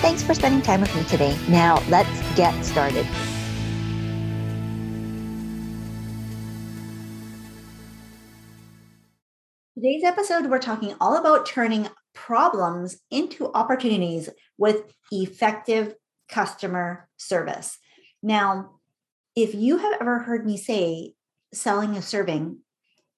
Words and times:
Thanks 0.00 0.22
for 0.22 0.32
spending 0.32 0.62
time 0.62 0.80
with 0.80 0.94
me 0.94 1.02
today. 1.04 1.36
Now, 1.48 1.82
let's 1.88 2.36
get 2.36 2.54
started. 2.64 3.04
Today's 9.74 10.04
episode, 10.04 10.46
we're 10.46 10.60
talking 10.60 10.94
all 11.00 11.16
about 11.16 11.46
turning 11.46 11.88
problems 12.14 13.00
into 13.10 13.52
opportunities 13.54 14.28
with 14.56 14.84
effective 15.10 15.96
customer 16.28 17.08
service. 17.16 17.76
Now, 18.22 18.78
if 19.34 19.52
you 19.52 19.78
have 19.78 20.00
ever 20.00 20.20
heard 20.20 20.46
me 20.46 20.56
say 20.58 21.14
selling 21.52 21.96
is 21.96 22.06
serving, 22.06 22.60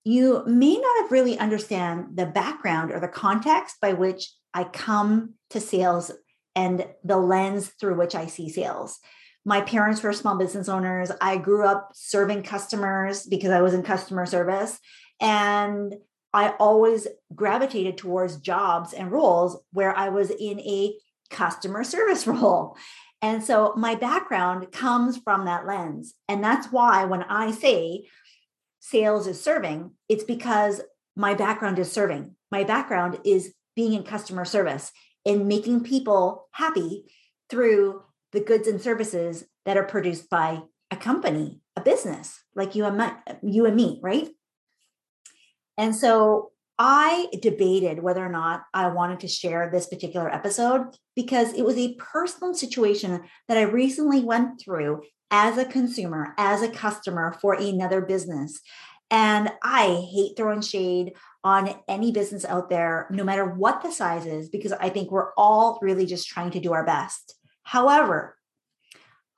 you 0.04 0.42
may 0.46 0.76
not 0.76 1.02
have 1.02 1.12
really 1.12 1.38
understand 1.38 2.16
the 2.16 2.24
background 2.24 2.90
or 2.90 3.00
the 3.00 3.08
context 3.08 3.76
by 3.82 3.92
which 3.92 4.32
I 4.54 4.64
come 4.64 5.34
to 5.50 5.60
sales 5.60 6.10
and 6.54 6.86
the 7.04 7.16
lens 7.16 7.68
through 7.68 7.96
which 7.96 8.14
I 8.14 8.26
see 8.26 8.48
sales. 8.48 8.98
My 9.44 9.60
parents 9.62 10.02
were 10.02 10.12
small 10.12 10.36
business 10.36 10.68
owners. 10.68 11.10
I 11.20 11.36
grew 11.36 11.64
up 11.64 11.90
serving 11.94 12.42
customers 12.42 13.24
because 13.24 13.50
I 13.50 13.62
was 13.62 13.72
in 13.72 13.82
customer 13.82 14.26
service. 14.26 14.78
And 15.20 15.94
I 16.32 16.50
always 16.60 17.08
gravitated 17.34 17.96
towards 17.96 18.36
jobs 18.36 18.92
and 18.92 19.10
roles 19.10 19.58
where 19.72 19.96
I 19.96 20.10
was 20.10 20.30
in 20.30 20.60
a 20.60 20.94
customer 21.30 21.84
service 21.84 22.26
role. 22.26 22.76
And 23.22 23.44
so 23.44 23.74
my 23.76 23.94
background 23.94 24.72
comes 24.72 25.18
from 25.18 25.44
that 25.44 25.66
lens. 25.66 26.14
And 26.28 26.42
that's 26.42 26.72
why 26.72 27.04
when 27.04 27.22
I 27.24 27.50
say 27.50 28.08
sales 28.80 29.26
is 29.26 29.42
serving, 29.42 29.92
it's 30.08 30.24
because 30.24 30.80
my 31.16 31.34
background 31.34 31.78
is 31.78 31.92
serving. 31.92 32.36
My 32.50 32.64
background 32.64 33.18
is 33.24 33.54
being 33.76 33.92
in 33.92 34.02
customer 34.02 34.44
service 34.44 34.90
in 35.24 35.48
making 35.48 35.84
people 35.84 36.48
happy 36.52 37.04
through 37.48 38.02
the 38.32 38.40
goods 38.40 38.68
and 38.68 38.80
services 38.80 39.44
that 39.66 39.76
are 39.76 39.84
produced 39.84 40.30
by 40.30 40.62
a 40.90 40.96
company, 40.96 41.60
a 41.76 41.80
business 41.80 42.42
like 42.54 42.74
you 42.74 42.84
and 42.84 42.96
my, 42.96 43.14
you 43.42 43.66
and 43.66 43.76
me, 43.76 44.00
right? 44.02 44.28
And 45.76 45.94
so 45.94 46.50
I 46.78 47.28
debated 47.42 48.02
whether 48.02 48.24
or 48.24 48.30
not 48.30 48.62
I 48.72 48.88
wanted 48.88 49.20
to 49.20 49.28
share 49.28 49.68
this 49.70 49.86
particular 49.86 50.32
episode 50.32 50.96
because 51.14 51.52
it 51.52 51.62
was 51.62 51.76
a 51.76 51.94
personal 51.96 52.54
situation 52.54 53.22
that 53.48 53.58
I 53.58 53.62
recently 53.62 54.20
went 54.20 54.60
through 54.60 55.02
as 55.30 55.58
a 55.58 55.64
consumer, 55.64 56.34
as 56.38 56.62
a 56.62 56.70
customer 56.70 57.36
for 57.40 57.54
another 57.54 58.00
business. 58.00 58.60
And 59.10 59.50
I 59.62 60.06
hate 60.10 60.36
throwing 60.36 60.62
shade 60.62 61.12
on 61.42 61.74
any 61.88 62.12
business 62.12 62.44
out 62.44 62.68
there, 62.68 63.06
no 63.10 63.24
matter 63.24 63.46
what 63.46 63.82
the 63.82 63.90
size 63.90 64.26
is, 64.26 64.48
because 64.48 64.72
I 64.72 64.90
think 64.90 65.10
we're 65.10 65.32
all 65.36 65.78
really 65.80 66.06
just 66.06 66.28
trying 66.28 66.50
to 66.52 66.60
do 66.60 66.72
our 66.72 66.84
best. 66.84 67.34
However, 67.62 68.36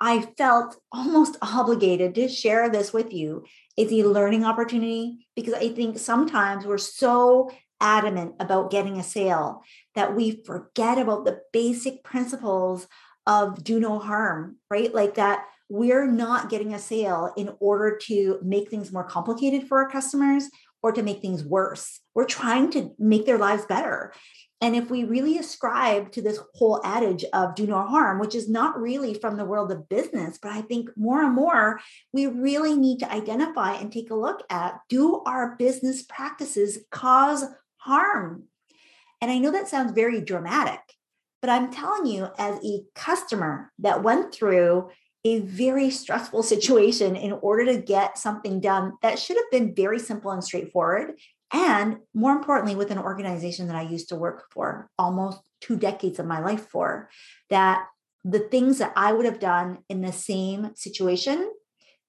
I 0.00 0.22
felt 0.36 0.76
almost 0.90 1.36
obligated 1.42 2.14
to 2.16 2.28
share 2.28 2.68
this 2.68 2.92
with 2.92 3.12
you. 3.12 3.44
It's 3.76 3.92
a 3.92 4.02
learning 4.02 4.44
opportunity 4.44 5.26
because 5.36 5.54
I 5.54 5.68
think 5.68 5.98
sometimes 5.98 6.66
we're 6.66 6.78
so 6.78 7.50
adamant 7.80 8.34
about 8.40 8.70
getting 8.70 8.98
a 8.98 9.02
sale 9.02 9.62
that 9.94 10.14
we 10.14 10.42
forget 10.44 10.98
about 10.98 11.24
the 11.24 11.40
basic 11.52 12.02
principles 12.02 12.88
of 13.26 13.62
do 13.62 13.78
no 13.78 13.98
harm, 13.98 14.56
right? 14.70 14.92
Like 14.92 15.14
that 15.14 15.44
we're 15.68 16.06
not 16.06 16.50
getting 16.50 16.74
a 16.74 16.78
sale 16.78 17.32
in 17.36 17.50
order 17.60 17.96
to 17.96 18.38
make 18.42 18.68
things 18.68 18.92
more 18.92 19.04
complicated 19.04 19.68
for 19.68 19.82
our 19.82 19.88
customers 19.88 20.48
or 20.82 20.92
to 20.92 21.02
make 21.02 21.20
things 21.20 21.44
worse. 21.44 22.00
We're 22.14 22.26
trying 22.26 22.70
to 22.72 22.92
make 22.98 23.26
their 23.26 23.38
lives 23.38 23.64
better. 23.66 24.12
And 24.60 24.76
if 24.76 24.90
we 24.90 25.02
really 25.02 25.38
ascribe 25.38 26.12
to 26.12 26.22
this 26.22 26.38
whole 26.54 26.80
adage 26.84 27.24
of 27.32 27.56
do 27.56 27.66
no 27.66 27.82
harm, 27.82 28.20
which 28.20 28.36
is 28.36 28.48
not 28.48 28.80
really 28.80 29.12
from 29.14 29.36
the 29.36 29.44
world 29.44 29.72
of 29.72 29.88
business, 29.88 30.38
but 30.40 30.52
I 30.52 30.62
think 30.62 30.90
more 30.96 31.20
and 31.20 31.34
more 31.34 31.80
we 32.12 32.26
really 32.26 32.76
need 32.76 33.00
to 33.00 33.12
identify 33.12 33.74
and 33.74 33.90
take 33.90 34.10
a 34.10 34.14
look 34.14 34.44
at 34.50 34.78
do 34.88 35.22
our 35.26 35.56
business 35.56 36.02
practices 36.02 36.78
cause 36.92 37.44
harm? 37.78 38.44
And 39.20 39.32
I 39.32 39.38
know 39.38 39.50
that 39.50 39.68
sounds 39.68 39.92
very 39.92 40.20
dramatic, 40.20 40.80
but 41.40 41.50
I'm 41.50 41.72
telling 41.72 42.06
you, 42.06 42.28
as 42.38 42.64
a 42.64 42.82
customer 42.94 43.72
that 43.80 44.04
went 44.04 44.32
through 44.32 44.90
a 45.24 45.40
very 45.40 45.90
stressful 45.90 46.42
situation 46.42 47.14
in 47.14 47.32
order 47.32 47.64
to 47.66 47.80
get 47.80 48.18
something 48.18 48.60
done 48.60 48.94
that 49.02 49.18
should 49.18 49.36
have 49.36 49.50
been 49.52 49.74
very 49.74 49.98
simple 49.98 50.32
and 50.32 50.42
straightforward. 50.42 51.12
And 51.52 51.98
more 52.14 52.32
importantly, 52.32 52.74
with 52.74 52.90
an 52.90 52.98
organization 52.98 53.68
that 53.68 53.76
I 53.76 53.82
used 53.82 54.08
to 54.08 54.16
work 54.16 54.46
for 54.50 54.90
almost 54.98 55.40
two 55.60 55.76
decades 55.76 56.18
of 56.18 56.26
my 56.26 56.40
life 56.40 56.66
for, 56.68 57.08
that 57.50 57.86
the 58.24 58.40
things 58.40 58.78
that 58.78 58.92
I 58.96 59.12
would 59.12 59.26
have 59.26 59.38
done 59.38 59.78
in 59.88 60.00
the 60.00 60.12
same 60.12 60.74
situation 60.74 61.52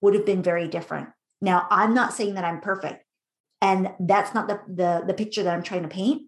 would 0.01 0.13
have 0.15 0.25
been 0.25 0.41
very 0.41 0.67
different. 0.67 1.09
Now, 1.41 1.67
I'm 1.69 1.93
not 1.93 2.13
saying 2.13 2.35
that 2.35 2.45
I'm 2.45 2.61
perfect, 2.61 3.03
and 3.61 3.91
that's 3.99 4.33
not 4.33 4.47
the, 4.47 4.61
the, 4.67 5.03
the 5.05 5.13
picture 5.13 5.43
that 5.43 5.53
I'm 5.53 5.63
trying 5.63 5.83
to 5.83 5.89
paint, 5.89 6.23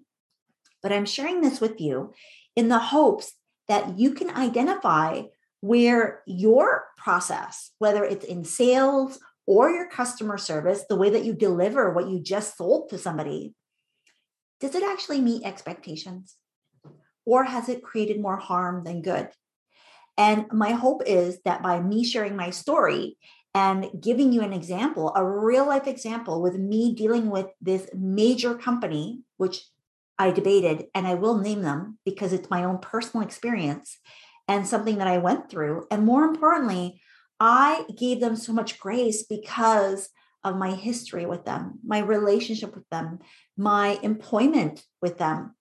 but 0.83 0.91
I'm 0.91 1.05
sharing 1.05 1.41
this 1.41 1.61
with 1.61 1.79
you 1.79 2.13
in 2.55 2.69
the 2.69 2.79
hopes 2.79 3.33
that 3.67 3.97
you 3.97 4.13
can 4.13 4.29
identify 4.29 5.23
where 5.65 6.21
your 6.27 6.85
process, 6.95 7.71
whether 7.79 8.03
it's 8.03 8.23
in 8.23 8.45
sales 8.45 9.19
or 9.47 9.71
your 9.71 9.89
customer 9.89 10.37
service, 10.37 10.83
the 10.87 10.95
way 10.95 11.09
that 11.09 11.25
you 11.25 11.33
deliver 11.33 11.91
what 11.91 12.07
you 12.07 12.19
just 12.19 12.55
sold 12.55 12.89
to 12.89 12.99
somebody, 12.99 13.55
does 14.59 14.75
it 14.75 14.83
actually 14.83 15.21
meet 15.21 15.43
expectations? 15.43 16.35
Or 17.25 17.45
has 17.45 17.67
it 17.67 17.81
created 17.81 18.21
more 18.21 18.37
harm 18.37 18.83
than 18.83 19.01
good? 19.01 19.29
And 20.17 20.45
my 20.51 20.71
hope 20.71 21.01
is 21.07 21.39
that 21.45 21.63
by 21.63 21.81
me 21.81 22.03
sharing 22.03 22.35
my 22.35 22.51
story 22.51 23.17
and 23.55 23.89
giving 23.99 24.31
you 24.31 24.41
an 24.41 24.53
example, 24.53 25.13
a 25.15 25.25
real 25.25 25.65
life 25.65 25.87
example 25.87 26.43
with 26.43 26.55
me 26.55 26.93
dealing 26.93 27.31
with 27.31 27.47
this 27.59 27.89
major 27.93 28.53
company, 28.53 29.21
which 29.37 29.63
I 30.19 30.29
debated, 30.29 30.85
and 30.93 31.07
I 31.07 31.15
will 31.15 31.39
name 31.39 31.63
them 31.63 31.97
because 32.05 32.33
it's 32.33 32.51
my 32.51 32.63
own 32.63 32.77
personal 32.77 33.25
experience 33.25 33.97
and 34.47 34.67
something 34.67 34.97
that 34.97 35.07
I 35.07 35.17
went 35.17 35.49
through. 35.49 35.85
And 35.91 36.05
more 36.05 36.23
importantly, 36.23 37.01
I 37.39 37.85
gave 37.97 38.19
them 38.19 38.35
so 38.35 38.53
much 38.53 38.79
grace 38.79 39.23
because 39.23 40.09
of 40.43 40.55
my 40.55 40.71
history 40.71 41.25
with 41.25 41.45
them, 41.45 41.79
my 41.85 41.99
relationship 41.99 42.75
with 42.75 42.87
them, 42.89 43.19
my 43.57 43.99
employment 44.03 44.83
with 45.01 45.17
them. 45.17 45.55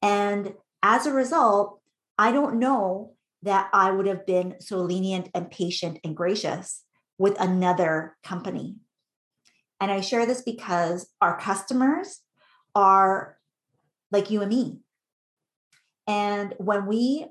And 0.00 0.54
as 0.82 1.06
a 1.06 1.12
result, 1.12 1.80
I 2.16 2.30
don't 2.32 2.58
know 2.58 3.14
that 3.42 3.68
I 3.72 3.90
would 3.90 4.06
have 4.06 4.26
been 4.26 4.56
so 4.60 4.78
lenient 4.78 5.28
and 5.34 5.50
patient 5.50 5.98
and 6.04 6.16
gracious 6.16 6.84
with 7.18 7.38
another 7.40 8.16
company. 8.22 8.76
And 9.80 9.90
I 9.90 10.00
share 10.00 10.26
this 10.26 10.42
because 10.42 11.08
our 11.20 11.38
customers 11.38 12.20
are 12.74 13.38
like 14.10 14.30
you 14.30 14.42
and 14.42 14.50
me. 14.50 14.78
And 16.06 16.54
when 16.58 16.86
we 16.86 17.26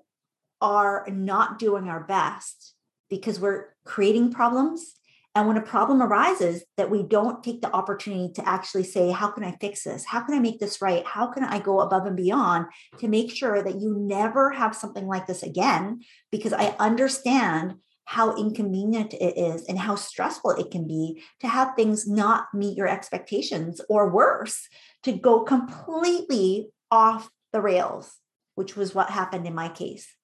are 0.62 1.06
not 1.10 1.60
doing 1.60 1.88
our 1.88 2.04
best 2.04 2.74
because 3.10 3.40
we're 3.40 3.76
creating 3.86 4.32
problems. 4.32 4.94
And 5.36 5.48
when 5.48 5.58
a 5.58 5.62
problem 5.62 6.02
arises, 6.02 6.64
that 6.78 6.90
we 6.90 7.04
don't 7.04 7.44
take 7.44 7.62
the 7.62 7.72
opportunity 7.72 8.34
to 8.34 8.50
actually 8.50 8.84
say, 8.84 9.12
How 9.12 9.30
can 9.30 9.44
I 9.44 9.56
fix 9.62 9.84
this? 9.84 10.04
How 10.04 10.22
can 10.22 10.34
I 10.34 10.40
make 10.40 10.60
this 10.60 10.82
right? 10.82 11.06
How 11.06 11.28
can 11.28 11.44
I 11.44 11.60
go 11.60 11.80
above 11.80 12.08
and 12.08 12.18
beyond 12.18 12.66
to 12.98 13.08
make 13.08 13.30
sure 13.30 13.62
that 13.62 13.80
you 13.80 13.96
never 14.00 14.52
have 14.52 14.76
something 14.76 15.06
like 15.06 15.28
this 15.28 15.44
again? 15.44 16.02
Because 16.32 16.54
I 16.54 16.76
understand 16.80 17.76
how 18.06 18.36
inconvenient 18.36 19.14
it 19.14 19.38
is 19.38 19.66
and 19.66 19.78
how 19.78 19.94
stressful 19.94 20.52
it 20.52 20.72
can 20.72 20.88
be 20.88 21.22
to 21.42 21.48
have 21.48 21.76
things 21.76 22.08
not 22.08 22.46
meet 22.54 22.78
your 22.78 22.88
expectations 22.88 23.82
or 23.90 24.10
worse, 24.10 24.68
to 25.04 25.12
go 25.12 25.44
completely 25.44 26.70
off 26.90 27.30
the 27.54 27.62
rails, 27.62 28.16
which 28.56 28.76
was 28.76 28.96
what 28.96 29.10
happened 29.10 29.46
in 29.46 29.54
my 29.54 29.70
case 29.70 30.17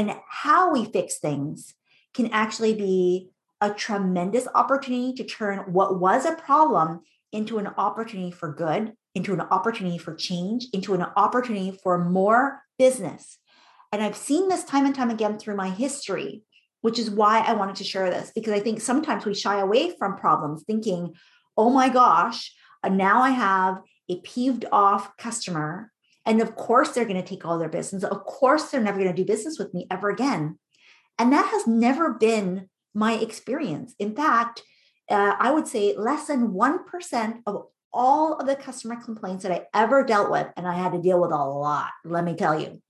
and 0.00 0.16
how 0.26 0.72
we 0.72 0.86
fix 0.86 1.18
things 1.18 1.74
can 2.14 2.30
actually 2.32 2.74
be 2.74 3.28
a 3.60 3.70
tremendous 3.70 4.48
opportunity 4.54 5.12
to 5.12 5.24
turn 5.24 5.58
what 5.74 6.00
was 6.00 6.24
a 6.24 6.32
problem 6.32 7.02
into 7.32 7.58
an 7.58 7.66
opportunity 7.66 8.30
for 8.30 8.50
good, 8.50 8.94
into 9.14 9.34
an 9.34 9.42
opportunity 9.42 9.98
for 9.98 10.14
change, 10.14 10.66
into 10.72 10.94
an 10.94 11.02
opportunity 11.16 11.78
for 11.82 12.02
more 12.02 12.62
business. 12.78 13.36
And 13.92 14.02
I've 14.02 14.16
seen 14.16 14.48
this 14.48 14.64
time 14.64 14.86
and 14.86 14.94
time 14.94 15.10
again 15.10 15.38
through 15.38 15.56
my 15.56 15.68
history, 15.68 16.44
which 16.80 16.98
is 16.98 17.10
why 17.10 17.40
I 17.40 17.52
wanted 17.52 17.76
to 17.76 17.84
share 17.84 18.08
this 18.08 18.32
because 18.34 18.54
I 18.54 18.60
think 18.60 18.80
sometimes 18.80 19.26
we 19.26 19.34
shy 19.34 19.60
away 19.60 19.94
from 19.98 20.16
problems 20.16 20.64
thinking, 20.64 21.14
oh 21.58 21.68
my 21.68 21.90
gosh, 21.90 22.54
uh, 22.82 22.88
now 22.88 23.20
I 23.20 23.30
have 23.30 23.82
a 24.08 24.18
peeved 24.22 24.64
off 24.72 25.14
customer. 25.18 25.92
And 26.30 26.40
of 26.40 26.54
course, 26.54 26.90
they're 26.90 27.06
going 27.06 27.20
to 27.20 27.28
take 27.28 27.44
all 27.44 27.58
their 27.58 27.68
business. 27.68 28.04
Of 28.04 28.24
course, 28.24 28.70
they're 28.70 28.80
never 28.80 29.00
going 29.00 29.10
to 29.10 29.20
do 29.20 29.26
business 29.26 29.58
with 29.58 29.74
me 29.74 29.88
ever 29.90 30.10
again. 30.10 30.60
And 31.18 31.32
that 31.32 31.46
has 31.46 31.66
never 31.66 32.14
been 32.14 32.68
my 32.94 33.14
experience. 33.14 33.96
In 33.98 34.14
fact, 34.14 34.62
uh, 35.10 35.34
I 35.40 35.50
would 35.50 35.66
say 35.66 35.96
less 35.96 36.28
than 36.28 36.52
1% 36.52 37.42
of 37.48 37.64
all 37.92 38.36
of 38.36 38.46
the 38.46 38.54
customer 38.54 38.94
complaints 38.94 39.42
that 39.42 39.50
I 39.50 39.66
ever 39.74 40.04
dealt 40.04 40.30
with, 40.30 40.46
and 40.56 40.68
I 40.68 40.74
had 40.74 40.92
to 40.92 41.02
deal 41.02 41.20
with 41.20 41.32
a 41.32 41.44
lot, 41.44 41.90
let 42.04 42.22
me 42.22 42.36
tell 42.36 42.58
you, 42.58 42.80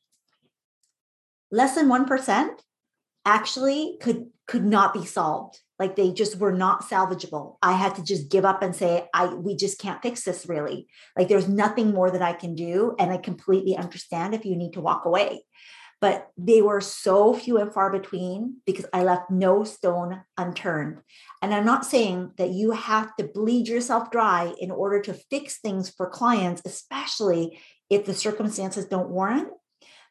less 1.51 1.75
than 1.75 1.89
1% 1.89 2.51
actually 3.25 3.97
could 4.03 4.27
could 4.47 4.67
not 4.67 4.93
be 4.93 5.07
solved 5.07 5.61
like 5.81 5.97
they 5.97 6.13
just 6.13 6.37
were 6.39 6.53
not 6.53 6.89
salvageable 6.89 7.57
i 7.63 7.73
had 7.73 7.97
to 7.97 8.05
just 8.05 8.31
give 8.31 8.45
up 8.45 8.63
and 8.63 8.77
say 8.77 9.09
i 9.13 9.27
we 9.27 9.57
just 9.57 9.81
can't 9.81 10.03
fix 10.03 10.23
this 10.23 10.47
really 10.49 10.87
like 11.17 11.29
there's 11.29 11.49
nothing 11.49 11.93
more 11.93 12.11
that 12.11 12.23
i 12.23 12.33
can 12.33 12.55
do 12.55 12.95
and 13.01 13.11
i 13.11 13.17
completely 13.17 13.77
understand 13.77 14.35
if 14.35 14.45
you 14.45 14.55
need 14.55 14.73
to 14.75 14.81
walk 14.81 15.05
away 15.05 15.41
but 16.01 16.31
they 16.39 16.63
were 16.63 16.81
so 16.81 17.35
few 17.35 17.59
and 17.59 17.73
far 17.73 17.93
between 17.93 18.57
because 18.65 18.87
I 18.93 19.05
left 19.05 19.31
no 19.31 19.65
stone 19.65 20.23
unturned. 20.39 21.03
And 21.43 21.53
I'm 21.53 21.67
not 21.67 21.85
saying 21.85 22.33
that 22.39 22.51
you 22.51 22.71
have 22.71 23.15
to 23.17 23.25
bleed 23.25 23.69
yourself 23.69 24.11
dry 24.11 24.55
in 24.59 24.71
order 24.71 25.01
to 25.03 25.13
fix 25.31 25.59
things 25.59 25.91
for 25.91 26.09
clients, 26.09 26.63
especially 26.65 27.61
if 27.91 28.07
the 28.07 28.15
circumstances 28.15 28.87
don't 28.87 29.11
warrant. 29.11 29.49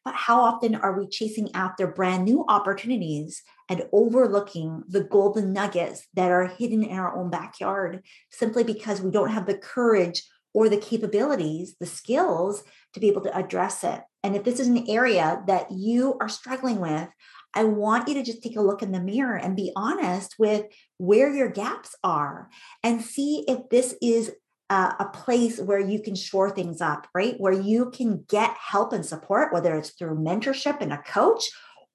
But 0.06 0.13
how 0.13 0.42
often 0.42 0.75
are 0.75 0.98
we 0.98 1.07
chasing 1.07 1.50
after 1.56 1.88
brand 1.88 2.24
new 2.24 2.45
opportunities 2.48 3.42
and 3.69 3.83
overlooking 3.94 4.83
the 4.88 5.04
golden 5.04 5.54
nuggets 5.54 6.07
that 6.16 6.31
are 6.31 6.48
hidden 6.48 6.83
in 6.83 6.98
our 6.98 7.16
own 7.16 7.30
backyard 7.30 8.04
simply 8.31 8.63
because 8.63 9.01
we 9.01 9.12
don't 9.12 9.30
have 9.30 9.45
the 9.45 9.57
courage 9.57 10.24
or 10.54 10.68
the 10.68 10.77
capabilities, 10.77 11.75
the 11.80 11.86
skills 11.86 12.63
to 12.94 13.00
be 13.00 13.07
able 13.07 13.21
to 13.21 13.38
address 13.38 13.83
it? 13.83 14.01
And 14.24 14.36
if 14.36 14.44
this 14.44 14.60
is 14.60 14.68
an 14.68 14.89
area 14.89 15.44
that 15.48 15.71
you 15.71 16.18
are 16.19 16.27
struggling 16.27 16.80
with, 16.80 17.07
I 17.56 17.63
want 17.63 18.07
you 18.07 18.16
to 18.16 18.24
just 18.24 18.44
take 18.44 18.57
a 18.57 18.62
look 18.62 18.81
in 18.81 18.92
the 18.92 19.00
mirror 19.00 19.36
and 19.36 19.56
be 19.56 19.71
honest 19.75 20.36
with 20.38 20.66
where 20.98 21.33
your 21.33 21.50
gaps 21.50 21.95
are 22.04 22.50
and 22.83 23.01
see 23.01 23.44
if 23.48 23.69
this 23.69 23.95
is 24.01 24.31
a 24.71 25.06
place 25.12 25.60
where 25.60 25.80
you 25.80 26.00
can 26.00 26.13
shore 26.13 26.51
things 26.51 26.80
up, 26.80 27.07
right? 27.16 27.33
Where 27.39 27.54
you 27.54 27.89
can 27.89 28.24
get 28.30 28.51
help 28.51 28.94
and 28.94 29.04
support, 29.04 29.51
whether 29.51 29.75
it's 29.75 29.89
through 29.89 30.19
mentorship 30.19 30.80
and 30.80 30.94
a 30.94 31.00
coach 31.00 31.44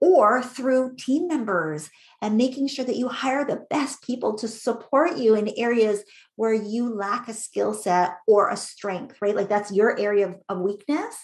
or 0.01 0.43
through 0.43 0.97
team 0.97 1.29
members 1.29 1.91
and 2.21 2.37
making 2.37 2.69
sure 2.69 2.85
that 2.85 2.97
you 2.97 3.09
hire 3.09 3.45
the 3.45 3.65
best 3.71 4.03
people 4.03 4.37
to 4.37 4.49
support 4.49 5.17
you 5.17 5.35
in 5.35 5.53
areas 5.57 6.03
where 6.37 6.53
you 6.53 6.95
lack 6.95 7.29
a 7.29 7.35
skill 7.35 7.73
set 7.73 8.17
or 8.27 8.51
a 8.51 8.57
strength, 8.57 9.17
right? 9.21 9.37
Like 9.37 9.49
that's 9.49 9.73
your 9.73 9.99
area 9.99 10.29
of, 10.29 10.35
of 10.49 10.61
weakness 10.61 11.17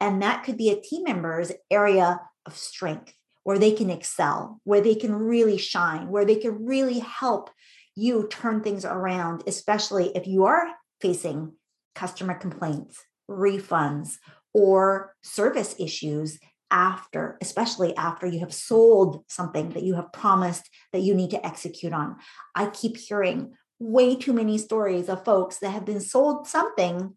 and 0.00 0.22
that 0.22 0.44
could 0.44 0.56
be 0.56 0.70
a 0.70 0.80
team 0.80 1.04
member's 1.04 1.52
area 1.70 2.20
of 2.46 2.56
strength 2.56 3.14
where 3.44 3.58
they 3.58 3.72
can 3.72 3.90
excel, 3.90 4.60
where 4.64 4.80
they 4.80 4.94
can 4.94 5.14
really 5.14 5.58
shine, 5.58 6.08
where 6.08 6.24
they 6.24 6.36
can 6.36 6.64
really 6.64 6.98
help 6.98 7.50
you 7.94 8.26
turn 8.28 8.62
things 8.62 8.84
around, 8.84 9.42
especially 9.46 10.14
if 10.16 10.26
you 10.26 10.44
are 10.44 10.66
facing 11.00 11.52
customer 11.94 12.34
complaints, 12.34 13.02
refunds, 13.30 14.16
or 14.52 15.14
service 15.22 15.74
issues 15.78 16.38
after, 16.74 17.38
especially 17.40 17.96
after 17.96 18.26
you 18.26 18.40
have 18.40 18.52
sold 18.52 19.24
something 19.28 19.70
that 19.70 19.84
you 19.84 19.94
have 19.94 20.12
promised 20.12 20.68
that 20.92 21.02
you 21.02 21.14
need 21.14 21.30
to 21.30 21.46
execute 21.46 21.92
on. 21.92 22.16
I 22.56 22.66
keep 22.66 22.96
hearing 22.96 23.54
way 23.78 24.16
too 24.16 24.32
many 24.32 24.58
stories 24.58 25.08
of 25.08 25.24
folks 25.24 25.58
that 25.58 25.70
have 25.70 25.84
been 25.84 26.00
sold 26.00 26.48
something 26.48 27.16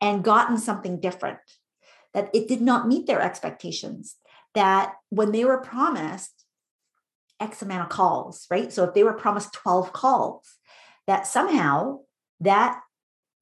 and 0.00 0.24
gotten 0.24 0.58
something 0.58 1.00
different 1.00 1.38
that 2.14 2.30
it 2.34 2.48
did 2.48 2.60
not 2.60 2.88
meet 2.88 3.06
their 3.06 3.22
expectations. 3.22 4.16
That 4.54 4.94
when 5.10 5.30
they 5.30 5.44
were 5.44 5.58
promised 5.58 6.44
X 7.38 7.62
amount 7.62 7.84
of 7.84 7.88
calls, 7.90 8.46
right? 8.50 8.72
So 8.72 8.82
if 8.82 8.94
they 8.94 9.04
were 9.04 9.12
promised 9.12 9.52
12 9.52 9.92
calls, 9.92 10.56
that 11.06 11.28
somehow 11.28 12.00
that 12.40 12.80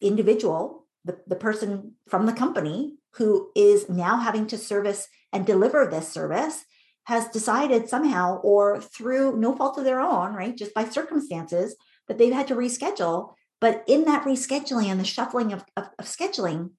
individual, 0.02 0.86
the, 1.06 1.19
the 1.26 1.36
person 1.36 1.94
from 2.06 2.26
the 2.26 2.34
company 2.34 2.96
who 3.16 3.50
is 3.54 3.88
now 3.88 4.18
having 4.18 4.46
to 4.48 4.58
service 4.58 5.08
and 5.32 5.46
deliver 5.46 5.86
this 5.86 6.08
service, 6.08 6.64
has 7.04 7.28
decided 7.28 7.88
somehow, 7.88 8.40
or 8.42 8.80
through 8.80 9.36
no 9.36 9.54
fault 9.54 9.78
of 9.78 9.84
their 9.84 10.00
own, 10.00 10.34
right? 10.34 10.56
Just 10.56 10.74
by 10.74 10.84
circumstances, 10.84 11.76
that 12.08 12.18
they've 12.18 12.32
had 12.32 12.48
to 12.48 12.54
reschedule. 12.54 13.34
But 13.60 13.84
in 13.86 14.04
that 14.04 14.24
rescheduling 14.24 14.86
and 14.86 15.00
the 15.00 15.04
shuffling 15.04 15.52
of, 15.52 15.64
of, 15.76 15.88
of 15.98 16.04
scheduling, 16.04 16.70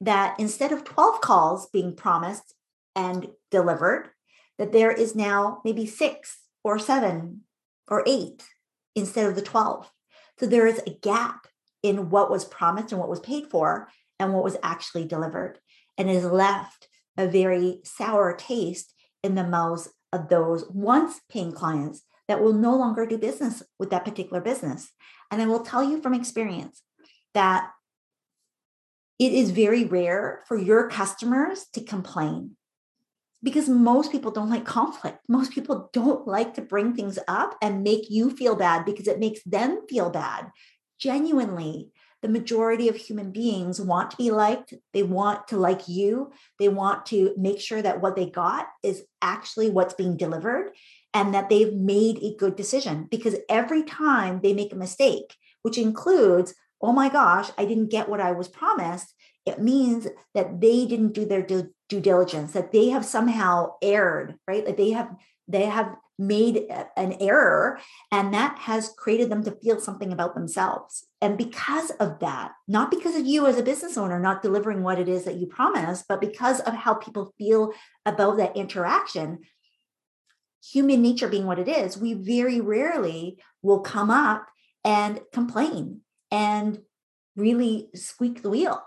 that 0.00 0.38
instead 0.38 0.70
of 0.70 0.84
12 0.84 1.20
calls 1.20 1.68
being 1.70 1.96
promised 1.96 2.54
and 2.94 3.28
delivered, 3.50 4.10
that 4.58 4.72
there 4.72 4.92
is 4.92 5.16
now 5.16 5.60
maybe 5.64 5.86
six 5.86 6.38
or 6.62 6.78
seven 6.78 7.42
or 7.88 8.04
eight 8.06 8.44
instead 8.94 9.26
of 9.26 9.34
the 9.34 9.42
12. 9.42 9.90
So 10.38 10.46
there 10.46 10.66
is 10.66 10.80
a 10.86 10.98
gap 11.02 11.46
in 11.82 12.10
what 12.10 12.30
was 12.30 12.44
promised 12.44 12.92
and 12.92 13.00
what 13.00 13.10
was 13.10 13.20
paid 13.20 13.46
for 13.50 13.88
and 14.18 14.32
what 14.32 14.44
was 14.44 14.56
actually 14.62 15.06
delivered. 15.06 15.58
And 15.96 16.08
has 16.08 16.24
left 16.24 16.88
a 17.16 17.26
very 17.26 17.80
sour 17.84 18.34
taste 18.36 18.94
in 19.22 19.34
the 19.34 19.44
mouths 19.44 19.88
of 20.12 20.28
those 20.28 20.64
once 20.70 21.20
paying 21.28 21.52
clients 21.52 22.02
that 22.28 22.42
will 22.42 22.52
no 22.52 22.74
longer 22.76 23.06
do 23.06 23.18
business 23.18 23.62
with 23.78 23.90
that 23.90 24.04
particular 24.04 24.40
business. 24.40 24.90
And 25.30 25.42
I 25.42 25.46
will 25.46 25.60
tell 25.60 25.84
you 25.84 26.00
from 26.00 26.14
experience 26.14 26.82
that 27.34 27.70
it 29.18 29.32
is 29.32 29.50
very 29.50 29.84
rare 29.84 30.42
for 30.46 30.58
your 30.58 30.88
customers 30.88 31.66
to 31.74 31.84
complain 31.84 32.56
because 33.42 33.68
most 33.68 34.10
people 34.10 34.30
don't 34.30 34.50
like 34.50 34.64
conflict. 34.64 35.18
Most 35.28 35.52
people 35.52 35.90
don't 35.92 36.26
like 36.26 36.54
to 36.54 36.62
bring 36.62 36.94
things 36.94 37.18
up 37.28 37.56
and 37.60 37.82
make 37.82 38.10
you 38.10 38.30
feel 38.30 38.56
bad 38.56 38.84
because 38.84 39.06
it 39.06 39.20
makes 39.20 39.42
them 39.44 39.80
feel 39.88 40.10
bad. 40.10 40.50
Genuinely, 40.98 41.90
the 42.24 42.30
majority 42.30 42.88
of 42.88 42.96
human 42.96 43.30
beings 43.30 43.78
want 43.78 44.10
to 44.10 44.16
be 44.16 44.30
liked. 44.30 44.72
They 44.94 45.02
want 45.02 45.46
to 45.48 45.58
like 45.58 45.86
you. 45.88 46.32
They 46.58 46.70
want 46.70 47.04
to 47.06 47.34
make 47.36 47.60
sure 47.60 47.82
that 47.82 48.00
what 48.00 48.16
they 48.16 48.30
got 48.30 48.66
is 48.82 49.02
actually 49.20 49.68
what's 49.68 49.92
being 49.92 50.16
delivered 50.16 50.72
and 51.12 51.34
that 51.34 51.50
they've 51.50 51.74
made 51.74 52.16
a 52.22 52.34
good 52.38 52.56
decision. 52.56 53.08
Because 53.10 53.36
every 53.50 53.82
time 53.82 54.40
they 54.42 54.54
make 54.54 54.72
a 54.72 54.76
mistake, 54.76 55.36
which 55.60 55.76
includes 55.76 56.54
oh 56.80 56.92
my 56.92 57.08
gosh, 57.08 57.50
I 57.56 57.64
didn't 57.64 57.90
get 57.90 58.10
what 58.10 58.20
I 58.20 58.32
was 58.32 58.48
promised, 58.48 59.14
it 59.46 59.60
means 59.60 60.06
that 60.34 60.60
they 60.60 60.84
didn't 60.86 61.12
do 61.12 61.24
their 61.24 61.40
due, 61.40 61.70
due 61.88 62.00
diligence, 62.00 62.52
that 62.52 62.72
they 62.72 62.90
have 62.90 63.06
somehow 63.06 63.72
erred, 63.82 64.34
right? 64.46 64.66
Like 64.66 64.76
they 64.76 64.90
have 64.90 65.14
they 65.46 65.66
have 65.66 65.94
made 66.18 66.66
an 66.96 67.14
error 67.20 67.78
and 68.12 68.32
that 68.32 68.58
has 68.60 68.92
created 68.96 69.30
them 69.30 69.42
to 69.44 69.58
feel 69.62 69.80
something 69.80 70.12
about 70.12 70.34
themselves. 70.34 71.06
And 71.24 71.38
because 71.38 71.88
of 71.92 72.18
that, 72.18 72.52
not 72.68 72.90
because 72.90 73.16
of 73.16 73.24
you 73.24 73.46
as 73.46 73.56
a 73.56 73.62
business 73.62 73.96
owner 73.96 74.20
not 74.20 74.42
delivering 74.42 74.82
what 74.82 74.98
it 74.98 75.08
is 75.08 75.24
that 75.24 75.36
you 75.36 75.46
promise, 75.46 76.04
but 76.06 76.20
because 76.20 76.60
of 76.60 76.74
how 76.74 76.92
people 76.92 77.32
feel 77.38 77.72
about 78.04 78.36
that 78.36 78.54
interaction, 78.58 79.38
human 80.62 81.00
nature 81.00 81.26
being 81.26 81.46
what 81.46 81.58
it 81.58 81.66
is, 81.66 81.96
we 81.96 82.12
very 82.12 82.60
rarely 82.60 83.38
will 83.62 83.80
come 83.80 84.10
up 84.10 84.48
and 84.84 85.18
complain 85.32 86.02
and 86.30 86.80
really 87.36 87.88
squeak 87.94 88.42
the 88.42 88.50
wheel. 88.50 88.82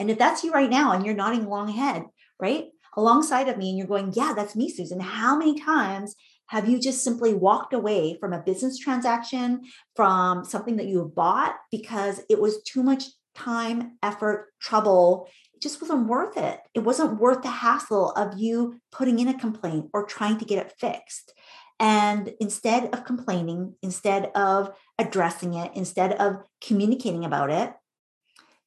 And 0.00 0.10
if 0.10 0.18
that's 0.18 0.42
you 0.42 0.50
right 0.50 0.68
now 0.68 0.90
and 0.90 1.06
you're 1.06 1.14
nodding 1.14 1.44
along 1.44 1.68
ahead, 1.68 2.06
right? 2.40 2.70
Alongside 2.96 3.48
of 3.48 3.56
me, 3.56 3.68
and 3.68 3.78
you're 3.78 3.86
going, 3.86 4.12
Yeah, 4.16 4.32
that's 4.34 4.56
me, 4.56 4.68
Susan. 4.68 4.98
How 4.98 5.36
many 5.36 5.60
times 5.60 6.16
have 6.52 6.68
you 6.68 6.78
just 6.78 7.02
simply 7.02 7.32
walked 7.32 7.72
away 7.72 8.18
from 8.20 8.34
a 8.34 8.42
business 8.42 8.76
transaction, 8.76 9.62
from 9.96 10.44
something 10.44 10.76
that 10.76 10.86
you 10.86 11.10
bought 11.16 11.54
because 11.70 12.20
it 12.28 12.38
was 12.38 12.62
too 12.64 12.82
much 12.82 13.04
time, 13.34 13.96
effort, 14.02 14.52
trouble? 14.60 15.26
It 15.54 15.62
just 15.62 15.80
wasn't 15.80 16.08
worth 16.08 16.36
it. 16.36 16.60
It 16.74 16.80
wasn't 16.80 17.18
worth 17.18 17.40
the 17.40 17.48
hassle 17.48 18.10
of 18.10 18.38
you 18.38 18.78
putting 18.90 19.18
in 19.18 19.28
a 19.28 19.38
complaint 19.38 19.88
or 19.94 20.04
trying 20.04 20.36
to 20.40 20.44
get 20.44 20.58
it 20.58 20.74
fixed. 20.78 21.32
And 21.80 22.34
instead 22.38 22.94
of 22.94 23.06
complaining, 23.06 23.74
instead 23.82 24.30
of 24.34 24.72
addressing 24.98 25.54
it, 25.54 25.70
instead 25.74 26.12
of 26.12 26.42
communicating 26.62 27.24
about 27.24 27.50
it, 27.50 27.72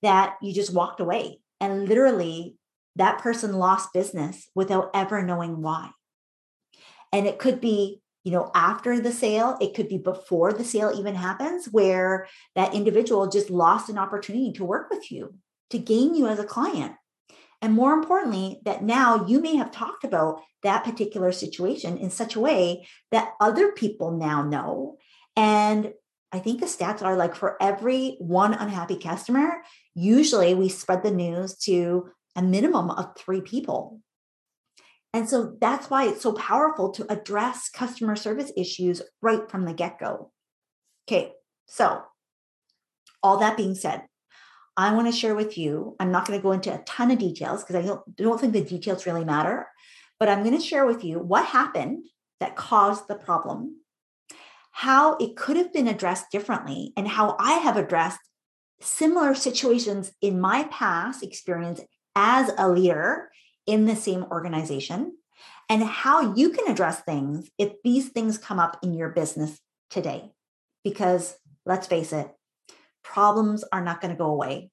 that 0.01 0.37
you 0.41 0.55
just 0.55 0.73
walked 0.73 1.01
away. 1.01 1.39
And 1.61 1.87
literally, 1.87 2.57
that 2.95 3.19
person 3.19 3.53
lost 3.53 3.93
business 3.93 4.49
without 4.55 4.89
ever 4.95 5.21
knowing 5.21 5.61
why. 5.61 5.91
And 7.15 7.27
it 7.27 7.39
could 7.39 7.61
be, 7.61 8.01
you 8.25 8.33
know, 8.33 8.51
after 8.53 8.99
the 8.99 9.13
sale, 9.13 9.57
it 9.61 9.73
could 9.73 9.87
be 9.87 9.97
before 9.97 10.51
the 10.51 10.65
sale 10.65 10.91
even 10.93 11.15
happens, 11.15 11.67
where 11.71 12.27
that 12.55 12.73
individual 12.73 13.29
just 13.29 13.49
lost 13.49 13.87
an 13.87 13.97
opportunity 13.97 14.51
to 14.51 14.65
work 14.65 14.89
with 14.89 15.09
you, 15.09 15.35
to 15.69 15.77
gain 15.77 16.13
you 16.13 16.27
as 16.27 16.39
a 16.39 16.43
client. 16.43 16.91
And 17.61 17.71
more 17.73 17.93
importantly, 17.93 18.59
that 18.65 18.83
now 18.83 19.25
you 19.27 19.39
may 19.39 19.55
have 19.55 19.71
talked 19.71 20.03
about 20.03 20.41
that 20.63 20.83
particular 20.83 21.31
situation 21.31 21.97
in 21.97 22.09
such 22.09 22.35
a 22.35 22.41
way 22.41 22.85
that 23.11 23.31
other 23.39 23.71
people 23.71 24.11
now 24.11 24.43
know. 24.43 24.97
And 25.37 25.93
I 26.33 26.39
think 26.39 26.59
the 26.59 26.65
stats 26.65 27.01
are 27.01 27.15
like 27.15 27.33
for 27.33 27.55
every 27.61 28.17
one 28.19 28.53
unhappy 28.53 28.97
customer, 28.97 29.61
usually 29.93 30.53
we 30.53 30.67
spread 30.67 31.01
the 31.01 31.11
news 31.11 31.55
to 31.59 32.09
a 32.35 32.41
minimum 32.41 32.89
of 32.89 33.15
three 33.15 33.39
people. 33.39 34.01
And 35.15 35.29
so 35.29 35.55
that's 35.61 35.89
why 35.89 36.09
it's 36.09 36.21
so 36.21 36.33
powerful 36.33 36.91
to 36.91 37.09
address 37.09 37.69
customer 37.69 38.17
service 38.17 38.51
issues 38.57 39.01
right 39.21 39.49
from 39.49 39.63
the 39.63 39.71
get 39.71 39.97
go. 39.97 40.33
Okay, 41.07 41.31
so 41.67 42.01
all 43.23 43.37
that 43.37 43.55
being 43.55 43.75
said, 43.75 44.01
I 44.75 44.93
want 44.93 45.07
to 45.07 45.17
share 45.17 45.33
with 45.33 45.57
you. 45.57 45.95
I'm 46.01 46.11
not 46.11 46.27
going 46.27 46.37
to 46.37 46.43
go 46.43 46.51
into 46.51 46.73
a 46.73 46.83
ton 46.83 47.11
of 47.11 47.19
details 47.19 47.63
because 47.63 47.77
I 47.77 47.87
don't, 47.87 48.15
don't 48.17 48.41
think 48.41 48.51
the 48.51 48.61
details 48.61 49.05
really 49.05 49.23
matter, 49.23 49.69
but 50.19 50.27
I'm 50.27 50.43
going 50.43 50.57
to 50.57 50.61
share 50.61 50.85
with 50.85 51.05
you 51.05 51.19
what 51.19 51.45
happened 51.45 52.07
that 52.41 52.57
caused 52.57 53.07
the 53.07 53.15
problem, 53.15 53.77
how 54.71 55.15
it 55.15 55.37
could 55.37 55.55
have 55.55 55.71
been 55.71 55.87
addressed 55.87 56.29
differently, 56.29 56.91
and 56.97 57.07
how 57.07 57.37
I 57.39 57.53
have 57.53 57.77
addressed 57.77 58.19
similar 58.81 59.33
situations 59.33 60.11
in 60.21 60.41
my 60.41 60.65
past 60.65 61.23
experience 61.23 61.79
as 62.17 62.51
a 62.57 62.67
leader 62.67 63.29
in 63.65 63.85
the 63.85 63.95
same 63.95 64.23
organization, 64.25 65.17
and 65.69 65.83
how 65.83 66.35
you 66.35 66.49
can 66.49 66.71
address 66.71 67.01
things 67.01 67.49
if 67.57 67.73
these 67.83 68.09
things 68.09 68.37
come 68.37 68.59
up 68.59 68.77
in 68.83 68.93
your 68.93 69.09
business 69.09 69.59
today. 69.89 70.31
Because 70.83 71.37
let's 71.65 71.87
face 71.87 72.13
it, 72.13 72.29
problems 73.03 73.63
are 73.71 73.83
not 73.83 74.01
going 74.01 74.11
to 74.13 74.17
go 74.17 74.29
away. 74.29 74.69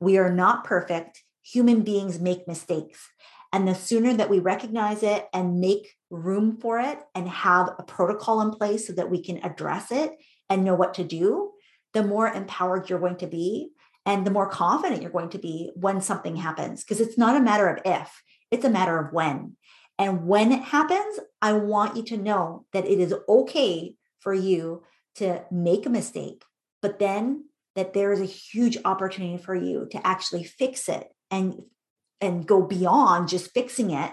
We 0.00 0.18
are 0.18 0.32
not 0.32 0.64
perfect. 0.64 1.22
Human 1.42 1.82
beings 1.82 2.18
make 2.18 2.48
mistakes. 2.48 3.08
And 3.52 3.66
the 3.66 3.74
sooner 3.74 4.14
that 4.14 4.30
we 4.30 4.38
recognize 4.38 5.02
it 5.02 5.28
and 5.34 5.60
make 5.60 5.96
room 6.08 6.56
for 6.60 6.78
it 6.78 6.98
and 7.14 7.28
have 7.28 7.70
a 7.78 7.82
protocol 7.82 8.40
in 8.40 8.50
place 8.52 8.86
so 8.86 8.92
that 8.94 9.10
we 9.10 9.22
can 9.22 9.38
address 9.44 9.90
it 9.90 10.12
and 10.48 10.64
know 10.64 10.74
what 10.74 10.94
to 10.94 11.04
do, 11.04 11.50
the 11.92 12.02
more 12.02 12.28
empowered 12.28 12.88
you're 12.88 13.00
going 13.00 13.16
to 13.16 13.26
be 13.26 13.70
and 14.10 14.26
the 14.26 14.30
more 14.32 14.48
confident 14.48 15.02
you're 15.02 15.10
going 15.12 15.30
to 15.30 15.38
be 15.38 15.70
when 15.76 16.00
something 16.00 16.34
happens. 16.34 16.82
Because 16.82 17.00
it's 17.00 17.16
not 17.16 17.36
a 17.36 17.40
matter 17.40 17.68
of 17.68 17.78
if, 17.84 18.24
it's 18.50 18.64
a 18.64 18.70
matter 18.70 18.98
of 18.98 19.12
when. 19.12 19.56
And 20.00 20.26
when 20.26 20.50
it 20.50 20.62
happens, 20.62 21.20
I 21.40 21.52
want 21.52 21.96
you 21.96 22.02
to 22.06 22.16
know 22.16 22.66
that 22.72 22.86
it 22.86 22.98
is 22.98 23.14
okay 23.28 23.94
for 24.18 24.34
you 24.34 24.82
to 25.14 25.44
make 25.52 25.86
a 25.86 25.90
mistake, 25.90 26.42
but 26.82 26.98
then 26.98 27.44
that 27.76 27.92
there 27.92 28.10
is 28.10 28.20
a 28.20 28.24
huge 28.24 28.78
opportunity 28.84 29.40
for 29.40 29.54
you 29.54 29.86
to 29.92 30.04
actually 30.04 30.42
fix 30.42 30.88
it 30.88 31.06
and 31.30 31.62
and 32.20 32.46
go 32.46 32.60
beyond 32.60 33.28
just 33.28 33.52
fixing 33.52 33.92
it 33.92 34.10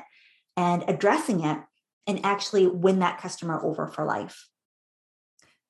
and 0.55 0.83
addressing 0.87 1.43
it 1.43 1.57
and 2.05 2.23
actually 2.23 2.67
win 2.67 2.99
that 2.99 3.19
customer 3.19 3.59
over 3.61 3.87
for 3.87 4.05
life. 4.05 4.47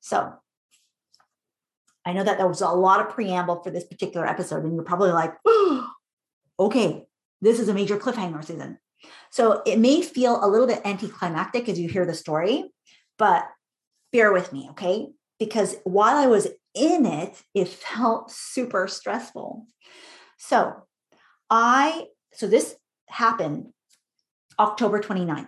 So, 0.01 0.33
I 2.07 2.13
know 2.13 2.23
that 2.23 2.37
there 2.37 2.47
was 2.47 2.61
a 2.61 2.69
lot 2.69 3.01
of 3.01 3.09
preamble 3.09 3.61
for 3.61 3.69
this 3.69 3.83
particular 3.83 4.25
episode, 4.25 4.63
and 4.63 4.73
you're 4.73 4.83
probably 4.83 5.11
like, 5.11 5.33
oh, 5.45 5.89
okay, 6.59 7.05
this 7.41 7.59
is 7.59 7.67
a 7.67 7.73
major 7.73 7.97
cliffhanger 7.97 8.43
season. 8.43 8.79
So 9.29 9.61
it 9.65 9.77
may 9.77 10.01
feel 10.01 10.43
a 10.43 10.47
little 10.47 10.67
bit 10.67 10.81
anticlimactic 10.85 11.67
as 11.67 11.77
you 11.77 11.89
hear 11.89 12.05
the 12.05 12.13
story, 12.13 12.71
but 13.17 13.45
bear 14.13 14.31
with 14.31 14.53
me, 14.53 14.69
okay? 14.71 15.07
Because 15.37 15.75
while 15.83 16.15
I 16.15 16.27
was 16.27 16.47
in 16.73 17.05
it, 17.05 17.41
it 17.53 17.67
felt 17.67 18.31
super 18.31 18.87
stressful. 18.87 19.65
So 20.37 20.73
I, 21.49 22.05
so 22.33 22.47
this 22.47 22.75
happened 23.09 23.73
October 24.57 24.99
29th. 24.99 25.47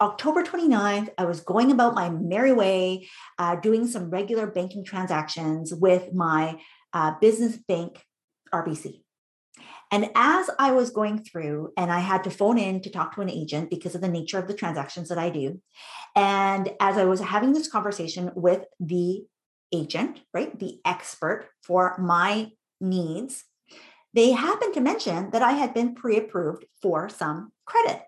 October 0.00 0.44
29th, 0.44 1.08
I 1.18 1.24
was 1.24 1.40
going 1.40 1.72
about 1.72 1.94
my 1.94 2.08
merry 2.08 2.52
way, 2.52 3.08
uh, 3.38 3.56
doing 3.56 3.86
some 3.86 4.10
regular 4.10 4.46
banking 4.46 4.84
transactions 4.84 5.74
with 5.74 6.14
my 6.14 6.60
uh, 6.92 7.14
business 7.20 7.56
bank, 7.56 8.04
RBC. 8.54 9.02
And 9.90 10.10
as 10.14 10.50
I 10.58 10.72
was 10.72 10.90
going 10.90 11.24
through, 11.24 11.72
and 11.76 11.90
I 11.90 11.98
had 11.98 12.22
to 12.24 12.30
phone 12.30 12.58
in 12.58 12.80
to 12.82 12.90
talk 12.90 13.14
to 13.14 13.22
an 13.22 13.30
agent 13.30 13.70
because 13.70 13.94
of 13.94 14.00
the 14.00 14.08
nature 14.08 14.38
of 14.38 14.46
the 14.46 14.54
transactions 14.54 15.08
that 15.08 15.18
I 15.18 15.30
do. 15.30 15.60
And 16.14 16.70
as 16.78 16.96
I 16.96 17.04
was 17.04 17.20
having 17.20 17.52
this 17.52 17.68
conversation 17.68 18.30
with 18.36 18.64
the 18.78 19.24
agent, 19.72 20.20
right, 20.32 20.56
the 20.58 20.78
expert 20.84 21.48
for 21.62 21.96
my 21.98 22.52
needs, 22.80 23.44
they 24.14 24.32
happened 24.32 24.74
to 24.74 24.80
mention 24.80 25.30
that 25.30 25.42
I 25.42 25.52
had 25.52 25.74
been 25.74 25.94
pre 25.94 26.18
approved 26.18 26.66
for 26.80 27.08
some 27.08 27.52
credit. 27.66 28.02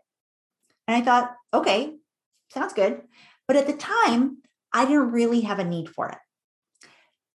And 0.90 1.00
I 1.00 1.04
thought, 1.04 1.36
okay, 1.54 1.94
sounds 2.52 2.72
good. 2.72 3.02
But 3.46 3.56
at 3.56 3.68
the 3.68 3.74
time, 3.74 4.38
I 4.72 4.86
didn't 4.86 5.12
really 5.12 5.42
have 5.42 5.60
a 5.60 5.64
need 5.64 5.88
for 5.88 6.08
it. 6.08 6.18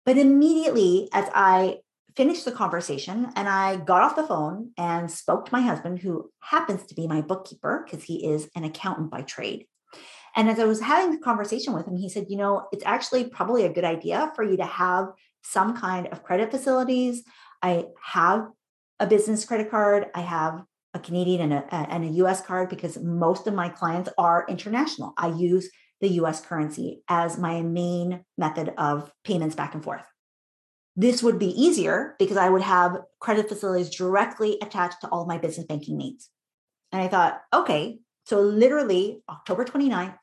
But 0.05 0.17
immediately, 0.17 1.07
as 1.13 1.29
I 1.33 1.77
finished 2.17 2.43
the 2.43 2.51
conversation 2.51 3.31
and 3.37 3.47
I 3.47 3.77
got 3.77 4.01
off 4.01 4.17
the 4.17 4.27
phone 4.27 4.71
and 4.77 5.09
spoke 5.09 5.45
to 5.45 5.53
my 5.53 5.61
husband, 5.61 5.99
who 5.99 6.31
happens 6.41 6.85
to 6.87 6.95
be 6.95 7.07
my 7.07 7.21
bookkeeper 7.21 7.85
because 7.85 8.03
he 8.03 8.27
is 8.27 8.49
an 8.57 8.65
accountant 8.65 9.09
by 9.09 9.21
trade. 9.21 9.67
And 10.35 10.49
as 10.49 10.59
I 10.59 10.65
was 10.65 10.81
having 10.81 11.11
the 11.11 11.23
conversation 11.23 11.71
with 11.71 11.87
him, 11.87 11.95
he 11.95 12.09
said, 12.09 12.25
you 12.27 12.35
know, 12.35 12.67
it's 12.73 12.85
actually 12.85 13.23
probably 13.29 13.63
a 13.63 13.71
good 13.71 13.85
idea 13.85 14.33
for 14.35 14.43
you 14.43 14.57
to 14.57 14.65
have 14.65 15.13
some 15.43 15.77
kind 15.77 16.07
of 16.07 16.23
credit 16.23 16.51
facilities. 16.51 17.23
I 17.61 17.85
have 18.03 18.49
a 18.99 19.07
business 19.07 19.45
credit 19.45 19.71
card. 19.71 20.07
I 20.13 20.19
have 20.19 20.65
a 20.95 20.99
Canadian 20.99 21.41
and 21.41 21.53
a, 21.53 21.75
and 21.75 22.03
a 22.05 22.13
US 22.23 22.41
card 22.41 22.69
because 22.69 22.97
most 22.97 23.45
of 23.45 23.53
my 23.53 23.69
clients 23.69 24.09
are 24.17 24.45
international. 24.49 25.13
I 25.17 25.27
use 25.27 25.69
the 26.01 26.07
US 26.21 26.43
currency 26.43 27.03
as 27.07 27.37
my 27.37 27.61
main 27.61 28.23
method 28.37 28.73
of 28.77 29.11
payments 29.23 29.55
back 29.55 29.75
and 29.75 29.83
forth. 29.83 30.05
This 30.95 31.21
would 31.21 31.37
be 31.37 31.49
easier 31.61 32.15
because 32.17 32.37
I 32.37 32.49
would 32.49 32.61
have 32.61 33.01
credit 33.19 33.49
facilities 33.49 33.89
directly 33.89 34.57
attached 34.61 35.01
to 35.01 35.09
all 35.09 35.27
my 35.27 35.37
business 35.37 35.67
banking 35.67 35.97
needs. 35.97 36.29
And 36.93 37.01
I 37.01 37.09
thought, 37.09 37.41
okay, 37.53 37.99
so 38.23 38.39
literally 38.39 39.21
October 39.29 39.65
29th, 39.65 40.15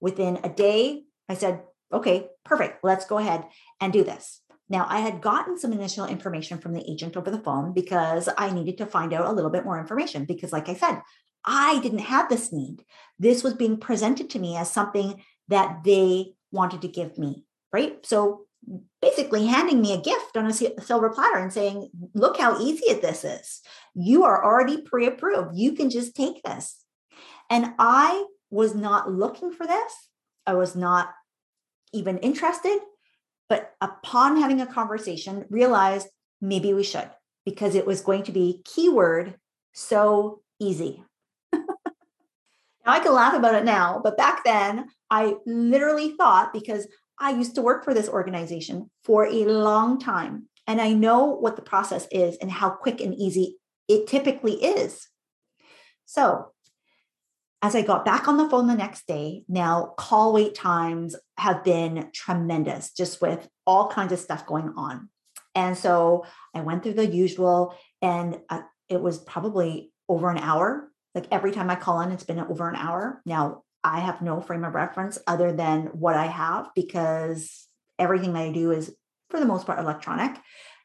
within 0.00 0.40
a 0.42 0.48
day, 0.48 1.04
I 1.28 1.34
said, 1.34 1.62
okay, 1.92 2.28
perfect. 2.44 2.82
Let's 2.82 3.04
go 3.04 3.18
ahead 3.18 3.44
and 3.80 3.92
do 3.92 4.02
this. 4.02 4.40
Now, 4.68 4.86
I 4.88 5.00
had 5.00 5.20
gotten 5.20 5.58
some 5.58 5.72
initial 5.72 6.06
information 6.06 6.58
from 6.58 6.72
the 6.72 6.88
agent 6.90 7.16
over 7.16 7.30
the 7.30 7.40
phone 7.40 7.72
because 7.74 8.28
I 8.38 8.50
needed 8.50 8.78
to 8.78 8.86
find 8.86 9.12
out 9.12 9.26
a 9.26 9.32
little 9.32 9.50
bit 9.50 9.64
more 9.64 9.78
information. 9.78 10.24
Because, 10.24 10.52
like 10.52 10.68
I 10.68 10.74
said, 10.74 11.02
I 11.44 11.80
didn't 11.80 11.98
have 11.98 12.28
this 12.28 12.52
need. 12.52 12.84
This 13.18 13.44
was 13.44 13.54
being 13.54 13.76
presented 13.78 14.30
to 14.30 14.38
me 14.38 14.56
as 14.56 14.70
something 14.70 15.22
that 15.48 15.84
they 15.84 16.32
wanted 16.50 16.80
to 16.82 16.88
give 16.88 17.18
me, 17.18 17.44
right? 17.72 18.04
So, 18.06 18.46
basically 19.02 19.46
handing 19.46 19.80
me 19.82 19.92
a 19.92 20.00
gift 20.00 20.36
on 20.36 20.46
a 20.46 20.52
silver 20.52 21.10
platter 21.10 21.38
and 21.38 21.52
saying, 21.52 21.90
look 22.14 22.38
how 22.38 22.58
easy 22.60 22.94
this 22.94 23.24
is. 23.24 23.60
You 23.94 24.24
are 24.24 24.42
already 24.42 24.80
pre 24.80 25.06
approved. 25.06 25.56
You 25.56 25.72
can 25.72 25.90
just 25.90 26.16
take 26.16 26.42
this. 26.42 26.82
And 27.50 27.74
I 27.78 28.24
was 28.50 28.74
not 28.74 29.10
looking 29.10 29.52
for 29.52 29.66
this. 29.66 29.92
I 30.46 30.54
was 30.54 30.74
not 30.74 31.10
even 31.92 32.18
interested. 32.18 32.78
But 33.48 33.72
upon 33.80 34.40
having 34.40 34.60
a 34.60 34.66
conversation, 34.66 35.44
realized 35.50 36.08
maybe 36.40 36.72
we 36.72 36.82
should 36.82 37.10
because 37.44 37.74
it 37.74 37.86
was 37.86 38.00
going 38.00 38.22
to 38.24 38.32
be 38.32 38.62
keyword 38.64 39.34
so 39.72 40.40
easy. 40.58 41.04
now 41.52 41.62
I 42.86 43.00
can 43.00 43.12
laugh 43.12 43.34
about 43.34 43.54
it 43.54 43.64
now, 43.64 44.00
but 44.02 44.16
back 44.16 44.44
then 44.44 44.88
I 45.10 45.34
literally 45.46 46.14
thought 46.16 46.52
because 46.52 46.86
I 47.18 47.30
used 47.30 47.54
to 47.56 47.62
work 47.62 47.84
for 47.84 47.94
this 47.94 48.08
organization 48.08 48.90
for 49.04 49.26
a 49.26 49.44
long 49.44 50.00
time 50.00 50.48
and 50.66 50.80
I 50.80 50.92
know 50.92 51.26
what 51.26 51.56
the 51.56 51.62
process 51.62 52.08
is 52.10 52.36
and 52.36 52.50
how 52.50 52.70
quick 52.70 53.00
and 53.00 53.14
easy 53.14 53.58
it 53.88 54.06
typically 54.06 54.54
is. 54.54 55.08
So 56.06 56.53
as 57.64 57.74
I 57.74 57.80
got 57.80 58.04
back 58.04 58.28
on 58.28 58.36
the 58.36 58.46
phone 58.46 58.66
the 58.66 58.74
next 58.74 59.06
day, 59.06 59.42
now 59.48 59.94
call 59.96 60.34
wait 60.34 60.54
times 60.54 61.16
have 61.38 61.64
been 61.64 62.10
tremendous, 62.12 62.92
just 62.92 63.22
with 63.22 63.48
all 63.66 63.88
kinds 63.88 64.12
of 64.12 64.18
stuff 64.18 64.44
going 64.44 64.74
on. 64.76 65.08
And 65.54 65.74
so 65.74 66.26
I 66.52 66.60
went 66.60 66.82
through 66.82 66.92
the 66.92 67.06
usual, 67.06 67.74
and 68.02 68.38
uh, 68.50 68.60
it 68.90 69.00
was 69.00 69.18
probably 69.18 69.92
over 70.10 70.28
an 70.28 70.36
hour. 70.36 70.90
Like 71.14 71.26
every 71.30 71.52
time 71.52 71.70
I 71.70 71.76
call 71.76 72.02
in, 72.02 72.12
it's 72.12 72.24
been 72.24 72.38
over 72.38 72.68
an 72.68 72.76
hour. 72.76 73.22
Now 73.24 73.62
I 73.82 74.00
have 74.00 74.20
no 74.20 74.42
frame 74.42 74.64
of 74.64 74.74
reference 74.74 75.18
other 75.26 75.50
than 75.50 75.86
what 75.86 76.16
I 76.16 76.26
have 76.26 76.68
because 76.74 77.66
everything 77.98 78.36
I 78.36 78.52
do 78.52 78.72
is 78.72 78.94
for 79.30 79.40
the 79.40 79.46
most 79.46 79.64
part 79.64 79.78
electronic 79.78 80.36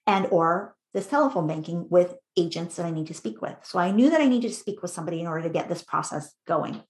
and 0.08 0.28
or 0.32 0.78
this 0.94 1.08
telephone 1.08 1.46
banking 1.46 1.88
with 1.90 2.16
agents 2.40 2.76
that 2.76 2.86
I 2.86 2.92
need 2.92 3.08
to 3.08 3.14
speak 3.14 3.42
with. 3.42 3.56
So 3.64 3.80
I 3.80 3.92
knew 3.92 4.10
that 4.10 4.22
I 4.22 4.28
needed 4.28 4.50
to 4.50 4.56
speak 4.56 4.82
with 4.82 4.92
somebody 4.92 5.20
in 5.20 5.28
order 5.28 5.44
to 5.44 5.50
get 5.50 5.70
this 5.70 5.84
process 5.84 6.34
going. 6.48 6.82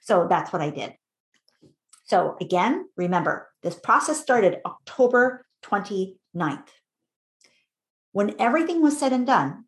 So 0.00 0.26
that's 0.28 0.52
what 0.52 0.62
I 0.62 0.70
did. 0.70 0.94
So 2.04 2.36
again, 2.40 2.88
remember, 2.96 3.48
this 3.62 3.74
process 3.74 4.20
started 4.20 4.60
October 4.64 5.44
29th. 5.64 6.68
When 8.12 8.34
everything 8.38 8.80
was 8.80 8.98
said 8.98 9.12
and 9.12 9.26
done, 9.26 9.64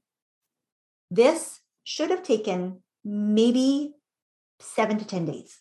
this 1.10 1.60
should 1.84 2.10
have 2.10 2.22
taken 2.22 2.82
maybe 3.04 3.94
seven 4.60 4.98
to 4.98 5.04
10 5.04 5.24
days. 5.26 5.60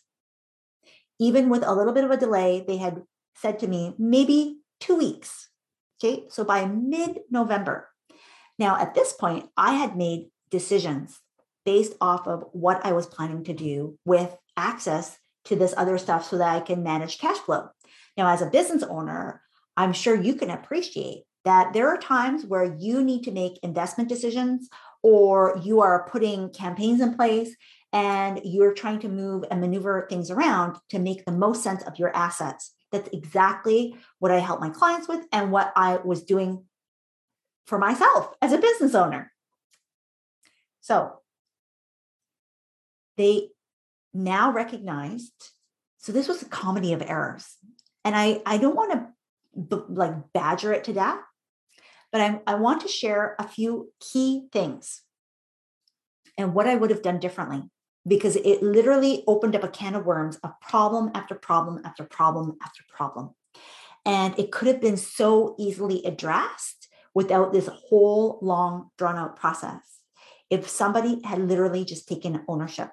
Even 1.18 1.48
with 1.48 1.64
a 1.64 1.74
little 1.74 1.92
bit 1.92 2.04
of 2.04 2.10
a 2.10 2.16
delay, 2.16 2.64
they 2.66 2.76
had 2.76 3.02
said 3.34 3.58
to 3.58 3.66
me, 3.66 3.94
maybe 3.98 4.58
two 4.80 4.96
weeks. 4.96 5.48
Okay. 5.98 6.24
So 6.28 6.44
by 6.44 6.64
mid 6.66 7.20
November. 7.30 7.88
Now, 8.58 8.76
at 8.76 8.94
this 8.94 9.12
point, 9.12 9.48
I 9.56 9.74
had 9.74 9.96
made 9.96 10.30
decisions 10.50 11.20
based 11.64 11.94
off 12.00 12.26
of 12.26 12.44
what 12.52 12.84
I 12.84 12.92
was 12.92 13.06
planning 13.06 13.44
to 13.44 13.52
do 13.52 13.98
with 14.04 14.34
access 14.56 15.18
to 15.44 15.56
this 15.56 15.74
other 15.76 15.98
stuff 15.98 16.28
so 16.28 16.38
that 16.38 16.54
I 16.54 16.60
can 16.60 16.82
manage 16.82 17.18
cash 17.18 17.38
flow. 17.38 17.68
Now, 18.16 18.32
as 18.32 18.42
a 18.42 18.50
business 18.50 18.82
owner, 18.82 19.42
I'm 19.76 19.92
sure 19.92 20.14
you 20.14 20.34
can 20.34 20.50
appreciate 20.50 21.24
that 21.44 21.72
there 21.72 21.88
are 21.88 21.98
times 21.98 22.44
where 22.44 22.74
you 22.78 23.02
need 23.02 23.22
to 23.24 23.30
make 23.30 23.60
investment 23.62 24.08
decisions 24.08 24.68
or 25.02 25.60
you 25.62 25.80
are 25.80 26.08
putting 26.08 26.50
campaigns 26.50 27.00
in 27.00 27.14
place 27.14 27.54
and 27.92 28.40
you're 28.44 28.74
trying 28.74 28.98
to 28.98 29.08
move 29.08 29.44
and 29.50 29.60
maneuver 29.60 30.06
things 30.10 30.30
around 30.30 30.76
to 30.90 30.98
make 30.98 31.24
the 31.24 31.32
most 31.32 31.62
sense 31.62 31.82
of 31.84 31.98
your 31.98 32.14
assets. 32.14 32.74
That's 32.92 33.08
exactly 33.12 33.96
what 34.18 34.32
I 34.32 34.38
help 34.38 34.60
my 34.60 34.70
clients 34.70 35.08
with 35.08 35.24
and 35.32 35.52
what 35.52 35.72
I 35.76 35.98
was 35.98 36.24
doing 36.24 36.64
for 37.68 37.78
myself 37.78 38.34
as 38.40 38.52
a 38.52 38.58
business 38.58 38.94
owner. 38.94 39.30
So 40.80 41.18
they 43.18 43.50
now 44.14 44.50
recognized 44.50 45.50
so 45.98 46.12
this 46.12 46.28
was 46.28 46.40
a 46.40 46.46
comedy 46.46 46.94
of 46.94 47.02
errors 47.02 47.56
and 48.04 48.16
i 48.16 48.40
i 48.46 48.56
don't 48.56 48.74
want 48.74 48.92
to 48.92 49.06
b- 49.76 49.84
like 49.90 50.14
badger 50.32 50.72
it 50.72 50.84
to 50.84 50.94
death 50.94 51.20
but 52.10 52.22
I, 52.22 52.40
I 52.46 52.54
want 52.54 52.80
to 52.82 52.88
share 52.88 53.36
a 53.38 53.46
few 53.46 53.92
key 54.00 54.48
things 54.50 55.02
and 56.38 56.54
what 56.54 56.66
i 56.66 56.74
would 56.74 56.90
have 56.90 57.02
done 57.02 57.20
differently 57.20 57.64
because 58.06 58.36
it 58.36 58.62
literally 58.62 59.24
opened 59.26 59.54
up 59.54 59.62
a 59.62 59.68
can 59.68 59.94
of 59.94 60.06
worms 60.06 60.36
of 60.42 60.58
problem 60.62 61.10
after 61.14 61.34
problem 61.34 61.82
after 61.84 62.04
problem 62.04 62.56
after 62.64 62.82
problem 62.88 63.34
and 64.06 64.38
it 64.38 64.50
could 64.50 64.68
have 64.68 64.80
been 64.80 64.96
so 64.96 65.54
easily 65.58 66.02
addressed 66.04 66.77
without 67.18 67.52
this 67.52 67.68
whole 67.88 68.38
long 68.40 68.72
drawn 68.98 69.16
out 69.22 69.34
process 69.36 69.84
if 70.50 70.68
somebody 70.68 71.20
had 71.24 71.40
literally 71.50 71.84
just 71.84 72.08
taken 72.08 72.44
ownership 72.48 72.90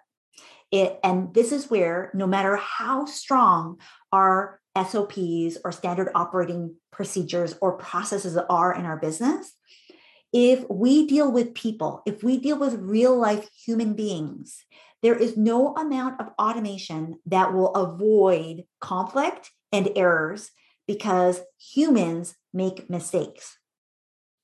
it, 0.72 1.00
and 1.04 1.34
this 1.34 1.52
is 1.52 1.70
where, 1.70 2.12
no 2.14 2.28
matter 2.28 2.56
how 2.56 3.06
strong 3.06 3.80
our 4.12 4.60
SOPs 4.76 5.58
or 5.64 5.72
standard 5.72 6.10
operating 6.16 6.76
procedures 6.92 7.56
or 7.62 7.78
processes 7.78 8.38
are 8.38 8.74
in 8.74 8.86
our 8.86 8.98
business, 8.98 9.54
if 10.34 10.66
we 10.70 11.08
deal 11.08 11.32
with 11.32 11.54
people, 11.54 12.02
if 12.06 12.24
we 12.24 12.38
deal 12.38 12.60
with 12.60 12.74
real 12.76 13.16
life 13.16 13.48
human 13.66 13.94
beings, 13.94 14.66
there 15.02 15.16
is 15.16 15.38
no 15.38 15.74
amount 15.76 16.20
of 16.20 16.32
automation 16.40 17.20
that 17.26 17.54
will 17.54 17.74
avoid 17.74 18.64
conflict 18.82 19.52
and 19.72 19.90
errors 19.96 20.52
because 20.88 21.42
humans 21.58 22.36
make 22.54 22.90
mistakes. 22.90 23.58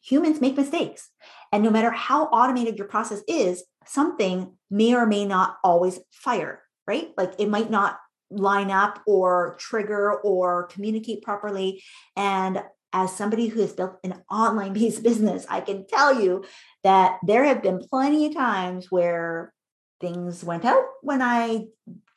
Humans 0.01 0.41
make 0.41 0.57
mistakes. 0.57 1.09
And 1.51 1.63
no 1.63 1.69
matter 1.69 1.91
how 1.91 2.25
automated 2.25 2.77
your 2.77 2.87
process 2.87 3.21
is, 3.27 3.63
something 3.85 4.53
may 4.69 4.95
or 4.95 5.05
may 5.05 5.25
not 5.25 5.57
always 5.63 5.99
fire, 6.11 6.61
right? 6.87 7.09
Like 7.17 7.33
it 7.39 7.49
might 7.49 7.69
not 7.69 7.97
line 8.29 8.71
up 8.71 9.01
or 9.05 9.57
trigger 9.59 10.13
or 10.13 10.67
communicate 10.67 11.21
properly. 11.21 11.83
And 12.15 12.63
as 12.93 13.15
somebody 13.15 13.47
who 13.47 13.61
has 13.61 13.73
built 13.73 13.97
an 14.03 14.21
online 14.29 14.73
based 14.73 15.03
business, 15.03 15.45
I 15.49 15.61
can 15.61 15.85
tell 15.87 16.21
you 16.21 16.43
that 16.83 17.19
there 17.25 17.43
have 17.43 17.61
been 17.61 17.85
plenty 17.89 18.27
of 18.27 18.33
times 18.33 18.87
where 18.89 19.53
things 19.99 20.43
went 20.43 20.65
out 20.65 20.83
when 21.01 21.21
I 21.21 21.65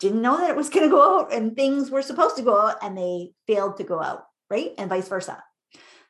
didn't 0.00 0.22
know 0.22 0.38
that 0.38 0.50
it 0.50 0.56
was 0.56 0.70
going 0.70 0.86
to 0.86 0.90
go 0.90 1.20
out 1.20 1.32
and 1.32 1.54
things 1.54 1.90
were 1.90 2.02
supposed 2.02 2.36
to 2.36 2.42
go 2.42 2.58
out 2.58 2.78
and 2.82 2.97
they 2.97 3.32
failed 3.47 3.76
to 3.76 3.84
go 3.84 4.00
out, 4.00 4.25
right? 4.50 4.73
And 4.78 4.88
vice 4.88 5.08
versa. 5.08 5.42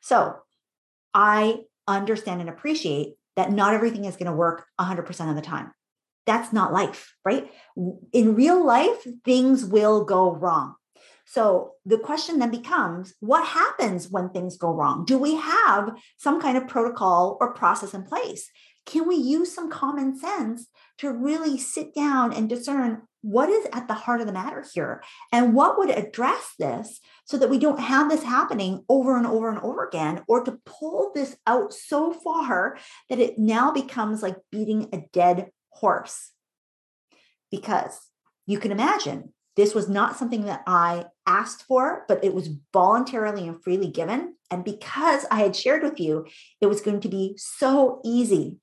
So 0.01 0.37
I 1.15 1.59
understand 1.87 2.41
and 2.41 2.49
appreciate 2.49 3.15
that 3.37 3.51
not 3.51 3.73
everything 3.73 4.05
is 4.05 4.17
going 4.17 4.29
to 4.29 4.37
work 4.37 4.65
100% 4.79 5.29
of 5.29 5.35
the 5.35 5.41
time. 5.41 5.71
That's 6.25 6.51
not 6.51 6.73
life, 6.73 7.15
right? 7.23 7.49
In 8.11 8.35
real 8.35 8.63
life, 8.63 9.07
things 9.23 9.63
will 9.63 10.03
go 10.03 10.35
wrong. 10.35 10.75
So 11.25 11.71
the 11.85 11.97
question 11.97 12.39
then 12.39 12.51
becomes 12.51 13.13
what 13.19 13.47
happens 13.47 14.09
when 14.09 14.29
things 14.29 14.57
go 14.57 14.71
wrong? 14.71 15.05
Do 15.05 15.17
we 15.17 15.35
have 15.35 15.91
some 16.17 16.41
kind 16.41 16.57
of 16.57 16.67
protocol 16.67 17.37
or 17.39 17.53
process 17.53 17.93
in 17.93 18.03
place? 18.03 18.49
Can 18.85 19.07
we 19.07 19.15
use 19.15 19.53
some 19.53 19.71
common 19.71 20.17
sense 20.17 20.67
to 20.99 21.11
really 21.11 21.57
sit 21.57 21.95
down 21.95 22.33
and 22.33 22.47
discern 22.47 23.03
what 23.25 23.49
is 23.49 23.65
at 23.73 23.87
the 23.87 23.95
heart 23.95 24.21
of 24.21 24.27
the 24.27 24.33
matter 24.33 24.63
here 24.71 25.01
and 25.31 25.55
what 25.55 25.79
would 25.79 25.89
address 25.89 26.53
this 26.59 26.99
so 27.25 27.39
that 27.39 27.49
we 27.49 27.57
don't 27.57 27.79
have 27.79 28.07
this 28.07 28.21
happening 28.21 28.85
over 28.87 29.17
and 29.17 29.25
over 29.25 29.49
and 29.49 29.57
over 29.59 29.83
again 29.83 30.21
or 30.27 30.43
to 30.43 30.59
pull 30.63 31.11
this 31.15 31.35
out 31.47 31.73
so 31.73 32.13
far 32.13 32.77
that 33.09 33.17
it 33.17 33.39
now 33.39 33.71
becomes 33.71 34.21
like 34.21 34.37
beating 34.51 34.89
a 34.93 35.01
dead 35.11 35.49
horse 35.69 36.33
because 37.49 38.11
you 38.45 38.59
can 38.59 38.71
imagine 38.71 39.33
this 39.55 39.73
was 39.73 39.89
not 39.89 40.17
something 40.17 40.45
that 40.45 40.61
I 40.67 41.05
asked 41.25 41.63
for, 41.63 42.05
but 42.07 42.23
it 42.23 42.33
was 42.33 42.49
voluntarily 42.73 43.47
and 43.47 43.63
freely 43.63 43.89
given. 43.89 44.35
And 44.51 44.63
because 44.63 45.25
I 45.31 45.39
had 45.39 45.55
shared 45.55 45.81
with 45.81 45.99
you, 45.99 46.27
it 46.61 46.67
was 46.67 46.81
going 46.81 46.99
to 46.99 47.09
be 47.09 47.33
so 47.37 48.01
easy. 48.03 48.57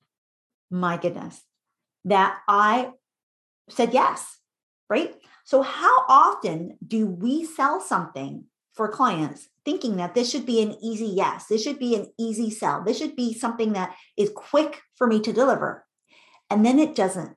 My 0.69 0.97
goodness, 0.97 1.41
that 2.05 2.39
I 2.47 2.91
said 3.69 3.93
yes, 3.93 4.39
right? 4.89 5.15
So, 5.45 5.61
how 5.61 6.05
often 6.07 6.77
do 6.85 7.05
we 7.07 7.45
sell 7.45 7.81
something 7.81 8.45
for 8.73 8.87
clients 8.87 9.49
thinking 9.65 9.97
that 9.97 10.15
this 10.15 10.31
should 10.31 10.45
be 10.45 10.61
an 10.61 10.75
easy 10.81 11.05
yes, 11.05 11.45
this 11.47 11.63
should 11.63 11.79
be 11.79 11.95
an 11.95 12.11
easy 12.19 12.49
sell, 12.49 12.83
this 12.83 12.97
should 12.97 13.15
be 13.15 13.33
something 13.33 13.73
that 13.73 13.95
is 14.17 14.31
quick 14.35 14.81
for 14.95 15.07
me 15.07 15.19
to 15.21 15.33
deliver? 15.33 15.85
And 16.49 16.65
then 16.65 16.79
it 16.79 16.95
doesn't. 16.95 17.35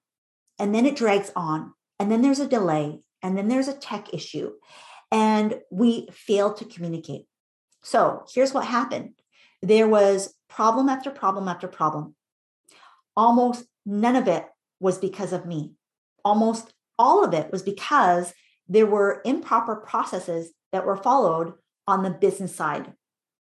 And 0.58 0.74
then 0.74 0.86
it 0.86 0.96
drags 0.96 1.30
on. 1.36 1.72
And 1.98 2.10
then 2.10 2.22
there's 2.22 2.40
a 2.40 2.48
delay. 2.48 3.00
And 3.22 3.36
then 3.36 3.48
there's 3.48 3.68
a 3.68 3.74
tech 3.74 4.12
issue. 4.12 4.52
And 5.10 5.60
we 5.70 6.08
fail 6.12 6.52
to 6.54 6.64
communicate. 6.64 7.26
So 7.82 8.24
here's 8.34 8.52
what 8.52 8.66
happened 8.66 9.12
there 9.62 9.88
was 9.88 10.34
problem 10.48 10.88
after 10.88 11.10
problem 11.10 11.48
after 11.48 11.66
problem. 11.66 12.14
Almost 13.16 13.64
none 13.86 14.16
of 14.16 14.28
it 14.28 14.44
was 14.80 14.98
because 14.98 15.32
of 15.32 15.46
me. 15.46 15.72
Almost 16.24 16.72
all 16.98 17.24
of 17.24 17.34
it 17.34 17.50
was 17.52 17.62
because 17.62 18.32
there 18.68 18.86
were 18.86 19.22
improper 19.24 19.76
processes 19.76 20.52
that 20.72 20.86
were 20.86 20.96
followed 20.96 21.54
on 21.86 22.02
the 22.02 22.10
business 22.10 22.54
side 22.54 22.92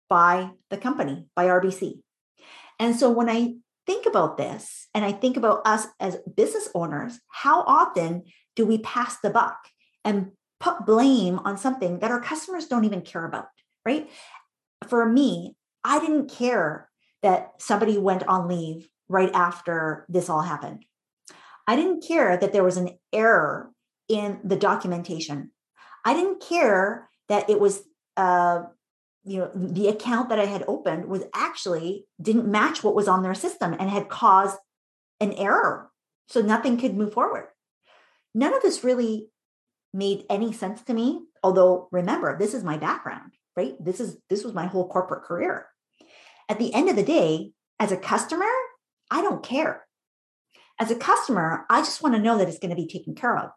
by 0.09 0.51
the 0.69 0.77
company, 0.77 1.25
by 1.35 1.45
RBC. 1.45 2.01
And 2.79 2.95
so 2.95 3.09
when 3.09 3.29
I 3.29 3.55
think 3.85 4.05
about 4.05 4.37
this 4.37 4.87
and 4.93 5.03
I 5.03 5.11
think 5.11 5.35
about 5.35 5.61
us 5.65 5.87
as 5.99 6.17
business 6.35 6.69
owners, 6.73 7.19
how 7.27 7.61
often 7.63 8.23
do 8.55 8.65
we 8.65 8.77
pass 8.79 9.17
the 9.19 9.29
buck 9.29 9.57
and 10.05 10.31
put 10.59 10.85
blame 10.85 11.39
on 11.39 11.57
something 11.57 11.99
that 11.99 12.11
our 12.11 12.21
customers 12.21 12.67
don't 12.67 12.85
even 12.85 13.01
care 13.01 13.25
about, 13.25 13.47
right? 13.85 14.09
For 14.87 15.05
me, 15.07 15.55
I 15.83 15.99
didn't 15.99 16.31
care 16.31 16.89
that 17.21 17.53
somebody 17.59 17.97
went 17.97 18.27
on 18.27 18.47
leave 18.47 18.87
right 19.07 19.31
after 19.33 20.05
this 20.09 20.29
all 20.29 20.41
happened. 20.41 20.85
I 21.69 21.75
didn't 21.75 22.03
care 22.03 22.35
that 22.35 22.51
there 22.51 22.63
was 22.63 22.77
an 22.77 22.97
error 23.13 23.69
in 24.07 24.39
the 24.43 24.55
documentation. 24.55 25.51
I 26.03 26.15
didn't 26.15 26.41
care 26.41 27.07
that 27.27 27.47
it 27.47 27.59
was, 27.59 27.83
uh, 28.17 28.63
you 29.23 29.37
know, 29.37 29.51
the 29.53 29.87
account 29.87 30.29
that 30.29 30.39
I 30.39 30.47
had 30.47 30.63
opened 30.67 31.05
was 31.05 31.25
actually 31.31 32.07
didn't 32.19 32.47
match 32.47 32.83
what 32.83 32.95
was 32.95 33.07
on 33.07 33.21
their 33.21 33.35
system 33.35 33.75
and 33.79 33.87
had 33.87 34.09
caused 34.09 34.57
an 35.19 35.31
error. 35.33 35.91
So 36.27 36.41
nothing 36.41 36.75
could 36.75 36.97
move 36.97 37.13
forward. 37.13 37.49
None 38.33 38.55
of 38.55 38.63
this 38.63 38.83
really 38.83 39.29
made 39.93 40.25
any 40.27 40.51
sense 40.51 40.81
to 40.85 40.93
me. 40.95 41.21
Although 41.43 41.87
remember, 41.91 42.35
this 42.35 42.55
is 42.55 42.63
my 42.63 42.77
background, 42.77 43.33
right? 43.55 43.75
This 43.79 43.99
is 43.99 44.17
this 44.27 44.43
was 44.43 44.55
my 44.55 44.65
whole 44.65 44.87
corporate 44.89 45.23
career. 45.23 45.67
At 46.49 46.57
the 46.57 46.73
end 46.73 46.89
of 46.89 46.95
the 46.95 47.03
day, 47.03 47.51
as 47.79 47.91
a 47.91 47.97
customer, 47.97 48.49
I 49.11 49.21
don't 49.21 49.43
care. 49.43 49.85
As 50.79 50.91
a 50.91 50.95
customer, 50.95 51.65
I 51.69 51.81
just 51.81 52.01
want 52.01 52.15
to 52.15 52.21
know 52.21 52.37
that 52.37 52.47
it's 52.47 52.59
going 52.59 52.69
to 52.69 52.75
be 52.75 52.87
taken 52.87 53.13
care 53.13 53.37
of. 53.37 53.51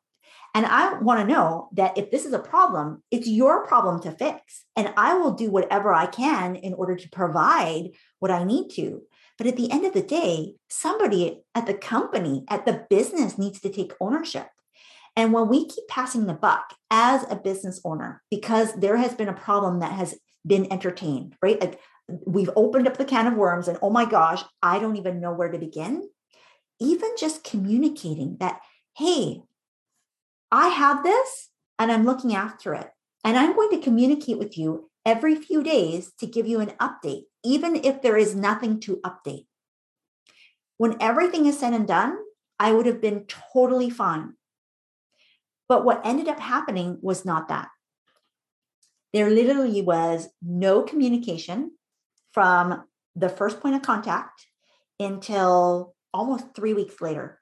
And 0.55 0.67
I 0.67 0.99
want 0.99 1.21
to 1.21 1.33
know 1.33 1.69
that 1.73 1.97
if 1.97 2.11
this 2.11 2.27
is 2.27 2.33
a 2.33 2.39
problem, 2.39 3.03
it's 3.11 3.29
your 3.29 3.67
problem 3.67 4.01
to 4.03 4.13
fix. 4.13 4.65
And 4.77 4.93
I 4.97 5.15
will 5.15 5.33
do 5.33 5.51
whatever 5.51 5.95
I 5.95 6.07
can 6.07 6.57
in 6.57 6.75
order 6.75 6.95
to 6.95 7.09
provide 7.09 7.91
what 8.19 8.31
I 8.31 8.45
need 8.45 8.69
to. 8.73 9.03
But 9.39 9.47
at 9.47 9.57
the 9.57 9.71
end 9.71 9.87
of 9.87 9.95
the 9.95 10.03
day, 10.03 10.55
somebody 10.69 11.43
at 11.55 11.67
the 11.67 11.75
company, 11.75 12.45
at 12.49 12.67
the 12.67 12.85
business 12.91 13.39
needs 13.39 13.61
to 13.61 13.71
take 13.71 13.95
ownership. 14.01 14.49
And 15.17 15.33
when 15.33 15.49
we 15.49 15.67
keep 15.67 15.89
passing 15.89 16.27
the 16.27 16.35
buck 16.35 16.75
as 16.91 17.25
a 17.31 17.37
business 17.37 17.81
owner, 17.85 18.23
because 18.31 18.75
there 18.75 18.97
has 18.97 19.15
been 19.15 19.29
a 19.29 19.35
problem 19.35 19.81
that 19.81 19.93
has 19.93 20.19
been 20.47 20.71
entertained, 20.73 21.37
right? 21.43 21.61
Like 21.61 21.81
we've 22.09 22.51
opened 22.57 22.87
up 22.89 22.99
the 22.99 23.05
can 23.05 23.27
of 23.27 23.35
worms 23.35 23.69
and 23.69 23.79
oh 23.81 23.91
my 23.91 24.05
gosh, 24.05 24.43
I 24.63 24.79
don't 24.79 24.97
even 24.97 25.21
know 25.21 25.33
where 25.33 25.51
to 25.51 25.59
begin 25.59 26.09
even 26.83 27.11
just 27.17 27.45
communicating 27.45 28.37
that, 28.41 28.61
hey, 28.97 29.43
I 30.51 30.69
have 30.69 31.05
this 31.05 31.51
and 31.79 31.93
I'm 31.93 32.05
looking 32.05 32.35
after 32.35 32.75
it. 32.75 32.91
And 33.25 33.39
I'm 33.39 33.55
going 33.55 33.71
to 33.71 33.79
communicate 33.79 34.39
with 34.39 34.59
you 34.59 34.91
every 35.07 35.37
few 35.37 35.63
days 35.63 36.13
to 36.19 36.27
give 36.27 36.47
you 36.47 36.59
an 36.59 36.73
update, 36.81 37.23
even 37.45 37.77
if 37.77 38.03
there 38.03 38.17
is 38.17 38.35
nothing 38.35 38.81
to 38.81 39.01
update. 39.05 39.47
When 40.77 41.01
everything 41.01 41.47
is 41.47 41.59
said 41.59 41.73
and 41.73 41.87
done, 41.87 42.19
I 42.59 42.73
would 42.73 42.87
have 42.87 43.01
been 43.01 43.27
totally 43.53 43.91
fine. 43.91 44.35
But 45.69 45.85
what 45.85 46.05
ended 46.05 46.29
up 46.29 46.41
happening 46.41 46.99
was 47.01 47.25
not 47.25 47.49
that. 47.49 47.69
There 49.13 49.31
literally 49.31 49.83
was 49.83 50.29
no 50.43 50.83
communication 50.83 51.73
from 52.33 52.83
the 53.15 53.29
first 53.29 53.61
point 53.61 53.77
of 53.77 53.83
contact 53.83 54.47
until 54.99 55.95
almost 56.13 56.55
three 56.55 56.75
weeks 56.75 57.01
later. 57.01 57.41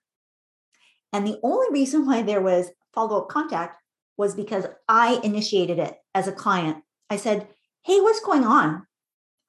And 1.13 1.27
the 1.27 1.39
only 1.43 1.67
reason 1.71 2.07
why 2.07 2.23
there 2.23 2.41
was 2.41 2.71
follow 2.95 3.23
up 3.23 3.29
contact 3.29 3.83
was 4.17 4.35
because 4.35 4.67
I 4.89 5.21
initiated 5.25 5.79
it 5.79 5.97
as 6.15 6.29
a 6.29 6.33
client. 6.33 6.79
I 7.09 7.17
said, 7.17 7.49
Hey, 7.83 8.01
what's 8.01 8.21
going 8.21 8.45
on? 8.45 8.87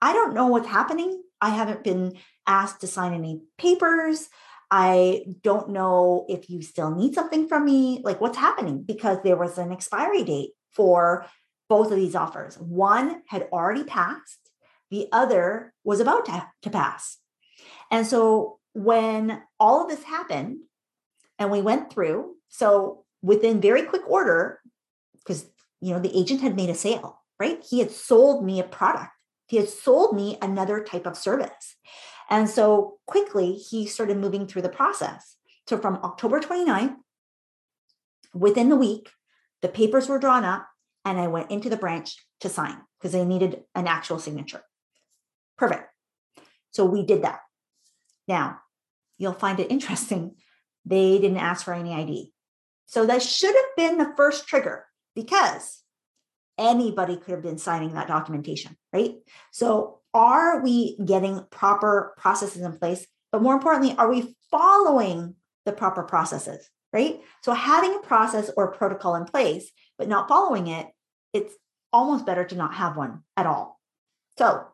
I 0.02 0.14
don't 0.14 0.34
know 0.34 0.48
what's 0.48 0.68
happening. 0.68 1.22
I 1.42 1.50
haven't 1.50 1.84
been 1.84 2.14
asked 2.48 2.82
to 2.82 2.88
sign 2.88 3.14
any 3.14 3.42
papers. 3.58 4.30
I 4.72 5.26
don't 5.42 5.70
know 5.70 6.26
if 6.30 6.50
you 6.50 6.62
still 6.62 6.96
need 6.96 7.14
something 7.14 7.48
from 7.48 7.66
me. 7.66 8.02
Like, 8.04 8.22
what's 8.22 8.38
happening? 8.38 8.84
Because 8.84 9.18
there 9.22 9.36
was 9.36 9.58
an 9.58 9.74
expiry 9.74 10.24
date 10.24 10.52
for 10.72 11.26
both 11.68 11.92
of 11.92 11.98
these 11.98 12.16
offers. 12.16 12.58
One 12.58 13.22
had 13.28 13.50
already 13.52 13.84
passed, 13.84 14.40
the 14.90 15.08
other 15.12 15.74
was 15.84 16.00
about 16.00 16.26
to, 16.26 16.48
to 16.64 16.70
pass. 16.70 17.18
And 17.92 18.08
so, 18.08 18.60
when 18.74 19.42
all 19.60 19.84
of 19.84 19.90
this 19.90 20.04
happened 20.04 20.60
and 21.40 21.52
we 21.52 21.62
went 21.62 21.92
through, 21.92 22.36
so 22.50 23.04
within 23.22 23.62
very 23.62 23.84
quick 23.84 24.04
order, 24.08 24.60
because 25.20 25.46
you 25.80 25.94
know 25.94 26.00
the 26.00 26.18
agent 26.18 26.42
had 26.42 26.56
made 26.56 26.70
a 26.70 26.76
sale, 26.76 27.22
right? 27.40 27.64
He 27.68 27.80
had 27.80 27.92
sold 27.92 28.46
me 28.46 28.60
a 28.60 28.64
product. 28.64 29.12
He 29.48 29.58
had 29.58 29.70
sold 29.70 30.16
me 30.16 30.38
another 30.42 30.84
type 30.84 31.06
of 31.06 31.18
service. 31.18 31.76
And 32.30 32.50
so 32.50 33.00
quickly 33.06 33.54
he 33.54 33.86
started 33.86 34.18
moving 34.18 34.48
through 34.48 34.62
the 34.62 34.70
process. 34.70 35.36
So 35.68 35.78
from 35.78 35.98
October 35.98 36.40
29th, 36.40 36.96
within 38.34 38.70
the 38.70 38.78
week, 38.78 39.10
the 39.62 39.68
papers 39.68 40.08
were 40.08 40.20
drawn 40.20 40.46
up 40.46 40.68
and 41.04 41.20
I 41.20 41.28
went 41.28 41.52
into 41.52 41.70
the 41.70 41.78
branch 41.78 42.16
to 42.40 42.50
sign 42.50 42.78
because 42.98 43.12
they 43.12 43.26
needed 43.26 43.64
an 43.76 43.88
actual 43.88 44.20
signature. 44.20 44.62
Perfect. 45.58 45.90
So 46.72 46.86
we 46.86 47.06
did 47.06 47.24
that. 47.24 47.42
Now, 48.28 48.60
you'll 49.18 49.34
find 49.34 49.60
it 49.60 49.72
interesting. 49.72 50.36
They 50.84 51.20
didn't 51.20 51.38
ask 51.38 51.64
for 51.64 51.76
any 51.76 51.94
ID. 51.94 52.34
So 52.88 53.06
that 53.06 53.22
should 53.22 53.54
have 53.54 53.76
been 53.78 54.00
the 54.00 54.16
first 54.18 54.48
trigger 54.48 54.88
because 55.14 55.84
anybody 56.58 57.18
could 57.18 57.34
have 57.34 57.44
been 57.44 57.60
signing 57.60 57.94
that 57.94 58.08
documentation, 58.08 58.76
right? 58.92 59.14
So 59.52 60.00
are 60.14 60.62
we 60.62 60.98
getting 61.06 61.46
proper 61.52 62.16
processes 62.18 62.64
in 62.64 62.78
place? 62.80 63.06
But 63.32 63.42
more 63.42 63.54
importantly, 63.54 63.96
are 63.96 64.10
we 64.10 64.36
following 64.50 65.36
the 65.66 65.72
proper 65.72 66.04
processes, 66.04 66.68
right? 66.92 67.22
So 67.44 67.54
having 67.54 67.96
a 67.96 68.00
process 68.00 68.50
or 68.58 68.74
protocol 68.74 69.16
in 69.16 69.26
place, 69.26 69.72
but 69.98 70.08
not 70.08 70.28
following 70.28 70.68
it, 70.68 70.88
it's 71.32 71.54
almost 71.94 72.26
better 72.26 72.44
to 72.46 72.56
not 72.56 72.74
have 72.74 72.98
one 72.98 73.24
at 73.38 73.46
all. 73.46 73.80
So 74.38 74.66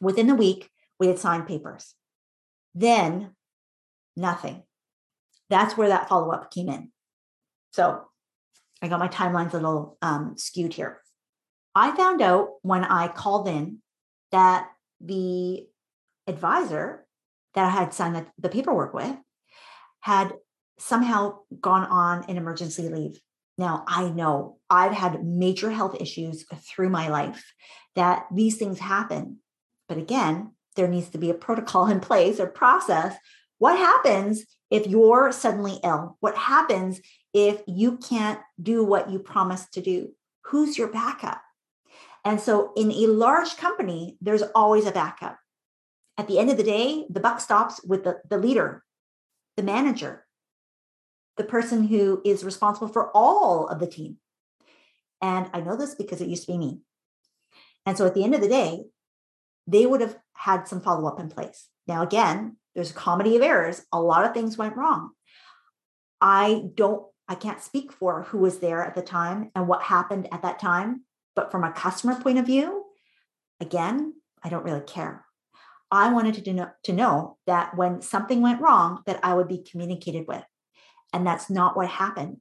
within 0.00 0.26
the 0.26 0.34
week, 0.34 0.68
we 0.98 1.06
had 1.06 1.18
signed 1.18 1.46
papers. 1.46 1.94
Then 2.74 3.34
nothing. 4.16 4.62
That's 5.50 5.76
where 5.76 5.88
that 5.88 6.08
follow 6.08 6.30
up 6.30 6.50
came 6.50 6.68
in. 6.68 6.90
So 7.72 8.04
I 8.80 8.88
got 8.88 8.98
my 8.98 9.08
timelines 9.08 9.52
a 9.52 9.56
little 9.56 9.98
um, 10.02 10.34
skewed 10.36 10.74
here. 10.74 11.00
I 11.74 11.94
found 11.96 12.20
out 12.20 12.54
when 12.62 12.84
I 12.84 13.08
called 13.08 13.48
in 13.48 13.78
that 14.30 14.68
the 15.00 15.66
advisor 16.26 17.06
that 17.54 17.66
I 17.66 17.70
had 17.70 17.94
signed 17.94 18.26
the, 18.38 18.48
paperwork 18.48 18.94
with 18.94 19.16
had 20.00 20.34
somehow 20.78 21.38
gone 21.60 21.84
on 21.84 22.24
an 22.28 22.36
emergency 22.36 22.88
leave. 22.88 23.20
Now, 23.58 23.84
I 23.86 24.08
know 24.08 24.58
I've 24.70 24.92
had 24.92 25.24
major 25.24 25.70
health 25.70 25.96
issues 26.00 26.44
through 26.68 26.88
my 26.88 27.08
life 27.08 27.52
that 27.94 28.26
these 28.34 28.56
things 28.56 28.78
happen. 28.78 29.38
But 29.88 29.98
again, 29.98 30.52
there 30.74 30.88
needs 30.88 31.08
to 31.10 31.18
be 31.18 31.30
a 31.30 31.34
protocol 31.34 31.86
in 31.86 32.00
place 32.00 32.40
or 32.40 32.46
process. 32.46 33.16
What 33.58 33.78
happens 33.78 34.44
if 34.70 34.86
you're 34.86 35.32
suddenly 35.32 35.78
ill? 35.84 36.16
What 36.20 36.36
happens 36.36 37.00
if 37.32 37.62
you 37.66 37.98
can't 37.98 38.40
do 38.60 38.84
what 38.84 39.10
you 39.10 39.18
promised 39.18 39.72
to 39.74 39.82
do? 39.82 40.12
Who's 40.46 40.76
your 40.76 40.88
backup? 40.88 41.40
And 42.24 42.40
so 42.40 42.72
in 42.76 42.90
a 42.90 43.06
large 43.06 43.56
company, 43.56 44.16
there's 44.20 44.42
always 44.54 44.86
a 44.86 44.92
backup. 44.92 45.38
At 46.18 46.28
the 46.28 46.38
end 46.38 46.50
of 46.50 46.56
the 46.56 46.62
day, 46.62 47.06
the 47.10 47.20
buck 47.20 47.40
stops 47.40 47.82
with 47.84 48.04
the, 48.04 48.20
the 48.28 48.38
leader, 48.38 48.84
the 49.56 49.62
manager, 49.62 50.26
the 51.36 51.44
person 51.44 51.84
who 51.84 52.20
is 52.24 52.44
responsible 52.44 52.88
for 52.88 53.10
all 53.16 53.66
of 53.66 53.80
the 53.80 53.86
team. 53.86 54.18
And 55.20 55.48
I 55.52 55.60
know 55.60 55.76
this 55.76 55.94
because 55.94 56.20
it 56.20 56.28
used 56.28 56.46
to 56.46 56.52
be 56.52 56.58
me. 56.58 56.80
And 57.86 57.96
so 57.96 58.06
at 58.06 58.14
the 58.14 58.24
end 58.24 58.34
of 58.34 58.40
the 58.40 58.48
day, 58.48 58.84
they 59.66 59.86
would 59.86 60.00
have 60.00 60.16
had 60.34 60.66
some 60.68 60.80
follow 60.80 61.08
up 61.08 61.20
in 61.20 61.28
place. 61.28 61.68
Now, 61.86 62.02
again, 62.02 62.56
there's 62.74 62.90
a 62.90 62.94
comedy 62.94 63.36
of 63.36 63.42
errors. 63.42 63.82
A 63.92 64.00
lot 64.00 64.24
of 64.24 64.34
things 64.34 64.58
went 64.58 64.76
wrong. 64.76 65.10
I 66.20 66.64
don't, 66.74 67.04
I 67.28 67.34
can't 67.34 67.62
speak 67.62 67.92
for 67.92 68.22
who 68.24 68.38
was 68.38 68.58
there 68.58 68.84
at 68.84 68.94
the 68.94 69.02
time 69.02 69.50
and 69.54 69.68
what 69.68 69.82
happened 69.82 70.28
at 70.32 70.42
that 70.42 70.58
time. 70.58 71.02
But 71.34 71.50
from 71.50 71.64
a 71.64 71.72
customer 71.72 72.20
point 72.20 72.38
of 72.38 72.46
view, 72.46 72.84
again, 73.60 74.14
I 74.42 74.48
don't 74.48 74.64
really 74.64 74.80
care. 74.80 75.24
I 75.90 76.12
wanted 76.12 76.42
to 76.42 76.52
know, 76.52 76.70
to 76.84 76.92
know 76.92 77.36
that 77.46 77.76
when 77.76 78.00
something 78.00 78.40
went 78.40 78.60
wrong, 78.62 79.02
that 79.06 79.20
I 79.22 79.34
would 79.34 79.48
be 79.48 79.62
communicated 79.62 80.26
with. 80.26 80.44
And 81.12 81.26
that's 81.26 81.50
not 81.50 81.76
what 81.76 81.88
happened. 81.88 82.38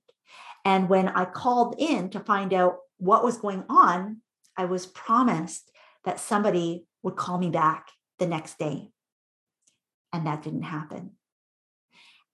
And 0.64 0.88
when 0.88 1.10
I 1.10 1.26
called 1.26 1.76
in 1.78 2.10
to 2.12 2.20
find 2.20 2.54
out 2.54 2.78
what 2.98 3.24
was 3.24 3.38
going 3.38 3.66
on, 3.68 4.22
I 4.56 4.66
was 4.66 4.86
promised 4.86 5.72
that 6.06 6.20
somebody 6.20 6.86
would 7.04 7.16
call 7.16 7.38
me 7.38 7.50
back 7.50 7.88
the 8.20 8.28
next 8.28 8.58
day. 8.58 8.90
And 10.14 10.28
that 10.28 10.44
didn't 10.44 10.64
happen. 10.64 11.12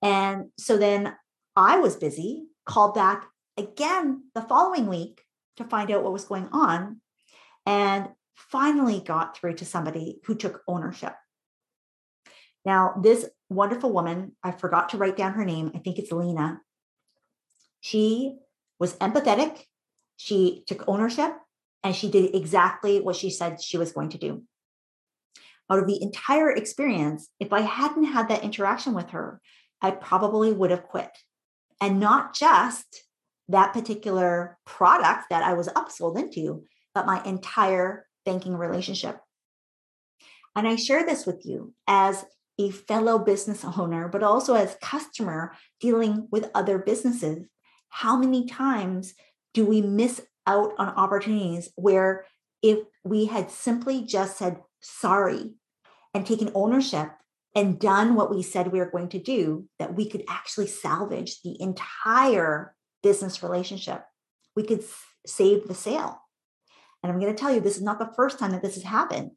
And 0.01 0.49
so 0.57 0.77
then 0.77 1.15
I 1.55 1.79
was 1.79 1.95
busy, 1.95 2.47
called 2.65 2.93
back 2.93 3.25
again 3.57 4.23
the 4.35 4.41
following 4.41 4.87
week 4.87 5.21
to 5.57 5.63
find 5.63 5.89
out 5.91 6.03
what 6.03 6.13
was 6.13 6.25
going 6.25 6.49
on 6.51 7.01
and 7.65 8.09
finally 8.35 8.99
got 8.99 9.35
through 9.35 9.55
to 9.55 9.65
somebody 9.65 10.19
who 10.25 10.35
took 10.35 10.61
ownership. 10.67 11.13
Now, 12.63 12.95
this 13.01 13.27
wonderful 13.49 13.91
woman, 13.91 14.35
I 14.43 14.51
forgot 14.51 14.89
to 14.89 14.97
write 14.97 15.17
down 15.17 15.33
her 15.33 15.45
name. 15.45 15.71
I 15.73 15.79
think 15.79 15.97
it's 15.97 16.11
Lena. 16.11 16.61
She 17.81 18.37
was 18.79 18.95
empathetic. 18.95 19.63
She 20.17 20.63
took 20.67 20.87
ownership 20.87 21.31
and 21.83 21.95
she 21.95 22.11
did 22.11 22.35
exactly 22.35 22.99
what 22.99 23.15
she 23.15 23.29
said 23.29 23.61
she 23.61 23.77
was 23.77 23.91
going 23.91 24.09
to 24.09 24.17
do. 24.17 24.43
Out 25.69 25.79
of 25.79 25.87
the 25.87 26.01
entire 26.01 26.51
experience, 26.51 27.29
if 27.39 27.51
I 27.51 27.61
hadn't 27.61 28.05
had 28.05 28.29
that 28.29 28.43
interaction 28.43 28.93
with 28.93 29.09
her, 29.09 29.41
I 29.81 29.91
probably 29.91 30.51
would 30.51 30.71
have 30.71 30.87
quit. 30.87 31.09
And 31.81 31.99
not 31.99 32.33
just 32.33 33.03
that 33.49 33.73
particular 33.73 34.57
product 34.65 35.25
that 35.29 35.43
I 35.43 35.53
was 35.53 35.67
upsold 35.69 36.17
into, 36.17 36.63
but 36.93 37.05
my 37.05 37.23
entire 37.23 38.07
banking 38.25 38.55
relationship. 38.55 39.19
And 40.55 40.67
I 40.67 40.75
share 40.75 41.05
this 41.05 41.25
with 41.25 41.45
you 41.45 41.73
as 41.87 42.25
a 42.59 42.71
fellow 42.71 43.19
business 43.19 43.63
owner, 43.77 44.07
but 44.07 44.23
also 44.23 44.55
as 44.55 44.77
customer 44.81 45.53
dealing 45.79 46.27
with 46.31 46.49
other 46.55 46.79
businesses. 46.79 47.45
How 47.89 48.17
many 48.17 48.47
times 48.47 49.13
do 49.53 49.65
we 49.65 49.81
miss 49.81 50.21
out 50.45 50.73
on 50.77 50.89
opportunities 50.89 51.69
where 51.75 52.25
if 52.61 52.79
we 53.03 53.25
had 53.25 53.51
simply 53.51 54.03
just 54.03 54.37
said 54.37 54.57
sorry 54.81 55.53
and 56.13 56.25
taken 56.25 56.51
ownership 56.55 57.11
and 57.55 57.79
done 57.79 58.15
what 58.15 58.29
we 58.29 58.43
said 58.43 58.71
we 58.71 58.79
were 58.79 58.91
going 58.91 59.09
to 59.09 59.19
do, 59.19 59.67
that 59.79 59.95
we 59.95 60.07
could 60.07 60.23
actually 60.29 60.67
salvage 60.67 61.41
the 61.41 61.59
entire 61.59 62.75
business 63.01 63.41
relationship. 63.41 64.03
We 64.55 64.63
could 64.63 64.83
save 65.25 65.67
the 65.67 65.73
sale. 65.73 66.21
And 67.01 67.11
I'm 67.11 67.19
going 67.19 67.33
to 67.33 67.39
tell 67.39 67.53
you, 67.53 67.59
this 67.59 67.77
is 67.77 67.83
not 67.83 67.99
the 67.99 68.13
first 68.15 68.37
time 68.37 68.51
that 68.51 68.61
this 68.61 68.75
has 68.75 68.83
happened, 68.83 69.31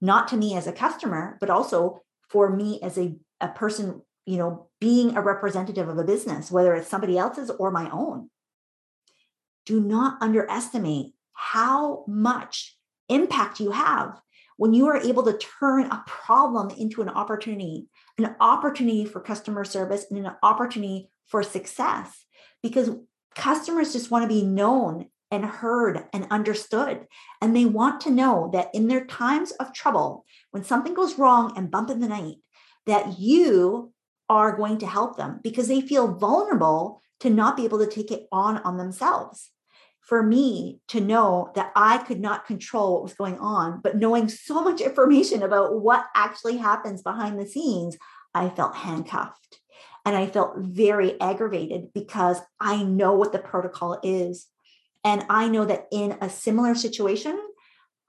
not 0.00 0.28
to 0.28 0.36
me 0.36 0.56
as 0.56 0.66
a 0.66 0.72
customer, 0.72 1.36
but 1.40 1.50
also 1.50 2.00
for 2.28 2.54
me 2.54 2.80
as 2.82 2.98
a, 2.98 3.16
a 3.40 3.48
person, 3.48 4.02
you 4.26 4.36
know, 4.36 4.68
being 4.80 5.16
a 5.16 5.20
representative 5.20 5.88
of 5.88 5.98
a 5.98 6.04
business, 6.04 6.50
whether 6.50 6.74
it's 6.74 6.88
somebody 6.88 7.18
else's 7.18 7.50
or 7.50 7.70
my 7.70 7.90
own. 7.90 8.30
Do 9.66 9.80
not 9.80 10.18
underestimate 10.20 11.14
how 11.32 12.04
much 12.06 12.76
impact 13.08 13.60
you 13.60 13.70
have 13.70 14.20
when 14.56 14.72
you 14.72 14.86
are 14.86 14.96
able 14.96 15.22
to 15.24 15.38
turn 15.38 15.86
a 15.86 16.04
problem 16.06 16.70
into 16.78 17.02
an 17.02 17.08
opportunity, 17.08 17.86
an 18.18 18.36
opportunity 18.40 19.04
for 19.04 19.20
customer 19.20 19.64
service 19.64 20.06
and 20.10 20.24
an 20.24 20.32
opportunity 20.42 21.08
for 21.26 21.42
success, 21.42 22.24
because 22.62 22.90
customers 23.34 23.92
just 23.92 24.10
want 24.10 24.22
to 24.22 24.28
be 24.28 24.44
known 24.44 25.06
and 25.30 25.44
heard 25.44 26.04
and 26.12 26.26
understood. 26.30 27.06
And 27.40 27.56
they 27.56 27.64
want 27.64 28.00
to 28.02 28.10
know 28.10 28.50
that 28.52 28.70
in 28.72 28.86
their 28.86 29.04
times 29.06 29.50
of 29.52 29.72
trouble, 29.72 30.24
when 30.52 30.62
something 30.62 30.94
goes 30.94 31.18
wrong 31.18 31.52
and 31.56 31.70
bump 31.70 31.90
in 31.90 32.00
the 32.00 32.08
night, 32.08 32.36
that 32.86 33.18
you 33.18 33.92
are 34.28 34.56
going 34.56 34.78
to 34.78 34.86
help 34.86 35.16
them 35.16 35.40
because 35.42 35.68
they 35.68 35.80
feel 35.80 36.14
vulnerable 36.14 37.02
to 37.20 37.30
not 37.30 37.56
be 37.56 37.64
able 37.64 37.78
to 37.78 37.90
take 37.90 38.10
it 38.10 38.26
on 38.30 38.58
on 38.58 38.76
themselves. 38.76 39.50
For 40.06 40.22
me 40.22 40.80
to 40.88 41.00
know 41.00 41.50
that 41.54 41.72
I 41.74 41.98
could 41.98 42.20
not 42.20 42.46
control 42.46 42.94
what 42.94 43.02
was 43.04 43.14
going 43.14 43.38
on, 43.38 43.80
but 43.82 43.96
knowing 43.96 44.28
so 44.28 44.62
much 44.62 44.80
information 44.80 45.42
about 45.42 45.80
what 45.80 46.04
actually 46.14 46.58
happens 46.58 47.02
behind 47.02 47.38
the 47.38 47.46
scenes, 47.46 47.96
I 48.34 48.50
felt 48.50 48.76
handcuffed. 48.76 49.60
And 50.04 50.14
I 50.14 50.26
felt 50.26 50.58
very 50.58 51.18
aggravated 51.20 51.94
because 51.94 52.40
I 52.60 52.82
know 52.82 53.14
what 53.14 53.32
the 53.32 53.38
protocol 53.38 53.98
is. 54.02 54.48
And 55.02 55.24
I 55.30 55.48
know 55.48 55.64
that 55.64 55.86
in 55.90 56.18
a 56.20 56.28
similar 56.28 56.74
situation, 56.74 57.40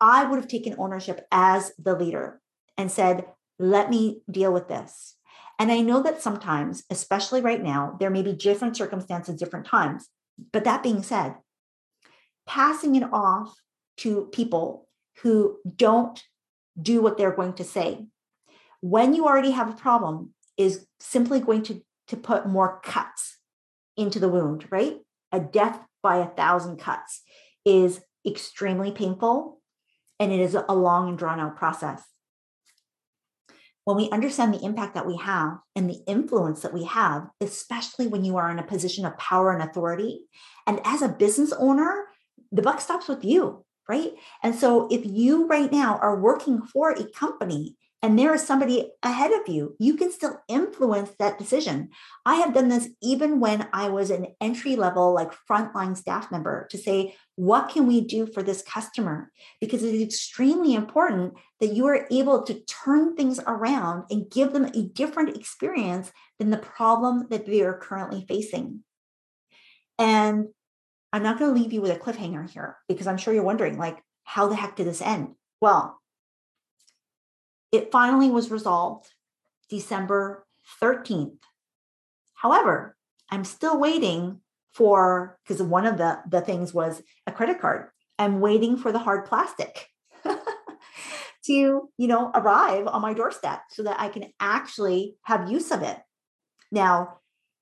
I 0.02 0.26
would 0.26 0.38
have 0.38 0.50
taken 0.50 0.76
ownership 0.78 1.26
as 1.32 1.72
the 1.78 1.96
leader 1.96 2.42
and 2.78 2.92
said, 2.92 3.26
let 3.58 3.90
me 3.90 4.22
deal 4.30 4.52
with 4.52 4.68
this. 4.68 5.16
And 5.58 5.72
I 5.72 5.80
know 5.80 6.04
that 6.04 6.22
sometimes, 6.22 6.84
especially 6.90 7.40
right 7.40 7.64
now, 7.64 7.96
there 8.00 8.10
may 8.10 8.22
be 8.22 8.34
different 8.34 8.76
circumstances, 8.76 9.40
different 9.40 9.66
times. 9.66 10.10
But 10.52 10.66
that 10.66 10.84
being 10.84 11.02
said, 11.02 11.36
passing 12.48 12.96
it 12.96 13.04
off 13.12 13.54
to 13.98 14.30
people 14.32 14.88
who 15.22 15.58
don't 15.76 16.22
do 16.80 17.02
what 17.02 17.18
they're 17.18 17.32
going 17.32 17.54
to 17.54 17.64
say 17.64 18.06
when 18.88 19.16
you 19.16 19.26
already 19.26 19.50
have 19.50 19.68
a 19.68 19.76
problem 19.76 20.32
is 20.58 20.86
simply 21.00 21.40
going 21.40 21.64
to, 21.64 21.82
to 22.08 22.16
put 22.16 22.48
more 22.48 22.80
cuts 22.84 23.40
into 23.98 24.20
the 24.20 24.30
wound, 24.30 24.68
right? 24.70 24.98
A 25.32 25.40
death 25.40 25.80
by 26.04 26.18
a 26.18 26.28
thousand 26.28 26.78
cuts 26.78 27.24
is 27.66 28.02
extremely 28.28 28.92
painful 28.92 29.60
and 30.20 30.32
it 30.32 30.40
is 30.40 30.56
a 30.56 30.76
long 30.76 31.10
and 31.10 31.18
drawn 31.18 31.40
out 31.40 31.56
process. 31.56 32.04
When 33.86 33.98
we 33.98 34.10
understand 34.12 34.54
the 34.54 34.64
impact 34.64 34.94
that 34.94 35.08
we 35.08 35.18
have 35.18 35.58
and 35.76 35.90
the 35.90 36.04
influence 36.06 36.62
that 36.62 36.74
we 36.74 36.84
have, 36.84 37.28
especially 37.42 38.06
when 38.06 38.24
you 38.24 38.38
are 38.38 38.52
in 38.52 38.60
a 38.60 38.64
position 38.64 39.04
of 39.06 39.18
power 39.18 39.52
and 39.52 39.68
authority, 39.68 40.22
and 40.68 40.80
as 40.86 41.02
a 41.02 41.10
business 41.10 41.52
owner, 41.54 42.06
the 42.56 42.62
buck 42.62 42.82
stops 42.82 43.08
with 43.08 43.24
you, 43.24 43.66
right? 43.90 44.14
And 44.42 44.56
so 44.56 44.88
if 44.90 45.06
you 45.06 45.48
right 45.48 45.72
now 45.72 45.98
are 45.98 46.20
working 46.20 46.62
for 46.62 46.92
a 46.92 47.10
company 47.12 47.76
and 48.02 48.20
there 48.20 48.36
is 48.36 48.46
somebody 48.46 48.92
ahead 49.02 49.32
of 49.32 49.48
you, 49.48 49.76
you 49.80 49.98
can 49.98 50.12
still 50.12 50.38
influence 50.48 51.12
that 51.18 51.40
decision. 51.40 51.90
I 52.26 52.36
have 52.36 52.54
done 52.54 52.70
this 52.70 52.90
even 53.02 53.40
when 53.40 53.68
I 53.74 53.90
was 53.90 54.12
an 54.12 54.28
entry 54.40 54.76
level, 54.76 55.14
like 55.14 55.32
frontline 55.50 55.98
staff 55.98 56.32
member 56.32 56.68
to 56.70 56.78
say, 56.78 57.16
what 57.36 57.70
can 57.70 57.88
we 57.88 58.02
do 58.02 58.28
for 58.28 58.44
this 58.44 58.62
customer? 58.62 59.32
Because 59.60 59.82
it 59.84 59.96
is 59.96 60.04
extremely 60.04 60.76
important 60.76 61.34
that 61.60 61.74
you 61.74 61.88
are 61.88 62.08
able 62.12 62.44
to 62.44 62.62
turn 62.66 63.16
things 63.16 63.40
around 63.48 64.04
and 64.12 64.30
give 64.30 64.54
them 64.54 64.66
a 64.66 64.84
different 64.84 65.36
experience 65.36 66.12
than 66.38 66.52
the 66.52 66.58
problem 66.58 67.28
that 67.32 67.46
they 67.48 67.62
are 67.62 67.78
currently 67.78 68.24
facing. 68.28 68.84
And 69.98 70.50
I'm 71.16 71.24
not 71.24 71.40
going 71.40 71.56
to 71.56 71.58
leave 71.62 71.72
you 71.72 71.80
with 71.80 71.92
a 71.92 71.96
cliffhanger 71.98 72.50
here 72.50 72.76
because 72.90 73.08
I'm 73.08 73.16
sure 73.16 73.34
you're 73.34 73.42
wondering, 73.42 73.78
like, 73.78 74.04
how 74.26 74.50
the 74.50 74.56
heck 74.58 74.76
did 74.76 74.86
this 74.86 75.02
end? 75.02 75.36
Well, 75.62 76.02
it 77.72 77.90
finally 77.90 78.30
was 78.30 78.52
resolved 78.52 79.08
December 79.70 80.46
13th. 80.82 81.38
However, 82.34 82.98
I'm 83.32 83.46
still 83.46 83.80
waiting 83.80 84.42
for 84.74 85.40
because 85.48 85.64
one 85.64 85.86
of 85.86 85.98
the 85.98 86.20
the 86.30 86.42
things 86.42 86.74
was 86.74 87.02
a 87.26 87.32
credit 87.32 87.62
card. 87.62 87.92
I'm 88.20 88.42
waiting 88.42 88.76
for 88.76 88.92
the 88.92 89.00
hard 89.00 89.24
plastic 89.24 89.88
to, 90.26 91.90
you 91.98 92.08
know, 92.10 92.30
arrive 92.36 92.88
on 92.88 93.02
my 93.02 93.14
doorstep 93.14 93.62
so 93.70 93.84
that 93.84 94.02
I 94.02 94.10
can 94.10 94.34
actually 94.42 95.16
have 95.22 95.50
use 95.50 95.72
of 95.72 95.82
it. 95.82 95.98
Now, 96.74 97.20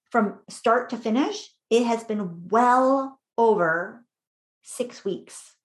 from 0.10 0.39
start 0.50 0.89
to 0.89 0.98
finish, 0.98 1.54
it 1.70 1.86
has 1.86 2.04
been 2.04 2.48
well 2.48 3.20
over 3.38 4.04
6 4.63 5.06
weeks. 5.06 5.56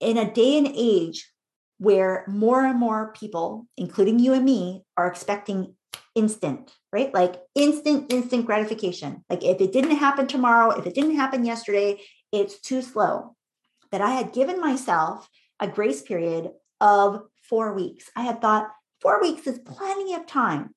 In 0.00 0.16
a 0.16 0.32
day 0.32 0.56
and 0.58 0.68
age 0.74 1.30
where 1.78 2.24
more 2.28 2.64
and 2.64 2.78
more 2.78 3.12
people, 3.12 3.66
including 3.76 4.18
you 4.18 4.32
and 4.32 4.44
me, 4.44 4.84
are 4.96 5.06
expecting 5.06 5.74
instant, 6.14 6.72
right? 6.92 7.12
Like 7.14 7.40
instant, 7.54 8.12
instant 8.12 8.46
gratification. 8.46 9.24
Like 9.30 9.44
if 9.44 9.60
it 9.60 9.72
didn't 9.72 9.96
happen 9.96 10.26
tomorrow, 10.26 10.70
if 10.70 10.86
it 10.86 10.94
didn't 10.94 11.16
happen 11.16 11.44
yesterday, 11.44 12.00
it's 12.32 12.60
too 12.60 12.82
slow. 12.82 13.36
That 13.92 14.00
I 14.00 14.10
had 14.10 14.32
given 14.32 14.60
myself 14.60 15.28
a 15.58 15.68
grace 15.68 16.02
period 16.02 16.50
of 16.80 17.22
four 17.48 17.74
weeks. 17.74 18.10
I 18.16 18.22
had 18.22 18.40
thought 18.40 18.70
four 19.00 19.20
weeks 19.20 19.46
is 19.46 19.58
plenty 19.58 20.14
of 20.14 20.26
time. 20.26 20.74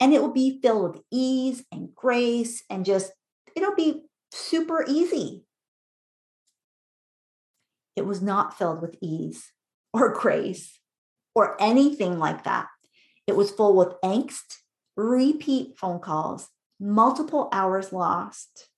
And 0.00 0.14
it 0.14 0.22
will 0.22 0.32
be 0.32 0.60
filled 0.62 0.94
with 0.94 1.02
ease 1.10 1.64
and 1.70 1.94
grace 1.94 2.62
and 2.70 2.84
just, 2.84 3.12
it'll 3.54 3.74
be 3.74 4.04
super 4.30 4.84
easy. 4.86 5.44
It 7.96 8.06
was 8.06 8.22
not 8.22 8.56
filled 8.56 8.80
with 8.80 8.96
ease 9.00 9.52
or 9.92 10.12
grace 10.12 10.78
or 11.34 11.60
anything 11.60 12.18
like 12.18 12.44
that. 12.44 12.66
It 13.26 13.36
was 13.36 13.50
full 13.50 13.76
with 13.76 14.00
angst, 14.02 14.56
repeat 14.96 15.78
phone 15.78 16.00
calls, 16.00 16.48
multiple 16.80 17.48
hours 17.52 17.92
lost, 17.92 18.68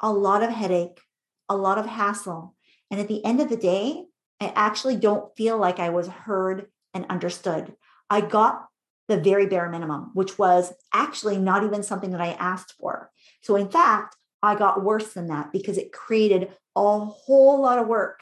a 0.00 0.12
lot 0.12 0.42
of 0.42 0.50
headache, 0.50 1.00
a 1.48 1.56
lot 1.56 1.78
of 1.78 1.86
hassle. 1.86 2.54
And 2.90 3.00
at 3.00 3.08
the 3.08 3.24
end 3.24 3.40
of 3.40 3.48
the 3.48 3.56
day, 3.56 4.04
I 4.40 4.52
actually 4.54 4.96
don't 4.96 5.34
feel 5.36 5.56
like 5.56 5.78
I 5.78 5.90
was 5.90 6.08
heard 6.08 6.66
and 6.92 7.06
understood. 7.08 7.74
I 8.10 8.20
got 8.20 8.66
the 9.08 9.16
very 9.16 9.46
bare 9.46 9.68
minimum, 9.68 10.10
which 10.14 10.38
was 10.38 10.72
actually 10.92 11.38
not 11.38 11.64
even 11.64 11.82
something 11.82 12.10
that 12.10 12.20
I 12.20 12.32
asked 12.32 12.74
for. 12.78 13.10
So, 13.42 13.56
in 13.56 13.68
fact, 13.68 14.16
I 14.42 14.54
got 14.56 14.82
worse 14.82 15.12
than 15.12 15.28
that 15.28 15.52
because 15.52 15.78
it 15.78 15.92
created 15.92 16.52
a 16.74 16.98
whole 16.98 17.60
lot 17.60 17.78
of 17.78 17.86
work, 17.86 18.20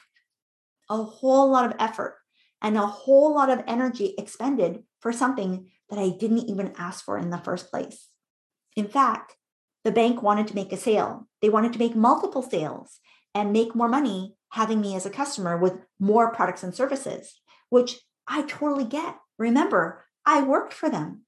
a 0.88 1.02
whole 1.02 1.50
lot 1.50 1.66
of 1.66 1.76
effort 1.78 2.16
and 2.62 2.76
a 2.76 2.86
whole 2.86 3.34
lot 3.34 3.48
of 3.48 3.62
energy 3.66 4.14
expended 4.18 4.82
for 5.00 5.12
something 5.12 5.70
that 5.88 5.98
I 5.98 6.10
didn't 6.10 6.50
even 6.50 6.74
ask 6.78 7.04
for 7.04 7.18
in 7.18 7.30
the 7.30 7.38
first 7.38 7.70
place. 7.70 8.08
In 8.76 8.86
fact, 8.86 9.36
the 9.82 9.92
bank 9.92 10.22
wanted 10.22 10.46
to 10.48 10.54
make 10.54 10.72
a 10.72 10.76
sale. 10.76 11.28
They 11.40 11.48
wanted 11.48 11.72
to 11.72 11.78
make 11.78 11.96
multiple 11.96 12.42
sales 12.42 13.00
and 13.34 13.52
make 13.52 13.74
more 13.74 13.88
money 13.88 14.34
having 14.50 14.80
me 14.80 14.94
as 14.94 15.06
a 15.06 15.10
customer 15.10 15.56
with 15.56 15.80
more 15.98 16.32
products 16.32 16.62
and 16.62 16.74
services, 16.74 17.40
which 17.70 18.00
I 18.26 18.42
totally 18.42 18.84
get. 18.84 19.16
Remember, 19.38 20.04
I 20.26 20.42
worked 20.42 20.74
for 20.74 20.90
them. 20.90 21.22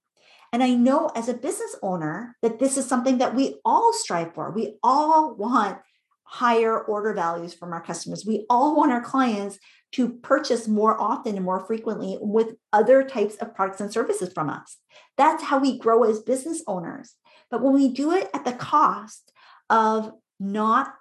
And 0.53 0.63
I 0.63 0.75
know 0.75 1.11
as 1.15 1.29
a 1.29 1.35
business 1.35 1.77
owner 1.83 2.37
that 2.43 2.59
this 2.59 2.77
is 2.77 2.87
something 2.87 3.19
that 3.19 3.35
we 3.35 3.57
all 3.65 3.93
strive 3.93 4.35
for. 4.35 4.51
We 4.51 4.77
all 4.83 5.35
want 5.35 5.79
higher 6.25 6.79
order 6.79 7.15
values 7.15 7.55
from 7.55 7.73
our 7.73 7.83
customers. 7.83 8.25
We 8.27 8.47
all 8.49 8.77
want 8.77 8.93
our 8.93 9.03
clients 9.03 9.59
to 9.93 10.09
purchase 10.09 10.67
more 10.69 10.99
often 11.01 11.37
and 11.37 11.45
more 11.45 11.67
frequently 11.67 12.19
with 12.21 12.55
other 12.73 13.03
types 13.03 13.37
of 13.37 13.55
products 13.55 13.81
and 13.81 13.93
services 13.93 14.33
from 14.33 14.49
us. 14.49 14.79
That's 15.19 15.45
how 15.45 15.59
we 15.59 15.79
grow 15.79 16.05
as 16.05 16.21
business 16.21 16.63
owners. 16.67 17.15
But 17.51 17.63
when 17.63 17.75
we 17.75 17.89
do 17.89 18.13
it 18.13 18.31
at 18.33 18.45
the 18.45 18.53
cost 18.53 19.33
of 19.69 20.13
not 20.41 20.95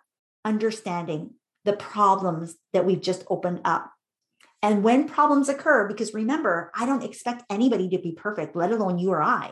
understanding 0.44 1.32
the 1.66 1.74
problems 1.74 2.56
that 2.74 2.86
we've 2.86 3.02
just 3.02 3.24
opened 3.30 3.62
up. 3.64 3.92
And 4.62 4.84
when 4.84 5.08
problems 5.08 5.50
occur, 5.50 5.88
because 5.88 6.14
remember, 6.14 6.72
I 6.76 6.86
don't 6.86 7.04
expect 7.04 7.44
anybody 7.50 7.90
to 7.90 8.00
be 8.00 8.12
perfect, 8.12 8.56
let 8.56 8.72
alone 8.72 9.00
you 9.00 9.12
or 9.12 9.22
I. 9.22 9.52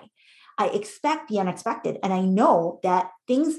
I 0.57 0.67
expect 0.67 1.29
the 1.29 1.39
unexpected. 1.39 1.97
And 2.03 2.13
I 2.13 2.21
know 2.21 2.79
that 2.83 3.09
things 3.27 3.57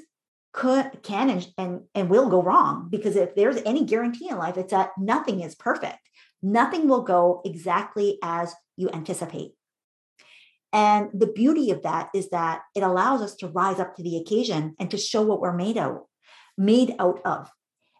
could 0.53 1.03
can 1.03 1.31
and, 1.31 1.49
and 1.57 1.81
and 1.95 2.11
will 2.11 2.29
go 2.29 2.43
wrong 2.43 2.89
because 2.91 3.15
if 3.15 3.35
there's 3.35 3.63
any 3.65 3.85
guarantee 3.85 4.29
in 4.29 4.37
life 4.37 4.57
it's 4.57 4.73
that 4.73 4.91
nothing 4.99 5.41
is 5.41 5.55
perfect 5.55 6.01
nothing 6.43 6.89
will 6.89 7.03
go 7.03 7.41
exactly 7.45 8.19
as 8.23 8.53
you 8.77 8.91
anticipate 8.93 9.53
and 10.73 11.09
the 11.15 11.29
beauty 11.29 11.71
of 11.71 11.83
that 11.83 12.09
is 12.15 12.31
that 12.31 12.63
it 12.75 12.83
allows 12.83 13.23
us 13.23 13.37
to 13.37 13.49
rise 13.49 13.79
up 13.79 13.95
to 13.95 14.03
the 14.03 14.17
occasion 14.17 14.75
and 14.81 14.91
to 14.91 14.97
show 14.97 15.23
what 15.23 15.41
we're 15.41 15.57
made 15.57 15.79
out 15.79 16.07
made 16.59 16.97
out 16.99 17.21
of 17.25 17.49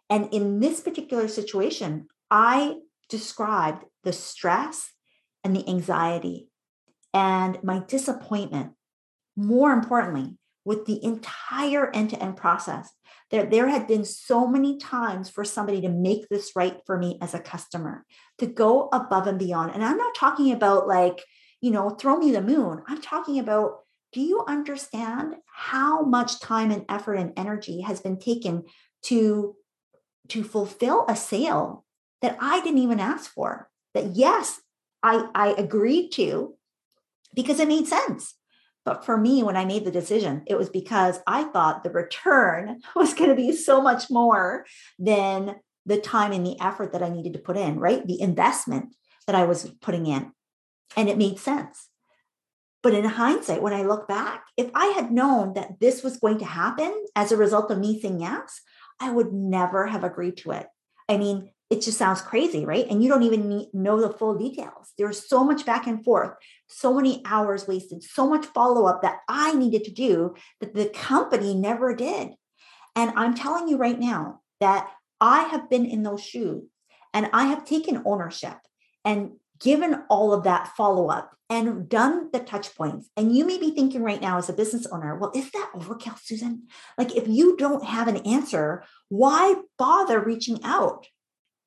and 0.09 0.27
in 0.33 0.59
this 0.59 0.81
particular 0.81 1.29
situation 1.29 2.05
i 2.29 2.75
described 3.11 3.83
the 4.03 4.13
stress 4.13 4.93
and 5.43 5.55
the 5.55 5.67
anxiety 5.67 6.47
and 7.13 7.61
my 7.63 7.83
disappointment 7.87 8.71
more 9.35 9.71
importantly 9.71 10.37
with 10.63 10.85
the 10.85 11.03
entire 11.03 11.91
end 11.93 12.11
to 12.11 12.23
end 12.23 12.37
process. 12.37 12.89
There, 13.29 13.45
there 13.45 13.67
had 13.67 13.87
been 13.87 14.05
so 14.05 14.47
many 14.47 14.77
times 14.77 15.29
for 15.29 15.43
somebody 15.43 15.81
to 15.81 15.89
make 15.89 16.29
this 16.29 16.51
right 16.55 16.77
for 16.85 16.97
me 16.97 17.17
as 17.21 17.33
a 17.33 17.39
customer, 17.39 18.05
to 18.37 18.47
go 18.47 18.89
above 18.93 19.27
and 19.27 19.39
beyond. 19.39 19.73
And 19.73 19.83
I'm 19.83 19.97
not 19.97 20.15
talking 20.15 20.51
about 20.51 20.87
like, 20.87 21.23
you 21.61 21.71
know, 21.71 21.89
throw 21.89 22.17
me 22.17 22.31
the 22.31 22.41
moon. 22.41 22.81
I'm 22.87 23.01
talking 23.01 23.39
about 23.39 23.79
do 24.13 24.21
you 24.21 24.43
understand 24.47 25.35
how 25.45 26.03
much 26.03 26.39
time 26.39 26.71
and 26.71 26.85
effort 26.89 27.15
and 27.15 27.31
energy 27.37 27.81
has 27.81 28.01
been 28.01 28.19
taken 28.19 28.63
to 29.03 29.55
to 30.29 30.43
fulfill 30.43 31.05
a 31.07 31.15
sale 31.15 31.85
that 32.21 32.37
I 32.39 32.61
didn't 32.61 32.79
even 32.79 32.99
ask 32.99 33.31
for? 33.31 33.69
That 33.93 34.15
yes, 34.15 34.61
I 35.03 35.27
I 35.35 35.49
agreed 35.57 36.09
to 36.13 36.55
because 37.33 37.59
it 37.59 37.67
made 37.67 37.87
sense. 37.87 38.35
But 38.83 39.05
for 39.05 39.15
me, 39.15 39.43
when 39.43 39.57
I 39.57 39.65
made 39.65 39.85
the 39.85 39.91
decision, 39.91 40.43
it 40.47 40.57
was 40.57 40.69
because 40.69 41.19
I 41.27 41.43
thought 41.43 41.83
the 41.83 41.91
return 41.91 42.81
was 42.95 43.13
going 43.13 43.29
to 43.29 43.35
be 43.35 43.51
so 43.51 43.81
much 43.81 44.09
more 44.09 44.65
than 44.97 45.55
the 45.85 45.99
time 45.99 46.31
and 46.31 46.45
the 46.45 46.59
effort 46.59 46.93
that 46.93 47.03
I 47.03 47.09
needed 47.09 47.33
to 47.33 47.39
put 47.39 47.57
in, 47.57 47.79
right? 47.79 48.05
The 48.05 48.21
investment 48.21 48.95
that 49.27 49.35
I 49.35 49.45
was 49.45 49.71
putting 49.81 50.05
in. 50.05 50.31
And 50.95 51.09
it 51.09 51.17
made 51.17 51.39
sense. 51.39 51.89
But 52.83 52.93
in 52.93 53.05
hindsight, 53.05 53.61
when 53.61 53.73
I 53.73 53.83
look 53.83 54.07
back, 54.07 54.45
if 54.57 54.69
I 54.73 54.87
had 54.87 55.11
known 55.11 55.53
that 55.53 55.79
this 55.79 56.03
was 56.03 56.17
going 56.17 56.39
to 56.39 56.45
happen 56.45 57.05
as 57.15 57.31
a 57.31 57.37
result 57.37 57.69
of 57.69 57.77
me 57.77 57.99
saying 57.99 58.19
yes, 58.19 58.61
I 58.99 59.11
would 59.11 59.31
never 59.31 59.87
have 59.87 60.03
agreed 60.03 60.37
to 60.37 60.51
it. 60.51 60.67
I 61.07 61.17
mean, 61.17 61.51
it 61.71 61.81
just 61.81 61.97
sounds 61.97 62.21
crazy, 62.21 62.65
right? 62.65 62.85
And 62.89 63.01
you 63.01 63.07
don't 63.07 63.23
even 63.23 63.47
need, 63.47 63.69
know 63.73 64.01
the 64.01 64.11
full 64.11 64.37
details. 64.37 64.91
There's 64.97 65.27
so 65.27 65.45
much 65.45 65.65
back 65.65 65.87
and 65.87 66.03
forth, 66.03 66.33
so 66.67 66.93
many 66.93 67.21
hours 67.25 67.65
wasted, 67.65 68.03
so 68.03 68.27
much 68.27 68.45
follow 68.47 68.85
up 68.85 69.01
that 69.03 69.19
I 69.29 69.53
needed 69.53 69.85
to 69.85 69.91
do 69.91 70.35
that 70.59 70.73
the 70.73 70.87
company 70.89 71.55
never 71.55 71.95
did. 71.95 72.31
And 72.93 73.13
I'm 73.15 73.33
telling 73.33 73.69
you 73.69 73.77
right 73.77 73.97
now 73.97 74.41
that 74.59 74.91
I 75.21 75.43
have 75.43 75.69
been 75.69 75.85
in 75.85 76.03
those 76.03 76.21
shoes 76.21 76.63
and 77.13 77.29
I 77.31 77.45
have 77.45 77.63
taken 77.63 78.03
ownership 78.05 78.57
and 79.05 79.31
given 79.57 80.03
all 80.09 80.33
of 80.33 80.43
that 80.43 80.75
follow 80.75 81.07
up 81.07 81.31
and 81.49 81.87
done 81.87 82.31
the 82.33 82.39
touch 82.39 82.75
points. 82.75 83.09
And 83.15 83.33
you 83.33 83.45
may 83.45 83.57
be 83.57 83.71
thinking 83.71 84.03
right 84.03 84.21
now 84.21 84.37
as 84.37 84.49
a 84.49 84.53
business 84.53 84.87
owner, 84.87 85.15
well, 85.15 85.31
is 85.33 85.49
that 85.51 85.71
overkill, 85.73 86.19
Susan? 86.19 86.67
Like, 86.97 87.15
if 87.15 87.29
you 87.29 87.55
don't 87.55 87.85
have 87.85 88.09
an 88.09 88.17
answer, 88.25 88.83
why 89.07 89.55
bother 89.77 90.19
reaching 90.19 90.59
out? 90.63 91.07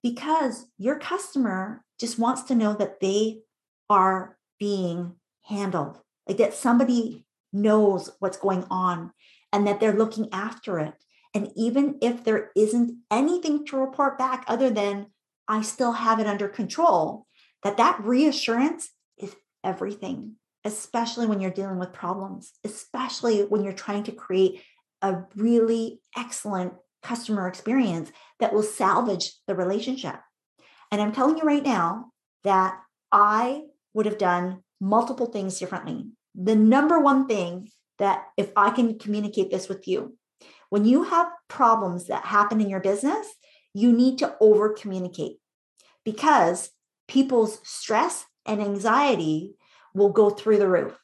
Because 0.05 0.67
your 0.77 0.99
customer 0.99 1.83
just 1.99 2.19
wants 2.19 2.43
to 2.43 2.55
know 2.55 2.75
that 2.75 3.01
they 3.01 3.41
are 3.89 4.37
being 4.61 5.15
handled, 5.45 5.99
like 6.29 6.37
that 6.37 6.53
somebody 6.53 7.25
knows 7.55 8.11
what's 8.19 8.37
going 8.37 8.67
on 8.71 9.11
and 9.51 9.67
that 9.67 9.81
they're 9.81 9.97
looking 9.97 10.29
after 10.31 10.79
it. 10.79 10.93
And 11.33 11.51
even 11.57 11.97
if 12.03 12.23
there 12.23 12.51
isn't 12.55 12.99
anything 13.11 13.65
to 13.67 13.79
report 13.79 14.19
back 14.19 14.45
other 14.47 14.69
than 14.69 15.07
I 15.49 15.63
still 15.63 15.93
have 15.93 16.21
it 16.21 16.27
under 16.27 16.49
control, 16.49 17.27
that 17.63 17.79
that 17.79 18.05
reassurance 18.05 18.91
is 19.17 19.35
everything, 19.65 20.35
especially 20.67 21.27
when 21.27 21.41
you're 21.41 21.51
dealing 21.51 21.79
with 21.79 21.95
problems, 21.95 22.53
especially 22.63 23.41
when 23.41 23.65
you're 23.65 23.73
trying 23.73 24.03
to 24.05 24.13
create 24.13 24.61
a 25.01 25.23
really 25.35 26.03
excellent 26.15 26.75
customer 27.05 27.47
experience 27.47 28.11
that 28.41 28.53
will 28.53 28.63
salvage 28.63 29.35
the 29.47 29.55
relationship. 29.55 30.17
And 30.91 31.01
I'm 31.01 31.13
telling 31.13 31.37
you 31.39 31.45
right 31.45 31.63
now 31.63 32.07
that 32.43 32.81
I 33.13 33.63
would 33.93 34.07
have 34.07 34.19
done 34.19 34.63
multiple 34.81 35.27
things 35.27 35.59
differently. 35.59 36.07
The 36.35 36.57
number 36.57 36.99
one 36.99 37.29
thing 37.29 37.69
that 37.99 38.25
if 38.37 38.51
I 38.57 38.71
can 38.71 38.99
communicate 38.99 39.51
this 39.51 39.69
with 39.69 39.87
you, 39.87 40.17
when 40.71 40.85
you 40.85 41.05
have 41.05 41.29
problems 41.49 42.09
that 42.09 42.25
happen 42.25 42.61
in 42.61 42.69
your 42.69 42.81
business, 42.81 43.29
you 43.73 43.93
need 43.93 44.19
to 44.19 44.35
over 44.41 44.71
communicate 44.71 45.37
because 46.05 46.71
people's 47.07 47.61
stress 47.63 48.25
and 48.47 48.61
anxiety 48.61 49.55
will 49.95 50.11
go 50.11 50.31
through 50.31 50.59
the 50.59 50.69
roof. 50.69 50.99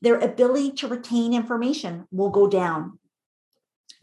Their 0.00 0.18
ability 0.18 0.72
to 0.72 0.88
retain 0.88 1.34
information 1.34 2.06
will 2.10 2.30
go 2.30 2.46
down 2.46 2.98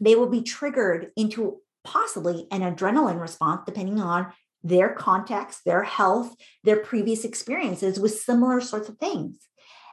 they 0.00 0.14
will 0.14 0.28
be 0.28 0.42
triggered 0.42 1.10
into 1.16 1.60
possibly 1.84 2.46
an 2.50 2.60
adrenaline 2.60 3.20
response, 3.20 3.62
depending 3.66 4.00
on 4.00 4.32
their 4.62 4.88
context, 4.88 5.60
their 5.64 5.82
health, 5.82 6.34
their 6.64 6.78
previous 6.78 7.24
experiences 7.24 8.00
with 8.00 8.18
similar 8.18 8.60
sorts 8.60 8.88
of 8.88 8.96
things. 8.98 9.36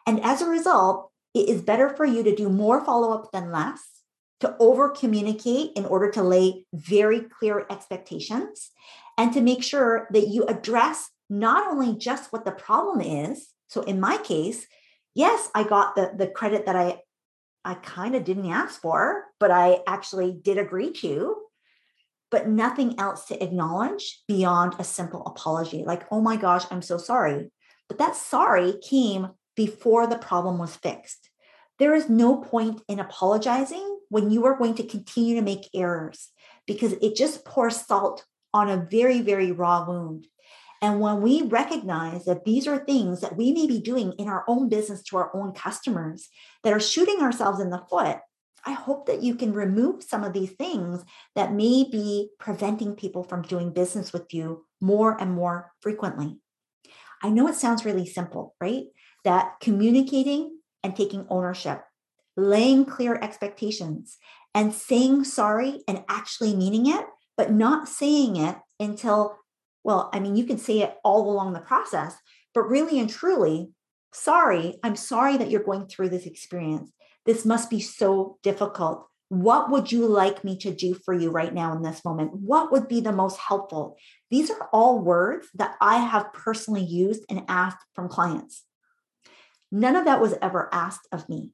And 0.08 0.24
as 0.24 0.42
a 0.42 0.50
result, 0.50 1.12
it 1.34 1.50
is 1.50 1.62
better 1.62 1.90
for 1.90 2.06
you 2.06 2.24
to 2.24 2.36
do 2.36 2.50
more 2.50 2.84
follow 2.84 3.14
up 3.14 3.32
than 3.32 3.52
less, 3.52 3.82
to 4.40 4.56
over 4.60 4.90
communicate 4.90 5.72
in 5.76 5.86
order 5.86 6.10
to 6.12 6.24
lay 6.24 6.66
very 6.74 7.22
clear 7.22 7.66
expectations, 7.70 8.72
and 9.18 9.34
to 9.34 9.42
make 9.42 9.64
sure 9.64 10.08
that 10.12 10.30
you 10.30 10.46
address 10.46 11.10
not 11.30 11.68
only 11.68 11.98
just 11.98 12.32
what 12.32 12.46
the 12.46 12.52
problem 12.52 13.02
is. 13.02 13.50
So 13.68 13.82
in 13.82 14.00
my 14.00 14.18
case, 14.18 14.66
yes, 15.14 15.50
I 15.54 15.64
got 15.64 15.96
the, 15.96 16.12
the 16.18 16.28
credit 16.28 16.66
that 16.66 16.76
I 16.76 17.00
I 17.64 17.76
kind 17.76 18.16
of 18.16 18.24
didn't 18.24 18.50
ask 18.50 18.82
for, 18.82 19.26
but 19.40 19.52
I 19.52 19.80
actually 19.88 20.34
did 20.34 20.58
agree 20.58 20.92
to, 20.94 21.36
but 22.32 22.48
nothing 22.48 23.00
else 23.00 23.26
to 23.26 23.44
acknowledge 23.44 24.24
beyond 24.28 24.76
a 24.80 24.84
simple 24.84 25.24
apology 25.26 25.84
like, 25.86 26.06
oh 26.12 26.22
my 26.22 26.38
gosh, 26.38 26.66
I'm 26.72 26.82
so 26.82 26.98
sorry. 26.98 27.52
But 27.88 28.00
that 28.00 28.16
sorry 28.16 28.76
came 28.82 29.30
before 29.56 30.08
the 30.08 30.18
problem 30.18 30.58
was 30.58 30.76
fixed. 30.76 31.30
There 31.78 31.94
is 31.94 32.10
no 32.10 32.38
point 32.38 32.82
in 32.88 33.00
apologizing 33.00 34.00
when 34.10 34.30
you 34.30 34.46
are 34.46 34.58
going 34.58 34.76
to 34.76 34.84
continue 34.84 35.36
to 35.36 35.42
make 35.42 35.70
errors 35.74 36.30
because 36.68 36.94
it 36.94 37.16
just 37.16 37.46
pours 37.46 37.76
salt 37.76 38.26
on 38.54 38.70
a 38.70 38.78
very, 38.90 39.22
very 39.22 39.52
raw 39.52 39.86
wound. 39.88 40.28
And 40.82 41.00
when 41.00 41.22
we 41.22 41.44
recognize 41.44 42.26
that 42.26 42.44
these 42.44 42.68
are 42.68 42.84
things 42.84 43.22
that 43.22 43.38
we 43.38 43.52
may 43.52 43.68
be 43.68 43.80
doing 43.80 44.14
in 44.14 44.28
our 44.28 44.44
own 44.48 44.68
business 44.68 45.04
to 45.04 45.18
our 45.18 45.36
own 45.36 45.54
customers 45.54 46.30
that 46.64 46.74
are 46.74 46.80
shooting 46.80 47.22
ourselves 47.22 47.60
in 47.60 47.70
the 47.70 47.84
foot, 47.90 48.18
I 48.66 48.74
hope 48.74 49.06
that 49.06 49.24
you 49.24 49.36
can 49.36 49.54
remove 49.54 50.04
some 50.04 50.24
of 50.24 50.34
these 50.34 50.52
things 50.52 51.04
that 51.36 51.54
may 51.54 51.86
be 51.90 52.30
preventing 52.40 52.96
people 52.96 53.24
from 53.24 53.42
doing 53.44 53.74
business 53.74 54.12
with 54.12 54.34
you 54.34 54.66
more 54.80 55.20
and 55.20 55.34
more 55.34 55.72
frequently. 55.82 56.40
I 57.24 57.30
know 57.30 57.48
it 57.48 57.56
sounds 57.56 57.86
really 57.86 58.06
simple, 58.06 58.56
right? 58.60 58.86
That 59.24 59.54
communicating 59.62 60.60
and 60.84 60.96
taking 60.96 61.28
ownership, 61.30 61.84
laying 62.36 62.86
clear 62.86 63.16
expectations, 63.16 64.18
and 64.54 64.74
saying 64.74 65.24
sorry 65.24 65.82
and 65.88 66.04
actually 66.10 66.56
meaning 66.56 66.88
it, 66.88 67.06
but 67.38 67.52
not 67.52 67.88
saying 67.88 68.36
it 68.36 68.58
until 68.80 69.38
well, 69.84 70.10
I 70.14 70.20
mean, 70.20 70.36
you 70.36 70.46
can 70.46 70.58
say 70.58 70.80
it 70.80 70.96
all 71.04 71.30
along 71.30 71.54
the 71.54 71.60
process, 71.60 72.16
but 72.54 72.64
really 72.64 73.00
and 73.00 73.10
truly, 73.10 73.72
sorry, 74.14 74.80
I'm 74.84 74.96
sorry 74.96 75.38
that 75.38 75.50
you're 75.50 75.64
going 75.64 75.88
through 75.88 76.10
this 76.10 76.26
experience. 76.26 76.92
This 77.26 77.46
must 77.46 77.70
be 77.70 77.80
so 77.80 78.38
difficult. 78.44 79.08
What 79.30 79.72
would 79.72 79.92
you 79.92 80.08
like 80.08 80.44
me 80.44 80.58
to 80.58 80.74
do 80.74 80.94
for 80.94 81.14
you 81.14 81.32
right 81.32 81.54
now 81.54 81.74
in 81.74 81.82
this 81.82 82.04
moment? 82.04 82.34
What 82.34 82.72
would 82.72 82.88
be 82.88 83.00
the 83.00 83.14
most 83.14 83.40
helpful? 83.40 83.96
These 84.30 84.52
are 84.52 84.70
all 84.74 85.00
words 85.00 85.48
that 85.56 85.76
I 85.80 86.00
have 86.00 86.34
personally 86.34 86.84
used 86.84 87.24
and 87.30 87.44
asked 87.48 87.86
from 87.96 88.10
clients. 88.10 88.66
None 89.72 89.96
of 89.96 90.06
that 90.06 90.20
was 90.20 90.36
ever 90.42 90.68
asked 90.74 91.08
of 91.14 91.30
me. 91.30 91.52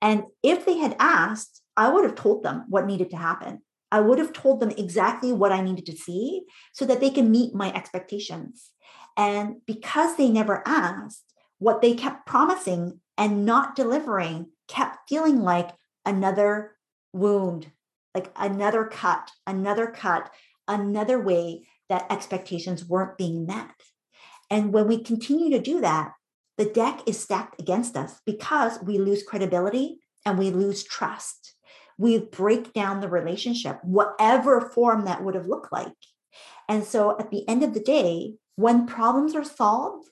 And 0.00 0.24
if 0.42 0.64
they 0.64 0.78
had 0.78 0.94
asked, 0.98 1.60
I 1.76 1.90
would 1.90 2.04
have 2.04 2.14
told 2.14 2.42
them 2.42 2.66
what 2.68 2.86
needed 2.86 3.10
to 3.10 3.16
happen. 3.16 3.62
I 3.92 4.00
would 4.00 4.18
have 4.18 4.32
told 4.32 4.60
them 4.60 4.70
exactly 4.70 5.32
what 5.32 5.52
I 5.52 5.60
needed 5.60 5.86
to 5.86 5.96
see 5.96 6.42
so 6.72 6.84
that 6.86 7.00
they 7.00 7.10
can 7.10 7.30
meet 7.30 7.54
my 7.54 7.72
expectations. 7.72 8.70
And 9.16 9.56
because 9.66 10.16
they 10.16 10.28
never 10.28 10.62
asked, 10.66 11.24
what 11.58 11.82
they 11.82 11.94
kept 11.94 12.26
promising 12.26 13.00
and 13.18 13.44
not 13.44 13.76
delivering 13.76 14.46
kept 14.66 15.08
feeling 15.08 15.40
like 15.40 15.70
another 16.06 16.76
wound, 17.12 17.70
like 18.14 18.32
another 18.36 18.84
cut, 18.86 19.30
another 19.46 19.88
cut, 19.88 20.30
another 20.66 21.20
way 21.20 21.66
that 21.88 22.10
expectations 22.10 22.84
weren't 22.84 23.18
being 23.18 23.44
met. 23.44 23.74
And 24.48 24.72
when 24.72 24.88
we 24.88 25.02
continue 25.02 25.50
to 25.50 25.62
do 25.62 25.80
that, 25.80 26.12
the 26.56 26.64
deck 26.64 27.00
is 27.06 27.18
stacked 27.20 27.60
against 27.60 27.96
us 27.96 28.20
because 28.24 28.80
we 28.82 28.98
lose 28.98 29.22
credibility 29.22 29.98
and 30.24 30.38
we 30.38 30.50
lose 30.50 30.84
trust 30.84 31.54
we 32.00 32.18
break 32.18 32.72
down 32.72 33.00
the 33.00 33.08
relationship, 33.10 33.78
whatever 33.84 34.58
form 34.58 35.04
that 35.04 35.22
would 35.22 35.34
have 35.34 35.46
looked 35.46 35.70
like. 35.70 35.92
And 36.66 36.82
so 36.82 37.18
at 37.18 37.30
the 37.30 37.46
end 37.46 37.62
of 37.62 37.74
the 37.74 37.80
day, 37.80 38.36
when 38.56 38.86
problems 38.86 39.34
are 39.34 39.44
solved, 39.44 40.08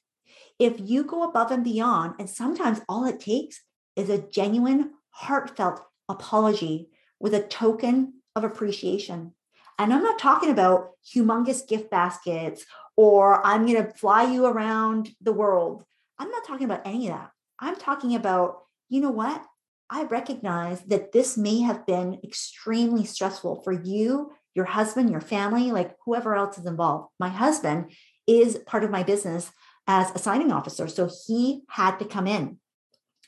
if 0.58 0.74
you 0.78 1.02
go 1.02 1.22
above 1.22 1.50
and 1.50 1.64
beyond, 1.64 2.16
and 2.18 2.28
sometimes 2.28 2.82
all 2.90 3.06
it 3.06 3.20
takes 3.20 3.62
is 3.96 4.10
a 4.10 4.18
genuine, 4.18 4.90
heartfelt 5.12 5.80
apology 6.10 6.90
with 7.20 7.32
a 7.32 7.40
token 7.40 8.20
of 8.36 8.44
appreciation. 8.44 9.32
And 9.78 9.94
I'm 9.94 10.02
not 10.02 10.18
talking 10.18 10.50
about 10.50 10.90
humongous 11.10 11.66
gift 11.66 11.90
baskets 11.90 12.66
or 12.98 13.46
I'm 13.46 13.64
going 13.64 13.82
to 13.82 13.94
fly 13.94 14.30
you 14.30 14.44
around 14.44 15.08
the 15.22 15.32
world. 15.32 15.84
I'm 16.18 16.30
not 16.30 16.46
talking 16.46 16.66
about 16.66 16.86
any 16.86 17.08
of 17.08 17.14
that. 17.14 17.30
I'm 17.58 17.76
talking 17.76 18.14
about, 18.14 18.58
you 18.90 19.00
know 19.00 19.10
what? 19.10 19.42
I 19.90 20.04
recognize 20.04 20.82
that 20.82 21.12
this 21.12 21.36
may 21.36 21.60
have 21.60 21.86
been 21.86 22.20
extremely 22.22 23.04
stressful 23.04 23.62
for 23.62 23.72
you, 23.72 24.32
your 24.54 24.66
husband, 24.66 25.10
your 25.10 25.20
family, 25.20 25.72
like 25.72 25.96
whoever 26.04 26.34
else 26.34 26.58
is 26.58 26.66
involved. 26.66 27.08
My 27.18 27.28
husband 27.28 27.92
is 28.26 28.58
part 28.66 28.84
of 28.84 28.90
my 28.90 29.02
business 29.02 29.50
as 29.86 30.10
a 30.14 30.18
signing 30.18 30.52
officer. 30.52 30.88
So 30.88 31.08
he 31.26 31.62
had 31.70 31.96
to 31.98 32.04
come 32.04 32.26
in. 32.26 32.58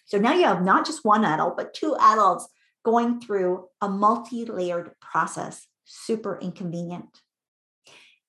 So 0.04 0.18
now 0.18 0.34
you 0.34 0.44
have 0.44 0.62
not 0.62 0.84
just 0.84 1.04
one 1.04 1.24
adult, 1.24 1.56
but 1.56 1.72
two 1.72 1.96
adults 1.98 2.48
going 2.84 3.20
through 3.20 3.66
a 3.80 3.88
multi 3.88 4.44
layered 4.44 4.92
process, 5.00 5.66
super 5.84 6.38
inconvenient. 6.40 7.20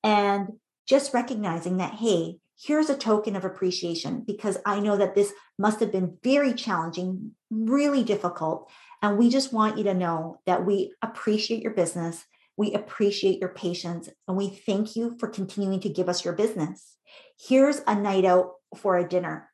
And 0.03 0.53
just 0.87 1.13
recognizing 1.13 1.77
that, 1.77 1.95
hey, 1.95 2.37
here's 2.63 2.89
a 2.89 2.97
token 2.97 3.35
of 3.35 3.43
appreciation 3.43 4.23
because 4.25 4.57
I 4.65 4.79
know 4.79 4.97
that 4.97 5.15
this 5.15 5.33
must 5.57 5.79
have 5.79 5.91
been 5.91 6.17
very 6.23 6.53
challenging, 6.53 7.31
really 7.49 8.03
difficult. 8.03 8.69
And 9.01 9.17
we 9.17 9.29
just 9.29 9.51
want 9.51 9.77
you 9.77 9.83
to 9.85 9.93
know 9.93 10.39
that 10.45 10.65
we 10.65 10.93
appreciate 11.01 11.63
your 11.63 11.73
business. 11.73 12.23
We 12.57 12.73
appreciate 12.73 13.39
your 13.39 13.49
patience 13.49 14.09
and 14.27 14.37
we 14.37 14.49
thank 14.49 14.95
you 14.95 15.17
for 15.19 15.27
continuing 15.27 15.79
to 15.79 15.89
give 15.89 16.07
us 16.07 16.23
your 16.23 16.35
business. 16.35 16.97
Here's 17.39 17.81
a 17.87 17.95
night 17.95 18.25
out 18.25 18.51
for 18.77 18.97
a 18.97 19.07
dinner. 19.07 19.49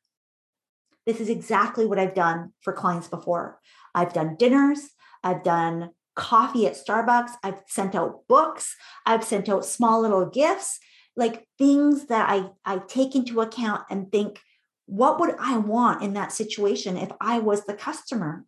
This 1.06 1.22
is 1.22 1.30
exactly 1.30 1.86
what 1.86 2.00
I've 2.00 2.16
done 2.16 2.52
for 2.60 2.74
clients 2.74 3.08
before. 3.08 3.60
I've 3.96 4.12
done 4.12 4.36
dinners, 4.38 4.90
I've 5.24 5.44
done 5.44 5.92
coffee 6.16 6.68
at 6.68 6.76
Starbucks, 6.76 7.32
I've 7.44 7.62
sent 7.68 7.96
out 7.96 8.28
books, 8.28 8.76
I've 9.06 9.24
sent 9.24 9.48
out 9.48 9.66
small 9.66 10.02
little 10.02 10.26
gifts 10.26 10.80
like 11.18 11.46
things 11.58 12.06
that 12.06 12.30
I, 12.30 12.52
I 12.64 12.78
take 12.88 13.16
into 13.16 13.42
account 13.42 13.82
and 13.90 14.10
think, 14.12 14.40
what 14.86 15.20
would 15.20 15.36
I 15.40 15.58
want 15.58 16.04
in 16.04 16.14
that 16.14 16.32
situation 16.32 16.96
if 16.96 17.12
I 17.20 17.40
was 17.40 17.66
the 17.66 17.74
customer? 17.74 18.46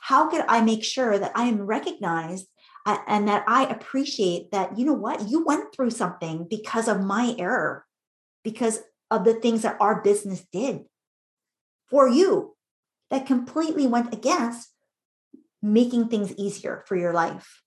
How 0.00 0.30
could 0.30 0.44
I 0.48 0.62
make 0.62 0.84
sure 0.84 1.18
that 1.18 1.32
I 1.34 1.44
am 1.44 1.62
recognized 1.62 2.46
and 2.86 3.28
that 3.28 3.44
I 3.46 3.66
appreciate 3.66 4.50
that, 4.52 4.78
you 4.78 4.86
know 4.86 4.94
what, 4.94 5.28
you 5.28 5.44
went 5.44 5.74
through 5.74 5.90
something 5.90 6.46
because 6.48 6.88
of 6.88 7.02
my 7.02 7.34
error, 7.38 7.84
because 8.42 8.80
of 9.10 9.24
the 9.24 9.34
things 9.34 9.62
that 9.62 9.76
our 9.80 10.00
business 10.00 10.44
did 10.52 10.84
for 11.88 12.08
you 12.08 12.56
that 13.10 13.26
completely 13.26 13.86
went 13.86 14.14
against 14.14 14.70
making 15.60 16.08
things 16.08 16.32
easier 16.36 16.82
for 16.86 16.96
your 16.96 17.12
life. 17.12 17.62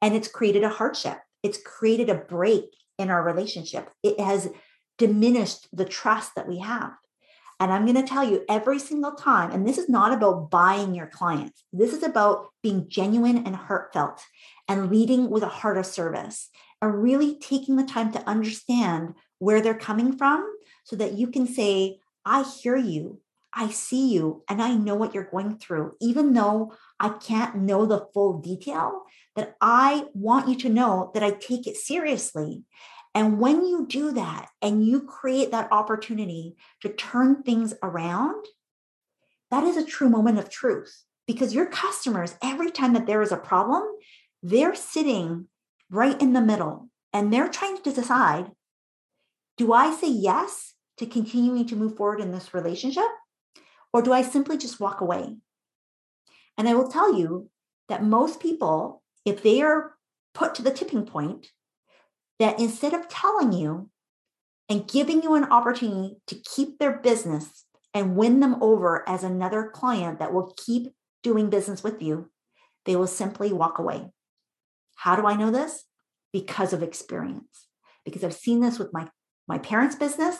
And 0.00 0.14
it's 0.14 0.28
created 0.28 0.64
a 0.64 0.68
hardship, 0.68 1.18
it's 1.42 1.58
created 1.62 2.08
a 2.08 2.14
break 2.14 2.64
in 2.98 3.10
our 3.10 3.22
relationship. 3.22 3.90
It 4.02 4.20
has 4.20 4.48
diminished 4.98 5.68
the 5.72 5.84
trust 5.84 6.34
that 6.34 6.48
we 6.48 6.58
have. 6.58 6.92
And 7.58 7.72
I'm 7.72 7.86
going 7.86 7.96
to 7.96 8.06
tell 8.06 8.24
you 8.24 8.44
every 8.48 8.78
single 8.78 9.12
time, 9.12 9.50
and 9.50 9.66
this 9.66 9.78
is 9.78 9.88
not 9.88 10.12
about 10.12 10.50
buying 10.50 10.94
your 10.94 11.06
clients. 11.06 11.64
This 11.72 11.94
is 11.94 12.02
about 12.02 12.48
being 12.62 12.86
genuine 12.88 13.46
and 13.46 13.56
heartfelt 13.56 14.22
and 14.68 14.90
leading 14.90 15.30
with 15.30 15.42
a 15.42 15.48
heart 15.48 15.78
of 15.78 15.86
service 15.86 16.50
and 16.82 17.02
really 17.02 17.38
taking 17.38 17.76
the 17.76 17.84
time 17.84 18.12
to 18.12 18.28
understand 18.28 19.14
where 19.38 19.62
they're 19.62 19.74
coming 19.74 20.16
from 20.16 20.46
so 20.84 20.96
that 20.96 21.14
you 21.14 21.28
can 21.28 21.46
say, 21.46 21.98
I 22.26 22.42
hear 22.42 22.76
you, 22.76 23.20
I 23.54 23.70
see 23.70 24.12
you, 24.12 24.44
and 24.50 24.60
I 24.60 24.74
know 24.74 24.94
what 24.94 25.14
you're 25.14 25.30
going 25.30 25.56
through, 25.56 25.94
even 26.00 26.34
though 26.34 26.74
I 27.00 27.08
can't 27.08 27.56
know 27.56 27.86
the 27.86 28.06
full 28.12 28.38
detail 28.38 29.04
that 29.36 29.56
I 29.60 30.06
want 30.14 30.48
you 30.48 30.56
to 30.56 30.68
know 30.68 31.10
that 31.14 31.22
I 31.22 31.30
take 31.30 31.66
it 31.66 31.76
seriously. 31.76 32.64
And 33.14 33.38
when 33.38 33.64
you 33.64 33.86
do 33.86 34.12
that 34.12 34.48
and 34.60 34.84
you 34.84 35.02
create 35.02 35.50
that 35.52 35.72
opportunity 35.72 36.56
to 36.82 36.88
turn 36.88 37.42
things 37.42 37.74
around, 37.82 38.44
that 39.50 39.64
is 39.64 39.76
a 39.76 39.84
true 39.86 40.08
moment 40.08 40.38
of 40.38 40.50
truth 40.50 41.04
because 41.26 41.54
your 41.54 41.66
customers, 41.66 42.36
every 42.42 42.70
time 42.70 42.92
that 42.94 43.06
there 43.06 43.22
is 43.22 43.32
a 43.32 43.36
problem, 43.36 43.82
they're 44.42 44.74
sitting 44.74 45.46
right 45.90 46.20
in 46.20 46.32
the 46.32 46.40
middle 46.40 46.88
and 47.12 47.32
they're 47.32 47.48
trying 47.48 47.82
to 47.82 47.92
decide 47.92 48.50
do 49.56 49.72
I 49.72 49.94
say 49.94 50.08
yes 50.08 50.74
to 50.98 51.06
continuing 51.06 51.66
to 51.68 51.76
move 51.76 51.96
forward 51.96 52.20
in 52.20 52.30
this 52.30 52.52
relationship? 52.52 53.08
Or 53.92 54.02
do 54.02 54.12
I 54.12 54.20
simply 54.20 54.58
just 54.58 54.80
walk 54.80 55.00
away? 55.00 55.36
And 56.58 56.68
I 56.68 56.74
will 56.74 56.88
tell 56.88 57.18
you 57.18 57.48
that 57.88 58.04
most 58.04 58.40
people 58.40 59.02
if 59.26 59.42
they 59.42 59.60
are 59.60 59.96
put 60.32 60.54
to 60.54 60.62
the 60.62 60.70
tipping 60.70 61.04
point, 61.04 61.48
that 62.38 62.58
instead 62.60 62.94
of 62.94 63.08
telling 63.08 63.52
you 63.52 63.90
and 64.68 64.88
giving 64.88 65.22
you 65.22 65.34
an 65.34 65.44
opportunity 65.44 66.16
to 66.26 66.36
keep 66.36 66.78
their 66.78 66.98
business 66.98 67.64
and 67.92 68.16
win 68.16 68.40
them 68.40 68.62
over 68.62 69.06
as 69.08 69.24
another 69.24 69.70
client 69.72 70.18
that 70.18 70.32
will 70.32 70.54
keep 70.56 70.92
doing 71.22 71.50
business 71.50 71.82
with 71.82 72.00
you, 72.00 72.30
they 72.84 72.94
will 72.94 73.06
simply 73.06 73.52
walk 73.52 73.78
away. 73.78 74.06
How 74.94 75.16
do 75.16 75.26
I 75.26 75.34
know 75.34 75.50
this? 75.50 75.84
Because 76.32 76.72
of 76.72 76.82
experience. 76.82 77.66
Because 78.04 78.22
I've 78.22 78.34
seen 78.34 78.60
this 78.60 78.78
with 78.78 78.92
my, 78.92 79.08
my 79.48 79.58
parents' 79.58 79.96
business, 79.96 80.36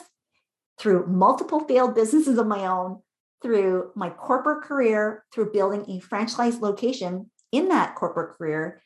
through 0.79 1.07
multiple 1.07 1.61
failed 1.61 1.95
businesses 1.95 2.37
of 2.37 2.47
my 2.47 2.65
own, 2.65 3.01
through 3.41 3.91
my 3.95 4.09
corporate 4.09 4.63
career, 4.63 5.25
through 5.33 5.51
building 5.51 5.85
a 5.89 5.99
franchise 5.99 6.59
location 6.59 7.31
in 7.57 7.69
that 7.69 7.95
corporate 7.95 8.37
career 8.37 8.83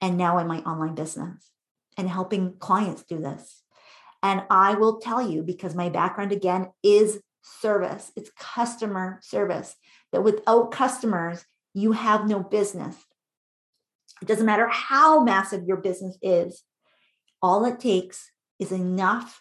and 0.00 0.18
now 0.18 0.38
in 0.38 0.48
my 0.48 0.58
online 0.60 0.96
business 0.96 1.48
and 1.96 2.08
helping 2.08 2.54
clients 2.58 3.04
do 3.04 3.18
this. 3.18 3.62
And 4.20 4.42
I 4.50 4.74
will 4.74 4.98
tell 4.98 5.22
you, 5.22 5.44
because 5.44 5.76
my 5.76 5.90
background 5.90 6.32
again 6.32 6.72
is 6.82 7.20
service, 7.42 8.10
it's 8.16 8.32
customer 8.36 9.20
service, 9.22 9.76
that 10.10 10.24
without 10.24 10.72
customers, 10.72 11.44
you 11.72 11.92
have 11.92 12.26
no 12.26 12.40
business. 12.40 12.96
It 14.20 14.26
doesn't 14.26 14.44
matter 14.44 14.66
how 14.68 15.22
massive 15.22 15.64
your 15.64 15.76
business 15.76 16.18
is, 16.20 16.64
all 17.40 17.64
it 17.64 17.78
takes 17.78 18.32
is 18.58 18.72
enough 18.72 19.40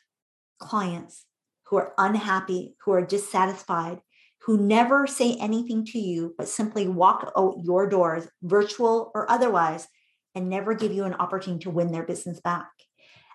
clients 0.60 1.26
who 1.66 1.78
are 1.78 1.94
unhappy, 1.98 2.76
who 2.86 2.92
are 2.92 3.06
dissatisfied, 3.06 4.00
who 4.44 4.58
never 4.58 5.06
say 5.06 5.36
anything 5.36 5.86
to 5.86 6.00
you, 6.00 6.34
but 6.38 6.48
simply 6.48 6.88
walk 6.88 7.32
out 7.38 7.60
your 7.64 7.88
doors, 7.88 8.28
virtual 8.42 9.12
or 9.14 9.30
otherwise, 9.30 9.88
and 10.36 10.50
never 10.50 10.74
give 10.74 10.92
you 10.92 11.04
an 11.04 11.14
opportunity 11.16 11.64
to 11.64 11.70
win 11.70 11.92
their 11.92 12.04
business 12.04 12.40
back. 12.40 12.70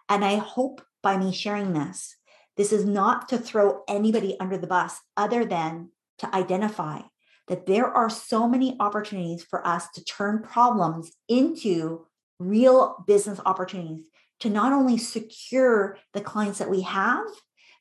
And 0.09 0.25
I 0.25 0.37
hope 0.37 0.83
by 1.03 1.17
me 1.17 1.33
sharing 1.33 1.73
this, 1.73 2.17
this 2.57 2.73
is 2.73 2.85
not 2.85 3.29
to 3.29 3.39
throw 3.39 3.83
anybody 3.89 4.37
under 4.41 4.57
the 4.57 4.67
bus 4.67 4.99
other 5.17 5.45
than 5.45 5.91
to 6.19 6.35
identify 6.35 7.01
that 7.49 7.67
there 7.67 7.87
are 7.87 8.09
so 8.09 8.49
many 8.49 8.77
opportunities 8.81 9.43
for 9.43 9.67
us 9.67 9.91
to 9.91 10.05
turn 10.05 10.43
problems 10.43 11.13
into 11.29 12.07
real 12.39 13.05
business 13.07 13.41
opportunities 13.45 14.07
to 14.41 14.49
not 14.49 14.73
only 14.73 14.97
secure 14.97 15.99
the 16.13 16.21
clients 16.21 16.59
that 16.59 16.71
we 16.71 16.83
have, 16.83 17.27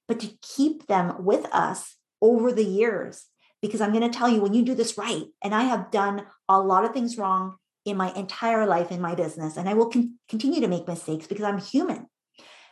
but 0.08 0.20
to 0.20 0.38
keep 0.42 0.88
them 0.88 1.24
with 1.24 1.46
us 1.54 1.96
over 2.24 2.52
the 2.52 2.66
years. 2.66 3.26
Because 3.62 3.80
I'm 3.80 3.94
going 3.94 4.10
to 4.10 4.18
tell 4.18 4.28
you, 4.28 4.42
when 4.42 4.54
you 4.54 4.64
do 4.64 4.74
this 4.74 4.98
right, 4.98 5.26
and 5.44 5.54
I 5.54 5.64
have 5.64 5.92
done 5.92 6.26
a 6.50 6.60
lot 6.60 6.84
of 6.84 6.92
things 6.92 7.18
wrong 7.18 7.56
in 7.86 7.96
my 7.96 8.12
entire 8.14 8.66
life 8.66 8.92
in 8.92 9.00
my 9.00 9.16
business, 9.16 9.58
and 9.58 9.70
I 9.70 9.74
will 9.74 9.90
con- 9.90 10.18
continue 10.28 10.60
to 10.62 10.68
make 10.68 10.88
mistakes 10.88 11.28
because 11.28 11.46
I'm 11.46 11.60
human. 11.60 12.08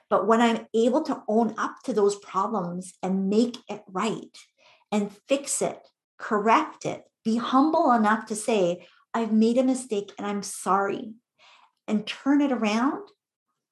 But 0.10 0.28
when 0.28 0.42
I'm 0.42 0.68
able 0.74 1.04
to 1.04 1.22
own 1.30 1.54
up 1.58 1.76
to 1.86 1.94
those 1.94 2.18
problems 2.18 2.94
and 3.02 3.30
make 3.30 3.58
it 3.70 3.84
right 3.88 4.36
and 4.92 5.16
fix 5.30 5.62
it, 5.62 5.80
correct 6.20 6.86
it, 6.86 7.04
be 7.24 7.38
humble 7.38 7.92
enough 7.94 8.26
to 8.26 8.36
say, 8.36 8.86
I've 9.14 9.32
made 9.32 9.58
a 9.58 9.64
mistake 9.64 10.12
and 10.18 10.28
I'm 10.28 10.44
sorry, 10.44 11.14
and 11.88 12.06
turn 12.06 12.42
it 12.42 12.52
around, 12.52 13.08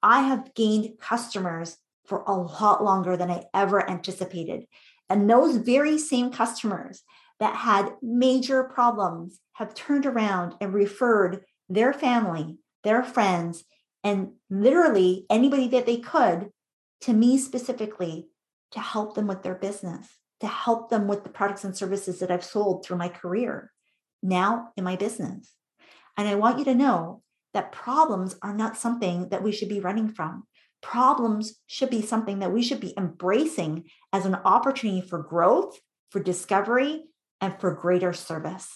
I 0.02 0.22
have 0.22 0.54
gained 0.54 0.98
customers 0.98 1.76
for 2.06 2.22
a 2.26 2.32
lot 2.32 2.82
longer 2.82 3.16
than 3.16 3.30
I 3.30 3.44
ever 3.54 3.88
anticipated. 3.88 4.64
And 5.10 5.28
those 5.28 5.56
very 5.56 5.98
same 5.98 6.30
customers 6.30 7.02
that 7.40 7.56
had 7.56 7.94
major 8.00 8.64
problems 8.64 9.40
have 9.54 9.74
turned 9.74 10.06
around 10.06 10.54
and 10.60 10.72
referred 10.72 11.44
their 11.68 11.92
family, 11.92 12.58
their 12.84 13.02
friends, 13.02 13.64
and 14.04 14.30
literally 14.48 15.26
anybody 15.28 15.68
that 15.68 15.86
they 15.86 15.98
could 15.98 16.50
to 17.02 17.12
me 17.12 17.36
specifically 17.38 18.28
to 18.72 18.80
help 18.80 19.14
them 19.14 19.26
with 19.26 19.42
their 19.42 19.54
business, 19.54 20.06
to 20.40 20.46
help 20.46 20.90
them 20.90 21.08
with 21.08 21.24
the 21.24 21.30
products 21.30 21.64
and 21.64 21.76
services 21.76 22.20
that 22.20 22.30
I've 22.30 22.44
sold 22.44 22.84
through 22.84 22.98
my 22.98 23.08
career, 23.08 23.72
now 24.22 24.70
in 24.76 24.84
my 24.84 24.96
business. 24.96 25.52
And 26.16 26.28
I 26.28 26.36
want 26.36 26.58
you 26.58 26.64
to 26.66 26.74
know 26.74 27.22
that 27.52 27.72
problems 27.72 28.36
are 28.42 28.54
not 28.54 28.76
something 28.76 29.30
that 29.30 29.42
we 29.42 29.52
should 29.52 29.68
be 29.68 29.80
running 29.80 30.08
from 30.08 30.44
problems 30.82 31.54
should 31.66 31.90
be 31.90 32.02
something 32.02 32.38
that 32.40 32.52
we 32.52 32.62
should 32.62 32.80
be 32.80 32.94
embracing 32.96 33.84
as 34.12 34.26
an 34.26 34.36
opportunity 34.44 35.00
for 35.00 35.22
growth, 35.22 35.78
for 36.10 36.22
discovery, 36.22 37.04
and 37.40 37.58
for 37.60 37.72
greater 37.72 38.12
service. 38.12 38.68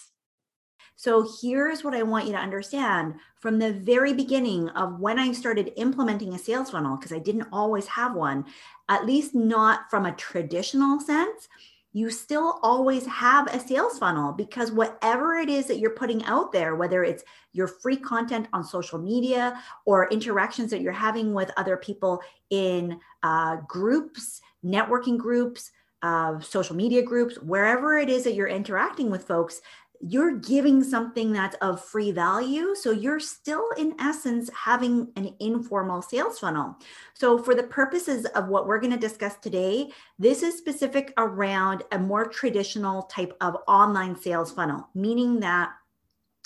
So, 0.97 1.27
here's 1.41 1.83
what 1.83 1.93
I 1.93 2.03
want 2.03 2.25
you 2.25 2.31
to 2.31 2.37
understand 2.37 3.15
from 3.41 3.59
the 3.59 3.73
very 3.73 4.13
beginning 4.13 4.69
of 4.69 4.99
when 4.99 5.19
I 5.19 5.33
started 5.33 5.73
implementing 5.75 6.33
a 6.33 6.39
sales 6.39 6.71
funnel, 6.71 6.95
because 6.95 7.11
I 7.11 7.19
didn't 7.19 7.49
always 7.51 7.85
have 7.87 8.15
one, 8.15 8.45
at 8.87 9.05
least 9.05 9.35
not 9.35 9.89
from 9.89 10.05
a 10.05 10.15
traditional 10.15 10.99
sense. 11.01 11.49
You 11.95 12.09
still 12.09 12.59
always 12.61 13.05
have 13.05 13.47
a 13.47 13.57
sales 13.57 13.97
funnel 13.97 14.33
because 14.33 14.69
whatever 14.69 15.37
it 15.37 15.47
is 15.47 15.65
that 15.65 15.77
you're 15.77 15.91
putting 15.91 16.21
out 16.25 16.51
there, 16.51 16.75
whether 16.75 17.05
it's 17.05 17.23
your 17.53 17.69
free 17.69 17.95
content 17.95 18.49
on 18.51 18.65
social 18.65 18.99
media 18.99 19.57
or 19.85 20.09
interactions 20.09 20.69
that 20.71 20.81
you're 20.81 20.91
having 20.91 21.33
with 21.33 21.49
other 21.55 21.77
people 21.77 22.21
in 22.49 22.99
uh, 23.23 23.55
groups, 23.65 24.41
networking 24.61 25.17
groups, 25.17 25.71
uh, 26.01 26.37
social 26.41 26.75
media 26.75 27.01
groups, 27.01 27.37
wherever 27.37 27.97
it 27.97 28.09
is 28.09 28.25
that 28.25 28.35
you're 28.35 28.45
interacting 28.45 29.09
with 29.09 29.25
folks, 29.25 29.61
you're 30.01 30.37
giving 30.37 30.83
something 30.83 31.31
that's 31.31 31.55
of 31.57 31.83
free 31.83 32.11
value. 32.11 32.75
So 32.75 32.91
you're 32.91 33.19
still, 33.19 33.69
in 33.77 33.95
essence, 33.99 34.49
having 34.53 35.11
an 35.15 35.35
informal 35.39 36.01
sales 36.01 36.39
funnel. 36.39 36.77
So, 37.13 37.37
for 37.37 37.55
the 37.55 37.63
purposes 37.63 38.25
of 38.25 38.47
what 38.47 38.67
we're 38.67 38.79
going 38.79 38.93
to 38.93 38.99
discuss 38.99 39.37
today, 39.37 39.91
this 40.19 40.43
is 40.43 40.57
specific 40.57 41.13
around 41.17 41.83
a 41.91 41.99
more 41.99 42.25
traditional 42.25 43.03
type 43.03 43.35
of 43.41 43.57
online 43.67 44.15
sales 44.15 44.51
funnel, 44.51 44.87
meaning 44.93 45.39
that 45.41 45.71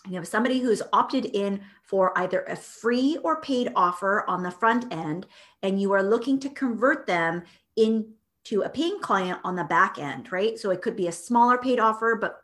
you 0.08 0.16
have 0.16 0.28
somebody 0.28 0.60
who's 0.60 0.82
opted 0.94 1.26
in 1.26 1.62
for 1.84 2.18
either 2.18 2.44
a 2.44 2.56
free 2.56 3.18
or 3.24 3.42
paid 3.42 3.72
offer 3.76 4.24
on 4.28 4.44
the 4.44 4.52
front 4.52 4.94
end, 4.94 5.26
and 5.62 5.82
you 5.82 5.92
are 5.92 6.04
looking 6.04 6.40
to 6.40 6.50
convert 6.50 7.06
them 7.06 7.44
into 7.76 8.62
a 8.64 8.70
paying 8.70 9.00
client 9.00 9.40
on 9.44 9.56
the 9.56 9.64
back 9.64 9.98
end, 10.00 10.32
right? 10.32 10.58
So 10.58 10.72
it 10.72 10.82
could 10.82 10.96
be 10.96 11.08
a 11.08 11.12
smaller 11.12 11.58
paid 11.58 11.80
offer, 11.80 12.16
but 12.16 12.42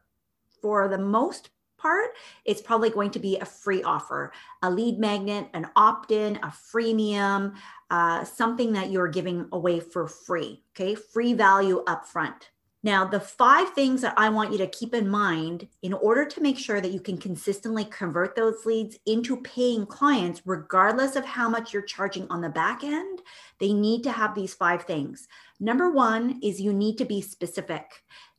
for 0.66 0.88
the 0.88 0.98
most 0.98 1.52
part, 1.78 2.10
it's 2.44 2.60
probably 2.60 2.90
going 2.90 3.12
to 3.12 3.20
be 3.20 3.38
a 3.38 3.46
free 3.46 3.84
offer, 3.84 4.34
a 4.64 4.72
lead 4.72 4.98
magnet, 4.98 5.48
an 5.54 5.68
opt 5.76 6.10
in, 6.10 6.38
a 6.38 6.48
freemium, 6.48 7.54
uh, 7.92 8.24
something 8.24 8.74
that 8.74 8.90
you're 8.90 9.08
giving 9.08 9.48
away 9.52 9.80
for 9.80 10.08
free. 10.08 10.64
Okay. 10.76 10.96
Free 10.96 11.36
value 11.36 11.84
upfront. 11.86 12.50
Now, 12.82 13.06
the 13.06 13.20
five 13.20 13.74
things 13.74 14.02
that 14.02 14.16
I 14.18 14.30
want 14.30 14.52
you 14.52 14.58
to 14.60 14.68
keep 14.68 14.96
in 14.96 15.08
mind 15.08 15.68
in 15.84 15.94
order 15.94 16.26
to 16.26 16.42
make 16.42 16.58
sure 16.58 16.82
that 16.82 16.92
you 16.92 17.00
can 17.00 17.18
consistently 17.18 17.86
convert 17.86 18.36
those 18.36 18.66
leads 18.66 18.98
into 19.06 19.38
paying 19.38 19.86
clients, 19.86 20.42
regardless 20.46 21.16
of 21.16 21.26
how 21.26 21.48
much 21.48 21.74
you're 21.74 21.82
charging 21.82 22.28
on 22.30 22.42
the 22.42 22.50
back 22.50 22.84
end, 22.84 23.22
they 23.60 23.74
need 23.74 24.04
to 24.04 24.12
have 24.12 24.34
these 24.34 24.54
five 24.56 24.84
things. 24.84 25.28
Number 25.60 25.90
one 25.90 26.40
is 26.44 26.62
you 26.62 26.74
need 26.74 26.98
to 27.00 27.06
be 27.06 27.22
specific. 27.22 27.86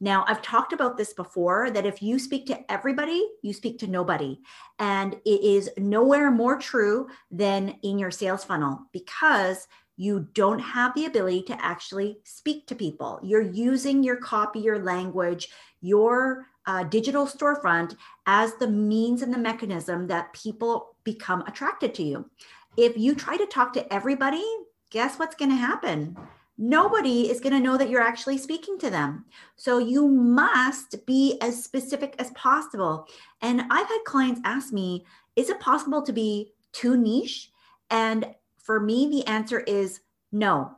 Now, 0.00 0.24
I've 0.28 0.42
talked 0.42 0.72
about 0.72 0.98
this 0.98 1.14
before 1.14 1.70
that 1.70 1.86
if 1.86 2.02
you 2.02 2.18
speak 2.18 2.46
to 2.46 2.70
everybody, 2.70 3.26
you 3.42 3.52
speak 3.52 3.78
to 3.78 3.86
nobody. 3.86 4.40
And 4.78 5.14
it 5.24 5.42
is 5.42 5.70
nowhere 5.78 6.30
more 6.30 6.58
true 6.58 7.08
than 7.30 7.78
in 7.82 7.98
your 7.98 8.10
sales 8.10 8.44
funnel 8.44 8.80
because 8.92 9.68
you 9.96 10.28
don't 10.34 10.58
have 10.58 10.94
the 10.94 11.06
ability 11.06 11.42
to 11.44 11.64
actually 11.64 12.18
speak 12.24 12.66
to 12.66 12.74
people. 12.74 13.18
You're 13.22 13.40
using 13.40 14.02
your 14.04 14.16
copy, 14.16 14.60
your 14.60 14.78
language, 14.78 15.48
your 15.80 16.46
uh, 16.66 16.84
digital 16.84 17.26
storefront 17.26 17.96
as 18.26 18.54
the 18.56 18.68
means 18.68 19.22
and 19.22 19.32
the 19.32 19.38
mechanism 19.38 20.06
that 20.08 20.32
people 20.34 20.96
become 21.04 21.40
attracted 21.42 21.94
to 21.94 22.02
you. 22.02 22.28
If 22.76 22.98
you 22.98 23.14
try 23.14 23.38
to 23.38 23.46
talk 23.46 23.72
to 23.74 23.92
everybody, 23.92 24.44
guess 24.90 25.18
what's 25.18 25.36
going 25.36 25.50
to 25.50 25.56
happen? 25.56 26.16
Nobody 26.58 27.30
is 27.30 27.40
going 27.40 27.52
to 27.52 27.60
know 27.60 27.76
that 27.76 27.90
you're 27.90 28.00
actually 28.00 28.38
speaking 28.38 28.78
to 28.78 28.90
them. 28.90 29.26
So 29.56 29.78
you 29.78 30.08
must 30.08 31.04
be 31.06 31.38
as 31.40 31.62
specific 31.62 32.14
as 32.18 32.30
possible. 32.30 33.06
And 33.42 33.62
I've 33.70 33.88
had 33.88 34.04
clients 34.06 34.40
ask 34.44 34.72
me, 34.72 35.04
is 35.36 35.50
it 35.50 35.60
possible 35.60 36.02
to 36.02 36.12
be 36.12 36.52
too 36.72 36.96
niche? 36.96 37.50
And 37.90 38.34
for 38.58 38.80
me, 38.80 39.08
the 39.10 39.26
answer 39.26 39.60
is 39.60 40.00
no. 40.32 40.72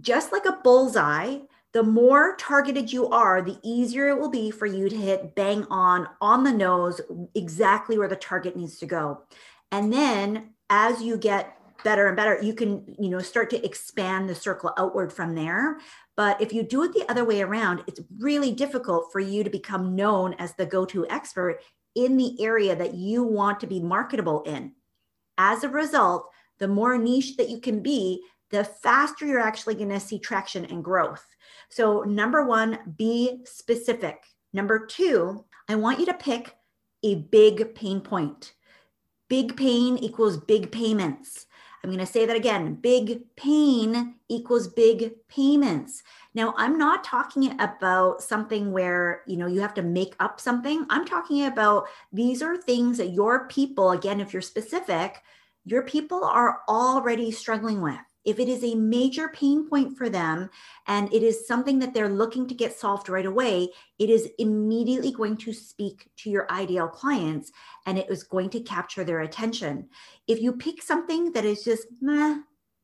Just 0.00 0.32
like 0.32 0.46
a 0.46 0.58
bullseye, 0.64 1.38
the 1.72 1.82
more 1.82 2.36
targeted 2.36 2.90
you 2.90 3.08
are, 3.10 3.42
the 3.42 3.58
easier 3.62 4.08
it 4.08 4.18
will 4.18 4.30
be 4.30 4.50
for 4.50 4.64
you 4.64 4.88
to 4.88 4.96
hit 4.96 5.34
bang 5.34 5.66
on, 5.68 6.08
on 6.22 6.42
the 6.42 6.52
nose, 6.52 7.02
exactly 7.34 7.98
where 7.98 8.08
the 8.08 8.16
target 8.16 8.56
needs 8.56 8.78
to 8.78 8.86
go. 8.86 9.22
And 9.70 9.92
then 9.92 10.54
as 10.70 11.02
you 11.02 11.18
get 11.18 11.58
better 11.84 12.06
and 12.06 12.16
better, 12.16 12.40
you 12.42 12.54
can, 12.54 12.94
you 12.98 13.08
know, 13.08 13.18
start 13.20 13.50
to 13.50 13.64
expand 13.64 14.28
the 14.28 14.34
circle 14.34 14.72
outward 14.78 15.12
from 15.12 15.34
there. 15.34 15.78
But 16.16 16.40
if 16.40 16.52
you 16.52 16.62
do 16.62 16.82
it 16.84 16.92
the 16.92 17.08
other 17.10 17.24
way 17.24 17.42
around, 17.42 17.84
it's 17.86 18.00
really 18.18 18.52
difficult 18.52 19.10
for 19.12 19.20
you 19.20 19.44
to 19.44 19.50
become 19.50 19.94
known 19.94 20.34
as 20.38 20.54
the 20.54 20.66
go 20.66 20.84
to 20.86 21.08
expert 21.08 21.60
in 21.94 22.16
the 22.16 22.42
area 22.42 22.76
that 22.76 22.94
you 22.94 23.22
want 23.22 23.60
to 23.60 23.66
be 23.66 23.80
marketable 23.80 24.42
in. 24.42 24.72
As 25.38 25.64
a 25.64 25.68
result, 25.68 26.28
the 26.58 26.68
more 26.68 26.96
niche 26.96 27.36
that 27.36 27.50
you 27.50 27.60
can 27.60 27.82
be, 27.82 28.22
the 28.50 28.64
faster 28.64 29.26
you're 29.26 29.40
actually 29.40 29.74
going 29.74 29.88
to 29.90 30.00
see 30.00 30.18
traction 30.18 30.64
and 30.66 30.84
growth. 30.84 31.24
So, 31.68 32.02
number 32.02 32.44
one, 32.46 32.78
be 32.96 33.40
specific. 33.44 34.22
Number 34.52 34.86
two, 34.86 35.44
I 35.68 35.74
want 35.74 35.98
you 35.98 36.06
to 36.06 36.14
pick 36.14 36.54
a 37.02 37.16
big 37.16 37.74
pain 37.74 38.00
point. 38.00 38.54
Big 39.28 39.56
pain 39.56 39.98
equals 39.98 40.36
big 40.36 40.70
payments. 40.70 41.45
I'm 41.86 41.92
going 41.92 42.04
to 42.04 42.12
say 42.12 42.26
that 42.26 42.34
again 42.34 42.74
big 42.74 43.20
pain 43.36 44.16
equals 44.28 44.66
big 44.66 45.12
payments. 45.28 46.02
Now, 46.34 46.52
I'm 46.56 46.76
not 46.76 47.04
talking 47.04 47.54
about 47.60 48.20
something 48.20 48.72
where, 48.72 49.22
you 49.28 49.36
know, 49.36 49.46
you 49.46 49.60
have 49.60 49.74
to 49.74 49.82
make 49.82 50.16
up 50.18 50.40
something. 50.40 50.84
I'm 50.90 51.04
talking 51.04 51.46
about 51.46 51.84
these 52.12 52.42
are 52.42 52.56
things 52.56 52.98
that 52.98 53.12
your 53.12 53.46
people, 53.46 53.92
again, 53.92 54.20
if 54.20 54.32
you're 54.32 54.42
specific, 54.42 55.22
your 55.64 55.82
people 55.82 56.24
are 56.24 56.62
already 56.68 57.30
struggling 57.30 57.80
with. 57.80 57.94
If 58.26 58.40
it 58.40 58.48
is 58.48 58.64
a 58.64 58.74
major 58.74 59.28
pain 59.28 59.68
point 59.68 59.96
for 59.96 60.08
them 60.10 60.50
and 60.88 61.12
it 61.14 61.22
is 61.22 61.46
something 61.46 61.78
that 61.78 61.94
they're 61.94 62.08
looking 62.08 62.48
to 62.48 62.54
get 62.54 62.78
solved 62.78 63.08
right 63.08 63.24
away, 63.24 63.68
it 64.00 64.10
is 64.10 64.28
immediately 64.38 65.12
going 65.12 65.36
to 65.38 65.52
speak 65.52 66.10
to 66.18 66.30
your 66.30 66.50
ideal 66.50 66.88
clients 66.88 67.52
and 67.86 67.96
it 67.96 68.10
is 68.10 68.24
going 68.24 68.50
to 68.50 68.60
capture 68.60 69.04
their 69.04 69.20
attention. 69.20 69.88
If 70.26 70.42
you 70.42 70.52
pick 70.52 70.82
something 70.82 71.32
that 71.32 71.44
is 71.44 71.62
just 71.62 71.86
meh, 72.00 72.40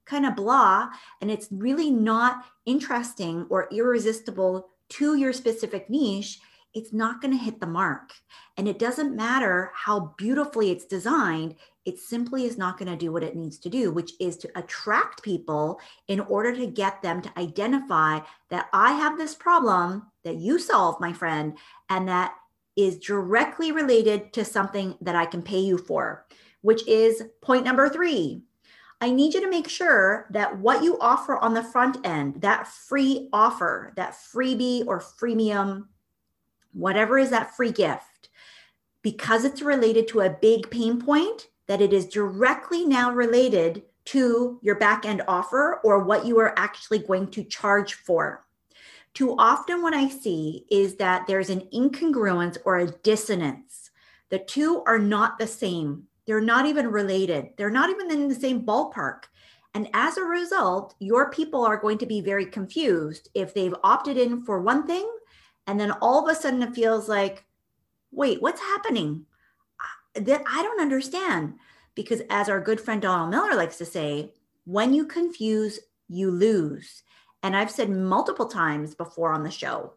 kind 0.07 0.27
of 0.27 0.37
blah, 0.37 0.89
and 1.21 1.31
it's 1.31 1.49
really 1.51 1.91
not 1.91 2.45
interesting 2.65 3.47
or 3.51 3.69
irresistible 3.73 4.69
to 4.91 5.17
your 5.17 5.33
specific 5.33 5.91
niche, 5.91 6.39
it's 6.75 6.93
not 6.93 7.21
going 7.21 7.37
to 7.37 7.45
hit 7.45 7.61
the 7.61 7.67
mark. 7.67 8.13
And 8.57 8.67
it 8.67 8.79
doesn't 8.79 9.17
matter 9.17 9.71
how 9.75 10.15
beautifully 10.17 10.71
it's 10.71 10.85
designed, 10.85 11.57
it 11.85 11.99
simply 11.99 12.45
is 12.45 12.57
not 12.57 12.79
going 12.79 12.91
to 12.91 12.97
do 12.97 13.13
what 13.13 13.25
it 13.25 13.37
needs 13.37 13.59
to 13.59 13.69
do, 13.69 13.91
which 13.91 14.13
is 14.21 14.37
to 14.39 14.51
attract 14.57 15.23
people 15.23 15.81
in 16.09 16.21
order 16.21 16.55
to 16.55 16.67
get 16.67 17.03
them 17.03 17.21
to 17.23 17.39
identify 17.39 18.21
that 18.51 18.69
I 18.73 18.93
have 18.93 19.19
this 19.19 19.35
problem 19.35 20.07
that 20.25 20.37
you 20.37 20.59
solve, 20.59 21.01
my 21.01 21.13
friend, 21.13 21.59
and 21.89 22.09
that 22.09 22.35
is 22.77 22.99
directly 22.99 23.73
related 23.73 24.33
to 24.35 24.45
something 24.45 24.97
that 25.01 25.17
I 25.17 25.27
can 25.27 25.43
pay 25.43 25.59
you 25.59 25.77
for, 25.77 26.27
which 26.63 26.87
is 26.87 27.25
point 27.41 27.65
number 27.65 27.89
three. 27.89 28.43
I 29.01 29.11
need 29.11 29.35
you 29.35 29.41
to 29.41 29.51
make 29.51 29.69
sure 29.69 30.29
that 30.31 30.59
what 30.59 30.85
you 30.85 30.97
offer 31.01 31.37
on 31.37 31.55
the 31.55 31.63
front 31.65 32.07
end, 32.07 32.41
that 32.43 32.69
free 32.69 33.29
offer, 33.33 33.93
that 33.97 34.15
freebie 34.15 34.87
or 34.87 35.01
freemium, 35.01 35.89
whatever 36.73 37.19
is 37.19 37.31
that 37.31 37.55
free 37.57 37.73
gift, 37.73 38.29
because 39.03 39.45
it's 39.45 39.63
related 39.63 40.09
to 40.09 40.21
a 40.21 40.37
big 40.41 40.71
pain 40.71 41.01
point, 41.01 41.49
that 41.67 41.81
it 41.81 41.93
is 41.93 42.07
directly 42.07 42.85
now 42.85 43.13
related 43.13 43.83
to 44.05 44.59
your 44.63 44.75
back 44.77 45.07
end 45.07 45.23
offer 45.29 45.81
or 45.85 46.05
what 46.05 46.27
you 46.27 46.39
are 46.39 46.59
actually 46.59 46.99
going 46.99 47.29
to 47.31 47.45
charge 47.45 47.95
for. 47.95 48.45
Too 49.15 49.37
often, 49.39 49.83
what 49.83 49.95
I 49.95 50.09
see 50.09 50.65
is 50.71 50.97
that 50.97 51.27
there's 51.27 51.51
an 51.51 51.69
incongruence 51.73 52.57
or 52.65 52.79
a 52.79 52.91
dissonance. 52.91 53.91
The 54.31 54.39
two 54.39 54.83
are 54.87 54.99
not 54.99 55.39
the 55.39 55.47
same. 55.47 56.05
They're 56.27 56.41
not 56.41 56.67
even 56.67 56.89
related. 56.89 57.51
They're 57.57 57.71
not 57.71 57.91
even 57.91 58.11
in 58.11 58.29
the 58.29 58.35
same 58.35 58.65
ballpark. 58.65 59.25
And 59.75 59.89
as 59.93 60.17
a 60.17 60.23
result, 60.23 60.95
your 60.99 61.31
people 61.31 61.65
are 61.65 61.77
going 61.77 61.99
to 61.99 62.07
be 62.07 62.21
very 62.21 62.47
confused 62.47 63.29
if 63.35 63.55
they've 63.55 63.75
opted 63.83 64.17
in 64.17 64.45
for 64.45 64.61
one 64.61 64.87
thing 64.87 65.09
and 65.67 65.79
then 65.79 65.93
all 66.03 66.23
of 66.23 66.31
a 66.31 66.39
sudden 66.39 66.63
it 66.63 66.75
feels 66.75 67.09
like, 67.09 67.45
wait, 68.11 68.43
what's 68.43 68.61
happening? 68.61 69.27
that 70.15 70.43
I 70.47 70.63
don't 70.63 70.81
understand. 70.81 71.55
Because 71.95 72.23
as 72.31 72.49
our 72.49 72.61
good 72.61 72.81
friend 72.81 73.03
Donald 73.03 73.31
Miller 73.31 73.55
likes 73.55 73.79
to 73.79 73.85
say, 73.85 74.33
when 74.65 74.95
you 74.95 75.07
confuse, 75.07 75.81
you 76.09 76.31
lose. 76.31 77.03
And 77.43 77.57
I've 77.57 77.71
said 77.71 77.91
multiple 77.91 78.47
times 78.47 78.95
before 78.95 79.33
on 79.33 79.43
the 79.43 79.51
show 79.51 79.95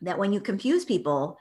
that 0.00 0.18
when 0.18 0.32
you 0.32 0.40
confuse 0.40 0.84
people, 0.84 1.38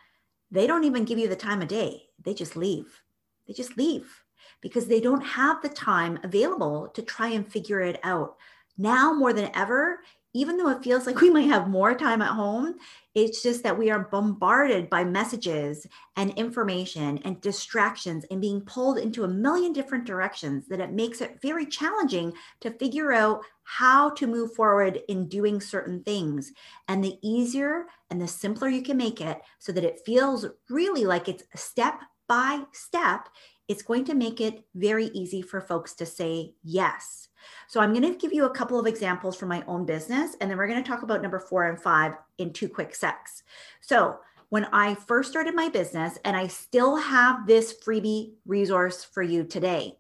they 0.52 0.68
don't 0.68 0.84
even 0.84 1.06
give 1.06 1.18
you 1.18 1.28
the 1.28 1.36
time 1.36 1.62
of 1.62 1.68
day. 1.68 2.04
They 2.24 2.34
just 2.34 2.56
leave. 2.56 3.02
They 3.48 3.54
just 3.54 3.78
leave 3.78 4.24
because 4.62 4.88
they 4.88 5.00
don't 5.00 5.22
have 5.22 5.62
the 5.62 5.70
time 5.70 6.20
available 6.24 6.90
to 6.90 7.02
try 7.02 7.30
and 7.30 7.48
figure 7.48 7.82
it 7.82 8.00
out. 8.04 8.36
Now 8.78 9.14
more 9.14 9.34
than 9.34 9.52
ever, 9.56 10.00
even 10.36 10.58
though 10.58 10.70
it 10.70 10.84
feels 10.84 11.08
like 11.08 11.22
we 11.22 11.30
might 11.30 11.48
have 11.48 11.70
more 11.70 11.96
time 11.96 12.22
at 12.22 12.34
home, 12.34 12.76
it's 13.16 13.42
just 13.42 13.64
that 13.64 13.78
we 13.78 13.90
are 13.90 14.10
bombarded 14.12 14.90
by 14.90 15.02
messages 15.06 15.88
and 16.18 16.32
information 16.32 17.18
and 17.20 17.40
distractions 17.40 18.26
and 18.30 18.42
being 18.42 18.60
pulled 18.60 18.98
into 18.98 19.24
a 19.24 19.30
million 19.30 19.72
different 19.72 20.04
directions 20.04 20.68
that 20.68 20.82
it 20.82 20.92
makes 20.92 21.22
it 21.22 21.42
very 21.42 21.66
challenging 21.66 22.34
to 22.60 22.70
figure 22.72 23.14
out 23.14 23.46
how 23.64 24.10
to 24.10 24.28
move 24.28 24.54
forward 24.54 25.00
in 25.08 25.30
doing 25.30 25.62
certain 25.62 26.04
things. 26.04 26.52
And 26.90 27.02
the 27.02 27.18
easier 27.22 27.86
and 28.10 28.22
the 28.22 28.28
simpler 28.28 28.68
you 28.68 28.82
can 28.82 28.98
make 28.98 29.22
it 29.22 29.40
so 29.60 29.72
that 29.72 29.86
it 29.86 30.02
feels 30.06 30.46
really 30.70 31.06
like 31.06 31.30
it's 31.30 31.44
step 31.56 32.02
by 32.28 32.64
step, 32.74 33.30
it's 33.68 33.82
going 33.82 34.06
to 34.06 34.14
make 34.14 34.42
it 34.42 34.64
very 34.76 35.06
easy 35.08 35.42
for 35.42 35.62
folks 35.62 35.94
to 35.96 36.06
say 36.06 36.54
yes. 36.64 37.30
So 37.68 37.80
I'm 37.80 37.94
going 37.94 38.12
to 38.12 38.18
give 38.18 38.34
you 38.34 38.46
a 38.46 38.54
couple 38.54 38.80
of 38.80 38.88
examples 38.88 39.36
from 39.36 39.50
my 39.50 39.64
own 39.68 39.86
business, 39.86 40.36
and 40.40 40.50
then 40.50 40.58
we're 40.58 40.68
going 40.68 40.84
to 40.84 40.90
talk 40.90 41.04
about 41.04 41.22
number 41.22 41.40
four 41.40 41.70
and 41.70 41.82
five 41.82 42.14
in 42.38 42.54
two 42.54 42.70
quick 42.70 42.96
secs. 42.96 43.44
So 43.82 44.20
when 44.50 44.66
I 44.66 44.96
first 44.96 45.32
started 45.32 45.56
my 45.56 45.70
business, 45.70 46.18
and 46.24 46.36
I 46.36 46.48
still 46.48 46.96
have 46.96 47.48
this 47.48 47.76
freebie 47.84 48.34
resource 48.46 49.04
for 49.04 49.24
you 49.24 49.44
today. 49.44 49.98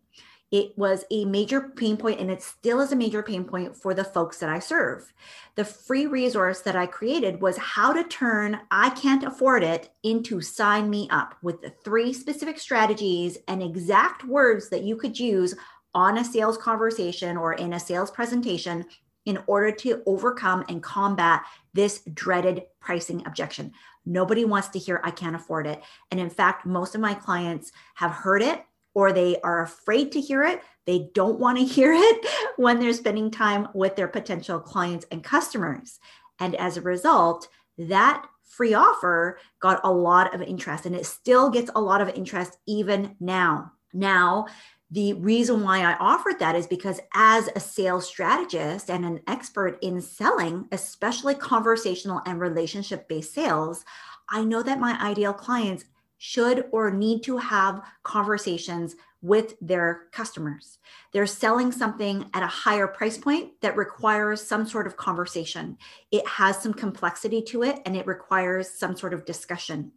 It 0.52 0.78
was 0.78 1.04
a 1.12 1.26
major 1.26 1.60
pain 1.60 1.98
point, 1.98 2.20
and 2.20 2.30
it 2.30 2.42
still 2.42 2.80
is 2.80 2.92
a 2.92 2.96
major 2.96 3.24
pain 3.24 3.46
point 3.46 3.76
for 3.76 3.94
the 3.94 4.04
folks 4.04 4.38
that 4.40 4.50
I 4.50 4.60
serve. 4.60 5.12
The 5.56 5.66
free 5.66 6.06
resource 6.06 6.62
that 6.62 6.76
I 6.76 6.86
created 6.86 7.42
was 7.42 7.58
how 7.58 7.94
to 7.94 8.04
turn 8.04 8.60
I 8.70 8.92
can't 8.92 9.24
afford 9.24 9.64
it 9.64 9.90
into 10.04 10.42
sign 10.42 10.90
me 10.90 11.10
up 11.10 11.36
with 11.42 11.62
the 11.62 11.74
three 11.84 12.14
specific 12.14 12.60
strategies 12.60 13.38
and 13.48 13.64
exact 13.64 14.24
words 14.24 14.70
that 14.70 14.84
you 14.84 14.96
could 14.96 15.20
use 15.20 15.56
on 15.94 16.18
a 16.18 16.24
sales 16.24 16.58
conversation 16.58 17.38
or 17.38 17.54
in 17.54 17.74
a 17.74 17.80
sales 17.80 18.12
presentation 18.12 18.86
in 19.26 19.40
order 19.48 19.72
to 19.72 20.04
overcome 20.06 20.64
and 20.70 20.84
combat 20.84 21.44
this 21.74 22.04
dreaded 22.14 22.64
pricing 22.80 23.26
objection. 23.26 23.72
Nobody 24.06 24.46
wants 24.46 24.68
to 24.70 24.80
hear, 24.80 25.02
I 25.04 25.12
can't 25.12 25.36
afford 25.36 25.66
it. 25.66 25.82
And 26.12 26.20
in 26.20 26.30
fact, 26.30 26.66
most 26.66 26.94
of 26.94 27.02
my 27.02 27.16
clients 27.16 27.72
have 27.96 28.12
heard 28.12 28.44
it 28.44 28.64
or 28.96 29.14
they 29.14 29.40
are 29.42 29.62
afraid 29.62 30.12
to 30.14 30.22
hear 30.22 30.42
it. 30.42 30.64
They 30.88 31.10
don't 31.14 31.40
want 31.40 31.60
to 31.60 31.66
hear 31.76 31.94
it 31.94 32.26
when 32.58 32.80
they're 32.80 32.94
spending 32.94 33.30
time 33.30 33.68
with 33.76 33.96
their 33.96 34.08
potential 34.08 34.60
clients 34.60 35.06
and 35.12 35.24
customers. 35.24 36.00
And 36.40 36.56
as 36.56 36.78
a 36.78 36.82
result, 36.82 37.48
that 37.78 38.26
free 38.44 38.74
offer 38.74 39.38
got 39.60 39.82
a 39.84 39.92
lot 39.92 40.34
of 40.34 40.42
interest 40.42 40.86
and 40.86 40.96
it 40.96 41.06
still 41.06 41.50
gets 41.50 41.70
a 41.76 41.82
lot 41.82 42.02
of 42.02 42.10
interest 42.10 42.58
even 42.66 43.16
now. 43.20 43.74
Now, 43.94 44.48
the 44.92 45.14
reason 45.14 45.64
why 45.64 45.80
I 45.80 45.96
offered 45.96 46.40
that 46.40 46.56
is 46.56 46.68
because, 46.68 47.00
as 47.14 47.50
a 47.56 47.60
sales 47.60 48.06
strategist 48.06 48.90
and 48.90 49.04
an 49.04 49.20
expert 49.28 49.80
in 49.82 50.00
selling, 50.00 50.68
especially 50.72 51.34
conversational 51.34 52.22
and 52.26 52.40
relationship 52.40 53.08
based 53.08 53.34
sales, 53.34 53.84
I 54.30 54.44
know 54.44 54.62
that 54.64 54.80
my 54.80 54.98
ideal 55.02 55.34
clients 55.34 55.86
should 56.26 56.66
or 56.72 56.90
need 56.90 57.22
to 57.22 57.38
have 57.38 57.84
conversations 58.02 58.96
with 59.22 59.54
their 59.62 60.08
customers. 60.12 60.80
They're 61.14 61.28
selling 61.28 61.72
something 61.72 62.28
at 62.34 62.42
a 62.42 62.48
higher 62.48 62.88
price 62.88 63.16
point 63.16 63.52
that 63.62 63.78
requires 63.78 64.42
some 64.42 64.66
sort 64.66 64.88
of 64.88 64.98
conversation. 64.98 65.78
It 66.12 66.28
has 66.28 66.58
some 66.60 66.74
complexity 66.74 67.44
to 67.44 67.62
it 67.62 67.80
and 67.86 67.96
it 67.96 68.08
requires 68.08 68.68
some 68.68 68.98
sort 68.98 69.14
of 69.14 69.26
discussion. 69.26 69.92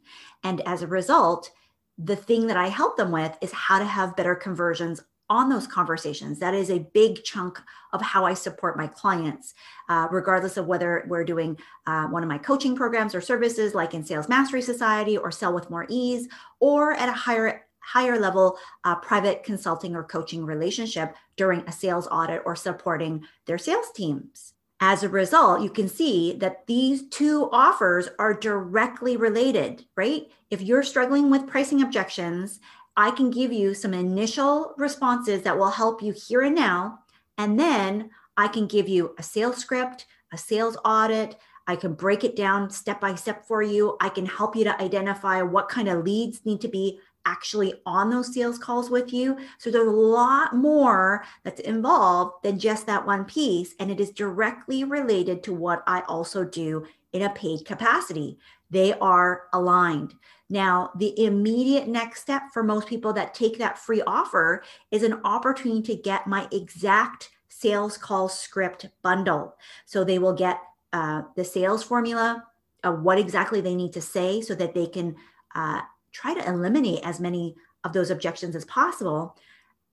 And 0.44 0.60
as 0.66 0.82
a 0.82 0.86
result, 0.86 1.50
the 1.96 2.16
thing 2.16 2.46
that 2.48 2.58
I 2.58 2.68
help 2.68 2.98
them 2.98 3.10
with 3.10 3.34
is 3.40 3.50
how 3.50 3.78
to 3.78 3.86
have 3.86 4.14
better 4.14 4.34
conversions 4.34 5.00
on 5.30 5.48
those 5.48 5.66
conversations. 5.66 6.38
That 6.38 6.54
is 6.54 6.70
a 6.70 6.86
big 6.94 7.22
chunk 7.24 7.60
of 7.92 8.00
how 8.00 8.24
I 8.24 8.34
support 8.34 8.76
my 8.76 8.86
clients, 8.86 9.54
uh, 9.88 10.08
regardless 10.10 10.56
of 10.56 10.66
whether 10.66 11.04
we're 11.08 11.24
doing 11.24 11.58
uh, 11.86 12.06
one 12.06 12.22
of 12.22 12.28
my 12.28 12.38
coaching 12.38 12.74
programs 12.74 13.14
or 13.14 13.20
services 13.20 13.74
like 13.74 13.94
in 13.94 14.04
Sales 14.04 14.28
Mastery 14.28 14.62
Society 14.62 15.16
or 15.16 15.30
Sell 15.30 15.54
with 15.54 15.70
More 15.70 15.86
Ease, 15.88 16.28
or 16.60 16.94
at 16.94 17.08
a 17.08 17.12
higher 17.12 17.64
higher 17.80 18.18
level 18.18 18.58
uh, 18.84 18.94
private 18.96 19.42
consulting 19.42 19.96
or 19.96 20.04
coaching 20.04 20.44
relationship 20.44 21.14
during 21.36 21.60
a 21.60 21.72
sales 21.72 22.06
audit 22.10 22.42
or 22.44 22.54
supporting 22.54 23.24
their 23.46 23.56
sales 23.56 23.90
teams. 23.94 24.52
As 24.80 25.02
a 25.02 25.08
result, 25.08 25.62
you 25.62 25.70
can 25.70 25.88
see 25.88 26.34
that 26.34 26.66
these 26.66 27.08
two 27.08 27.48
offers 27.50 28.08
are 28.18 28.34
directly 28.34 29.16
related, 29.16 29.84
right? 29.96 30.30
If 30.50 30.60
you're 30.62 30.84
struggling 30.84 31.30
with 31.30 31.48
pricing 31.48 31.82
objections, 31.82 32.60
I 32.98 33.12
can 33.12 33.30
give 33.30 33.52
you 33.52 33.74
some 33.74 33.94
initial 33.94 34.74
responses 34.76 35.42
that 35.42 35.56
will 35.56 35.70
help 35.70 36.02
you 36.02 36.12
here 36.12 36.42
and 36.42 36.56
now. 36.56 36.98
And 37.38 37.58
then 37.58 38.10
I 38.36 38.48
can 38.48 38.66
give 38.66 38.88
you 38.88 39.14
a 39.16 39.22
sales 39.22 39.58
script, 39.58 40.06
a 40.32 40.36
sales 40.36 40.76
audit. 40.84 41.36
I 41.68 41.76
can 41.76 41.94
break 41.94 42.24
it 42.24 42.34
down 42.34 42.70
step 42.70 43.00
by 43.00 43.14
step 43.14 43.46
for 43.46 43.62
you. 43.62 43.96
I 44.00 44.08
can 44.08 44.26
help 44.26 44.56
you 44.56 44.64
to 44.64 44.82
identify 44.82 45.42
what 45.42 45.68
kind 45.68 45.88
of 45.88 46.04
leads 46.04 46.44
need 46.44 46.60
to 46.62 46.68
be 46.68 46.98
actually 47.24 47.74
on 47.86 48.10
those 48.10 48.34
sales 48.34 48.58
calls 48.58 48.90
with 48.90 49.12
you. 49.12 49.38
So 49.58 49.70
there's 49.70 49.86
a 49.86 49.90
lot 49.90 50.56
more 50.56 51.24
that's 51.44 51.60
involved 51.60 52.42
than 52.42 52.58
just 52.58 52.86
that 52.86 53.06
one 53.06 53.24
piece. 53.24 53.74
And 53.78 53.92
it 53.92 54.00
is 54.00 54.10
directly 54.10 54.82
related 54.82 55.44
to 55.44 55.54
what 55.54 55.84
I 55.86 56.00
also 56.08 56.42
do 56.42 56.84
in 57.12 57.22
a 57.22 57.30
paid 57.30 57.64
capacity. 57.64 58.38
They 58.70 58.92
are 58.94 59.44
aligned. 59.52 60.14
Now, 60.50 60.90
the 60.96 61.18
immediate 61.24 61.88
next 61.88 62.22
step 62.22 62.42
for 62.52 62.62
most 62.62 62.88
people 62.88 63.12
that 63.14 63.34
take 63.34 63.58
that 63.58 63.78
free 63.78 64.02
offer 64.02 64.62
is 64.90 65.02
an 65.02 65.20
opportunity 65.24 65.82
to 65.94 66.02
get 66.02 66.26
my 66.26 66.48
exact 66.52 67.30
sales 67.48 67.96
call 67.96 68.28
script 68.28 68.86
bundle. 69.02 69.56
So 69.84 70.04
they 70.04 70.18
will 70.18 70.34
get 70.34 70.60
uh, 70.92 71.22
the 71.36 71.44
sales 71.44 71.82
formula, 71.82 72.44
of 72.84 73.02
what 73.02 73.18
exactly 73.18 73.60
they 73.60 73.74
need 73.74 73.92
to 73.92 74.00
say 74.00 74.40
so 74.40 74.54
that 74.54 74.74
they 74.74 74.86
can 74.86 75.16
uh, 75.54 75.80
try 76.12 76.34
to 76.34 76.48
eliminate 76.48 77.00
as 77.04 77.20
many 77.20 77.56
of 77.84 77.92
those 77.92 78.10
objections 78.10 78.54
as 78.54 78.64
possible. 78.66 79.36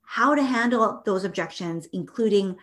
How 0.04 0.36
to 0.36 0.44
handle 0.44 1.02
those 1.06 1.24
objections, 1.24 1.88
including 1.94 2.56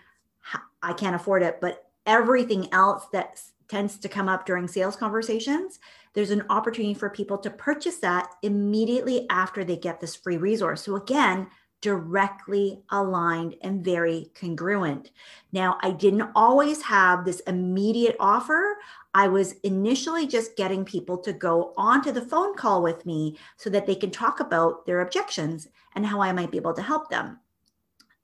I 0.83 0.93
can't 0.93 1.17
afford 1.17 1.43
it, 1.43 1.61
but 1.61 1.91
everything 2.07 2.73
else 2.73 3.07
that 3.13 3.41
tends 3.69 3.97
to 3.99 4.09
come 4.09 4.29
up 4.29 4.45
during 4.45 4.69
sales 4.69 4.97
conversations, 4.97 5.79
there's 6.15 6.31
an 6.31 6.45
opportunity 6.51 6.95
for 6.95 7.11
people 7.11 7.39
to 7.39 7.51
purchase 7.51 7.99
that 7.99 8.31
immediately 8.43 9.27
after 9.31 9.65
they 9.65 9.77
get 9.77 10.01
this 10.01 10.15
free 10.15 10.37
resource. 10.37 10.83
So, 10.83 10.97
again, 10.97 11.49
directly 11.81 12.81
aligned 12.91 13.57
and 13.63 13.85
very 13.85 14.31
congruent. 14.35 15.11
Now, 15.51 15.79
I 15.83 15.91
didn't 15.91 16.31
always 16.35 16.81
have 16.83 17.25
this 17.25 17.41
immediate 17.41 18.17
offer. 18.21 18.77
I 19.15 19.27
was 19.29 19.55
initially 19.65 20.27
just 20.27 20.57
getting 20.57 20.85
people 20.85 21.19
to 21.19 21.33
go 21.33 21.75
onto 21.77 22.13
the 22.13 22.23
phone 22.23 22.55
call 22.57 22.83
with 22.83 23.05
me 23.05 23.37
so 23.57 23.69
that 23.71 23.87
they 23.87 23.97
can 23.97 24.11
talk 24.11 24.39
about 24.39 24.87
their 24.87 25.01
objections 25.01 25.69
and 25.95 26.07
how 26.07 26.23
I 26.23 26.33
might 26.33 26.53
be 26.53 26.57
able 26.57 26.75
to 26.75 26.83
help 26.83 27.11
them. 27.11 27.41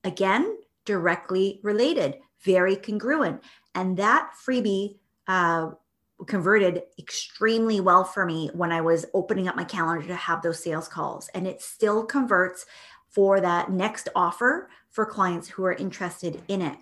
Again, 0.05 0.57
directly 0.84 1.61
related, 1.64 2.18
very 2.43 2.76
congruent. 2.76 3.43
And 3.74 3.97
that 3.97 4.30
freebie 4.47 4.99
uh, 5.26 5.72
converted 6.26 6.82
extremely 6.98 7.80
well 7.80 8.04
for 8.04 8.26
me 8.26 8.50
when 8.52 8.72
I 8.72 8.80
was 8.80 9.06
opening 9.14 9.48
up 9.48 9.56
my 9.56 9.64
calendar 9.64 10.06
to 10.08 10.14
have 10.14 10.42
those 10.42 10.62
sales 10.62 10.88
calls. 10.88 11.28
And 11.34 11.46
it 11.46 11.62
still 11.62 12.04
converts 12.04 12.66
for 13.08 13.40
that 13.40 13.70
next 13.70 14.08
offer 14.14 14.68
for 14.90 15.06
clients 15.06 15.48
who 15.48 15.64
are 15.64 15.72
interested 15.72 16.42
in 16.48 16.62
it. 16.62 16.76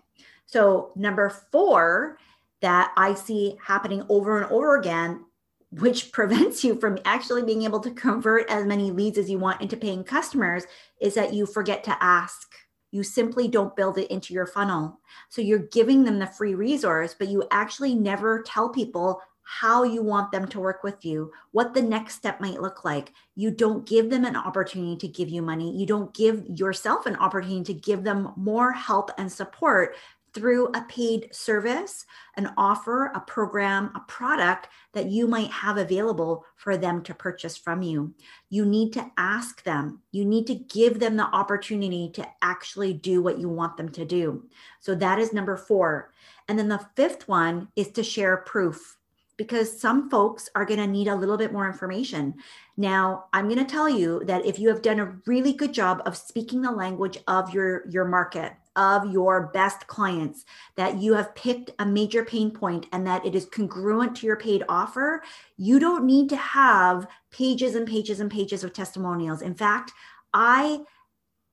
So, 0.46 0.92
number 0.96 1.28
four 1.28 2.18
that 2.60 2.92
I 2.96 3.14
see 3.14 3.58
happening 3.62 4.04
over 4.08 4.40
and 4.40 4.50
over 4.50 4.76
again, 4.76 5.24
which 5.70 6.12
prevents 6.12 6.64
you 6.64 6.80
from 6.80 6.98
actually 7.04 7.42
being 7.42 7.62
able 7.62 7.80
to 7.80 7.90
convert 7.90 8.50
as 8.50 8.64
many 8.64 8.90
leads 8.90 9.18
as 9.18 9.30
you 9.30 9.38
want 9.38 9.60
into 9.60 9.76
paying 9.76 10.04
customers, 10.04 10.64
is 11.00 11.14
that 11.14 11.34
you 11.34 11.46
forget 11.46 11.84
to 11.84 12.02
ask. 12.02 12.54
You 12.96 13.02
simply 13.02 13.46
don't 13.46 13.76
build 13.76 13.98
it 13.98 14.10
into 14.10 14.32
your 14.32 14.46
funnel. 14.46 14.98
So 15.28 15.42
you're 15.42 15.58
giving 15.58 16.02
them 16.02 16.18
the 16.18 16.26
free 16.26 16.54
resource, 16.54 17.14
but 17.18 17.28
you 17.28 17.44
actually 17.50 17.94
never 17.94 18.40
tell 18.40 18.70
people 18.70 19.20
how 19.42 19.82
you 19.82 20.02
want 20.02 20.32
them 20.32 20.48
to 20.48 20.60
work 20.60 20.82
with 20.82 21.04
you, 21.04 21.30
what 21.52 21.74
the 21.74 21.82
next 21.82 22.14
step 22.14 22.40
might 22.40 22.62
look 22.62 22.86
like. 22.86 23.12
You 23.34 23.50
don't 23.50 23.86
give 23.86 24.08
them 24.08 24.24
an 24.24 24.34
opportunity 24.34 24.96
to 24.96 25.08
give 25.08 25.28
you 25.28 25.42
money. 25.42 25.76
You 25.76 25.84
don't 25.84 26.14
give 26.14 26.46
yourself 26.48 27.04
an 27.04 27.16
opportunity 27.16 27.74
to 27.74 27.78
give 27.78 28.02
them 28.02 28.32
more 28.34 28.72
help 28.72 29.10
and 29.18 29.30
support 29.30 29.94
through 30.36 30.66
a 30.74 30.82
paid 30.82 31.34
service, 31.34 32.04
an 32.36 32.52
offer, 32.58 33.06
a 33.14 33.20
program, 33.20 33.90
a 33.94 34.00
product 34.00 34.68
that 34.92 35.06
you 35.06 35.26
might 35.26 35.50
have 35.50 35.78
available 35.78 36.44
for 36.56 36.76
them 36.76 37.02
to 37.02 37.14
purchase 37.14 37.56
from 37.56 37.80
you. 37.80 38.12
You 38.50 38.66
need 38.66 38.92
to 38.92 39.10
ask 39.16 39.62
them, 39.62 40.02
you 40.12 40.26
need 40.26 40.46
to 40.48 40.54
give 40.54 41.00
them 41.00 41.16
the 41.16 41.24
opportunity 41.24 42.10
to 42.12 42.28
actually 42.42 42.92
do 42.92 43.22
what 43.22 43.38
you 43.38 43.48
want 43.48 43.78
them 43.78 43.88
to 43.92 44.04
do. 44.04 44.44
So 44.80 44.94
that 44.96 45.18
is 45.18 45.32
number 45.32 45.56
four. 45.56 46.12
And 46.48 46.58
then 46.58 46.68
the 46.68 46.86
fifth 46.94 47.26
one 47.26 47.68
is 47.74 47.90
to 47.92 48.02
share 48.02 48.36
proof 48.36 48.98
because 49.38 49.80
some 49.80 50.10
folks 50.10 50.50
are 50.54 50.66
going 50.66 50.80
to 50.80 50.86
need 50.86 51.08
a 51.08 51.16
little 51.16 51.38
bit 51.38 51.52
more 51.52 51.66
information. 51.66 52.34
Now, 52.76 53.26
I'm 53.32 53.48
going 53.48 53.64
to 53.64 53.70
tell 53.70 53.88
you 53.88 54.22
that 54.26 54.44
if 54.44 54.58
you 54.58 54.68
have 54.68 54.82
done 54.82 55.00
a 55.00 55.16
really 55.24 55.54
good 55.54 55.72
job 55.72 56.02
of 56.04 56.16
speaking 56.16 56.60
the 56.60 56.70
language 56.70 57.18
of 57.26 57.54
your 57.54 57.88
your 57.88 58.04
market, 58.04 58.52
of 58.76 59.10
your 59.10 59.48
best 59.48 59.86
clients, 59.86 60.44
that 60.76 60.98
you 60.98 61.14
have 61.14 61.34
picked 61.34 61.70
a 61.78 61.86
major 61.86 62.24
pain 62.24 62.50
point 62.50 62.86
and 62.92 63.06
that 63.06 63.24
it 63.26 63.34
is 63.34 63.46
congruent 63.46 64.16
to 64.16 64.26
your 64.26 64.36
paid 64.36 64.62
offer, 64.68 65.22
you 65.56 65.78
don't 65.78 66.04
need 66.04 66.28
to 66.28 66.36
have 66.36 67.06
pages 67.30 67.74
and 67.74 67.88
pages 67.88 68.20
and 68.20 68.30
pages 68.30 68.62
of 68.62 68.72
testimonials. 68.72 69.42
In 69.42 69.54
fact, 69.54 69.92
I 70.32 70.80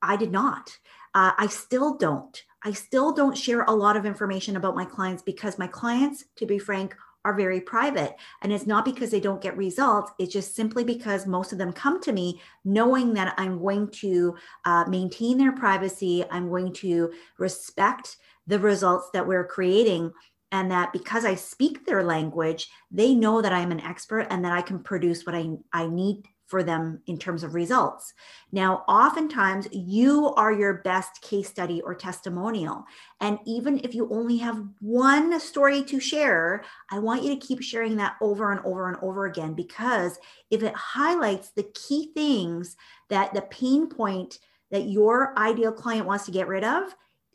I 0.01 0.17
did 0.17 0.31
not. 0.31 0.77
Uh, 1.15 1.31
I 1.37 1.47
still 1.47 1.95
don't. 1.95 2.43
I 2.63 2.71
still 2.73 3.13
don't 3.13 3.37
share 3.37 3.63
a 3.63 3.71
lot 3.71 3.97
of 3.97 4.05
information 4.05 4.55
about 4.55 4.75
my 4.75 4.85
clients 4.85 5.21
because 5.21 5.57
my 5.57 5.67
clients, 5.67 6.25
to 6.37 6.45
be 6.45 6.59
frank, 6.59 6.95
are 7.25 7.35
very 7.35 7.61
private. 7.61 8.15
And 8.41 8.51
it's 8.51 8.67
not 8.67 8.85
because 8.85 9.11
they 9.11 9.19
don't 9.19 9.41
get 9.41 9.57
results, 9.57 10.11
it's 10.19 10.33
just 10.33 10.55
simply 10.55 10.83
because 10.83 11.25
most 11.25 11.51
of 11.51 11.57
them 11.57 11.73
come 11.73 12.01
to 12.01 12.11
me 12.11 12.41
knowing 12.65 13.13
that 13.13 13.33
I'm 13.37 13.59
going 13.59 13.89
to 13.89 14.35
uh, 14.65 14.85
maintain 14.87 15.37
their 15.37 15.53
privacy, 15.53 16.23
I'm 16.29 16.49
going 16.49 16.73
to 16.75 17.11
respect 17.37 18.17
the 18.47 18.59
results 18.59 19.09
that 19.13 19.27
we're 19.27 19.47
creating. 19.47 20.11
And 20.51 20.69
that 20.69 20.93
because 20.93 21.25
I 21.25 21.33
speak 21.33 21.83
their 21.85 22.03
language, 22.03 22.69
they 22.91 23.15
know 23.15 23.41
that 23.41 23.53
I'm 23.53 23.71
an 23.71 23.79
expert 23.79 24.27
and 24.29 24.45
that 24.45 24.51
I 24.51 24.61
can 24.61 24.77
produce 24.77 25.25
what 25.25 25.33
I, 25.33 25.49
I 25.71 25.87
need 25.87 26.27
for 26.45 26.63
them 26.63 27.01
in 27.07 27.17
terms 27.17 27.43
of 27.43 27.55
results. 27.55 28.13
Now, 28.51 28.83
oftentimes 28.87 29.67
you 29.71 30.33
are 30.35 30.51
your 30.51 30.75
best 30.75 31.21
case 31.21 31.49
study 31.49 31.81
or 31.81 31.95
testimonial. 31.95 32.83
And 33.21 33.39
even 33.45 33.79
if 33.83 33.95
you 33.95 34.09
only 34.11 34.37
have 34.37 34.61
one 34.79 35.39
story 35.39 35.83
to 35.83 35.99
share, 35.99 36.63
I 36.91 36.99
want 36.99 37.23
you 37.23 37.29
to 37.33 37.45
keep 37.45 37.61
sharing 37.61 37.95
that 37.97 38.15
over 38.21 38.51
and 38.51 38.61
over 38.65 38.87
and 38.87 38.97
over 39.01 39.25
again 39.25 39.53
because 39.53 40.19
if 40.51 40.63
it 40.63 40.75
highlights 40.75 41.51
the 41.51 41.69
key 41.73 42.11
things 42.13 42.75
that 43.09 43.33
the 43.33 43.43
pain 43.43 43.87
point 43.87 44.39
that 44.71 44.83
your 44.83 45.37
ideal 45.37 45.71
client 45.71 46.05
wants 46.05 46.25
to 46.25 46.31
get 46.31 46.47
rid 46.47 46.63
of, 46.63 46.83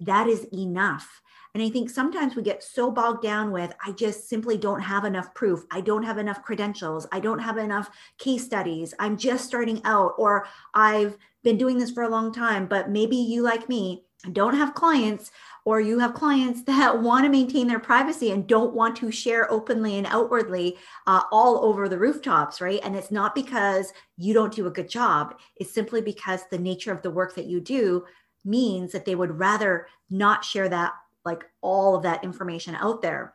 that 0.00 0.28
is 0.28 0.46
enough. 0.52 1.22
And 1.54 1.62
I 1.62 1.70
think 1.70 1.90
sometimes 1.90 2.36
we 2.36 2.42
get 2.42 2.62
so 2.62 2.90
bogged 2.90 3.22
down 3.22 3.50
with, 3.50 3.74
I 3.84 3.92
just 3.92 4.28
simply 4.28 4.56
don't 4.56 4.80
have 4.80 5.04
enough 5.04 5.34
proof. 5.34 5.64
I 5.70 5.80
don't 5.80 6.02
have 6.02 6.18
enough 6.18 6.42
credentials. 6.42 7.06
I 7.10 7.20
don't 7.20 7.38
have 7.38 7.56
enough 7.56 7.90
case 8.18 8.44
studies. 8.44 8.94
I'm 8.98 9.16
just 9.16 9.46
starting 9.46 9.80
out, 9.84 10.14
or 10.18 10.46
I've 10.74 11.16
been 11.42 11.58
doing 11.58 11.78
this 11.78 11.90
for 11.90 12.02
a 12.02 12.08
long 12.08 12.32
time, 12.32 12.66
but 12.66 12.90
maybe 12.90 13.16
you, 13.16 13.42
like 13.42 13.68
me, 13.68 14.04
don't 14.32 14.56
have 14.56 14.74
clients, 14.74 15.30
or 15.64 15.80
you 15.80 15.98
have 15.98 16.14
clients 16.14 16.62
that 16.66 17.02
want 17.02 17.24
to 17.24 17.30
maintain 17.30 17.66
their 17.66 17.78
privacy 17.78 18.30
and 18.32 18.46
don't 18.46 18.74
want 18.74 18.96
to 18.96 19.10
share 19.10 19.50
openly 19.50 19.96
and 19.96 20.06
outwardly 20.08 20.76
uh, 21.06 21.22
all 21.30 21.64
over 21.64 21.88
the 21.88 21.98
rooftops, 21.98 22.60
right? 22.60 22.80
And 22.82 22.96
it's 22.96 23.10
not 23.10 23.34
because 23.34 23.92
you 24.16 24.34
don't 24.34 24.54
do 24.54 24.66
a 24.66 24.72
good 24.72 24.88
job, 24.88 25.38
it's 25.56 25.72
simply 25.72 26.00
because 26.00 26.42
the 26.50 26.58
nature 26.58 26.92
of 26.92 27.02
the 27.02 27.10
work 27.10 27.34
that 27.36 27.46
you 27.46 27.60
do 27.60 28.04
means 28.44 28.92
that 28.92 29.04
they 29.04 29.14
would 29.14 29.38
rather 29.38 29.86
not 30.10 30.44
share 30.44 30.68
that 30.68 30.92
like 31.24 31.44
all 31.60 31.94
of 31.94 32.02
that 32.02 32.24
information 32.24 32.74
out 32.76 33.02
there. 33.02 33.34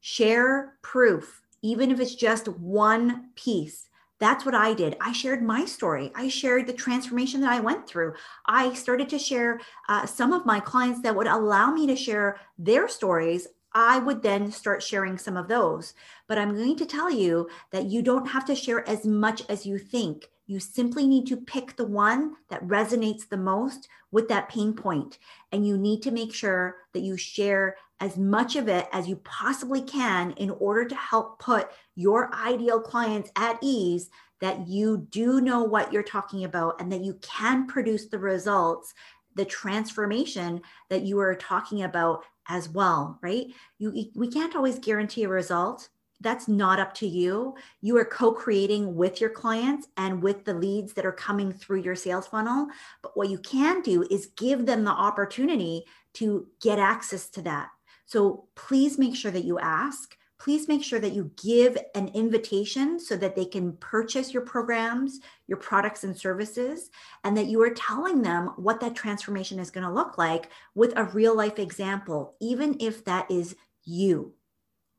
Share 0.00 0.74
proof, 0.82 1.42
even 1.62 1.90
if 1.90 2.00
it's 2.00 2.14
just 2.14 2.48
one 2.48 3.30
piece. 3.36 3.88
That's 4.20 4.44
what 4.44 4.54
I 4.54 4.74
did. 4.74 4.96
I 5.00 5.12
shared 5.12 5.42
my 5.42 5.64
story. 5.64 6.12
I 6.14 6.28
shared 6.28 6.66
the 6.66 6.72
transformation 6.72 7.40
that 7.40 7.52
I 7.52 7.60
went 7.60 7.86
through. 7.86 8.14
I 8.46 8.72
started 8.74 9.08
to 9.10 9.18
share 9.18 9.60
uh, 9.88 10.06
some 10.06 10.32
of 10.32 10.46
my 10.46 10.60
clients 10.60 11.02
that 11.02 11.16
would 11.16 11.26
allow 11.26 11.72
me 11.72 11.86
to 11.88 11.96
share 11.96 12.38
their 12.56 12.88
stories. 12.88 13.48
I 13.72 13.98
would 13.98 14.22
then 14.22 14.52
start 14.52 14.82
sharing 14.82 15.18
some 15.18 15.36
of 15.36 15.48
those. 15.48 15.94
But 16.28 16.38
I'm 16.38 16.54
going 16.54 16.76
to 16.76 16.86
tell 16.86 17.10
you 17.10 17.48
that 17.72 17.86
you 17.86 18.02
don't 18.02 18.28
have 18.28 18.44
to 18.46 18.54
share 18.54 18.88
as 18.88 19.04
much 19.04 19.42
as 19.48 19.66
you 19.66 19.78
think. 19.78 20.30
You 20.46 20.60
simply 20.60 21.06
need 21.06 21.26
to 21.28 21.36
pick 21.36 21.76
the 21.76 21.86
one 21.86 22.34
that 22.50 22.66
resonates 22.66 23.28
the 23.28 23.36
most 23.36 23.88
with 24.10 24.28
that 24.28 24.48
pain 24.48 24.74
point. 24.74 25.18
And 25.52 25.66
you 25.66 25.78
need 25.78 26.02
to 26.02 26.10
make 26.10 26.34
sure 26.34 26.76
that 26.92 27.00
you 27.00 27.16
share 27.16 27.76
as 28.00 28.18
much 28.18 28.56
of 28.56 28.68
it 28.68 28.86
as 28.92 29.08
you 29.08 29.16
possibly 29.16 29.80
can 29.80 30.32
in 30.32 30.50
order 30.50 30.84
to 30.84 30.94
help 30.94 31.38
put 31.38 31.70
your 31.94 32.34
ideal 32.34 32.80
clients 32.80 33.30
at 33.36 33.58
ease 33.62 34.10
that 34.40 34.68
you 34.68 35.06
do 35.10 35.40
know 35.40 35.62
what 35.62 35.92
you're 35.92 36.02
talking 36.02 36.44
about 36.44 36.80
and 36.80 36.92
that 36.92 37.00
you 37.00 37.14
can 37.22 37.66
produce 37.66 38.06
the 38.06 38.18
results, 38.18 38.92
the 39.36 39.44
transformation 39.44 40.60
that 40.90 41.02
you 41.02 41.18
are 41.18 41.34
talking 41.34 41.84
about 41.84 42.24
as 42.48 42.68
well, 42.68 43.18
right? 43.22 43.46
You 43.78 44.10
we 44.14 44.28
can't 44.28 44.54
always 44.54 44.78
guarantee 44.78 45.24
a 45.24 45.28
result 45.28 45.88
that's 46.24 46.48
not 46.48 46.80
up 46.80 46.92
to 46.94 47.06
you. 47.06 47.54
You 47.80 47.96
are 47.98 48.04
co 48.04 48.32
creating 48.32 48.96
with 48.96 49.20
your 49.20 49.30
clients 49.30 49.86
and 49.96 50.20
with 50.20 50.44
the 50.44 50.54
leads 50.54 50.94
that 50.94 51.06
are 51.06 51.12
coming 51.12 51.52
through 51.52 51.82
your 51.82 51.94
sales 51.94 52.26
funnel. 52.26 52.66
But 53.02 53.16
what 53.16 53.30
you 53.30 53.38
can 53.38 53.82
do 53.82 54.02
is 54.10 54.32
give 54.36 54.66
them 54.66 54.82
the 54.82 54.90
opportunity 54.90 55.84
to 56.14 56.48
get 56.60 56.80
access 56.80 57.28
to 57.30 57.42
that. 57.42 57.68
So 58.06 58.48
please 58.56 58.98
make 58.98 59.14
sure 59.14 59.30
that 59.30 59.44
you 59.44 59.58
ask. 59.58 60.16
Please 60.40 60.68
make 60.68 60.82
sure 60.82 60.98
that 60.98 61.12
you 61.12 61.30
give 61.42 61.78
an 61.94 62.08
invitation 62.08 62.98
so 62.98 63.16
that 63.16 63.36
they 63.36 63.44
can 63.44 63.72
purchase 63.74 64.34
your 64.34 64.42
programs, 64.42 65.20
your 65.46 65.58
products 65.58 66.04
and 66.04 66.16
services, 66.16 66.90
and 67.22 67.36
that 67.36 67.46
you 67.46 67.62
are 67.62 67.70
telling 67.70 68.20
them 68.20 68.48
what 68.56 68.80
that 68.80 68.96
transformation 68.96 69.58
is 69.58 69.70
going 69.70 69.86
to 69.86 69.92
look 69.92 70.18
like 70.18 70.50
with 70.74 70.92
a 70.96 71.04
real 71.04 71.36
life 71.36 71.58
example, 71.58 72.34
even 72.40 72.76
if 72.80 73.04
that 73.04 73.30
is 73.30 73.56
you 73.84 74.34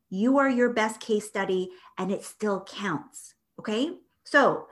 you 0.09 0.37
are 0.37 0.49
your 0.49 0.73
best 0.73 0.99
case 0.99 1.27
study 1.27 1.69
and 1.97 2.11
it 2.11 2.23
still 2.23 2.63
counts. 2.63 3.33
Okay. 3.59 3.97
So, 4.23 4.67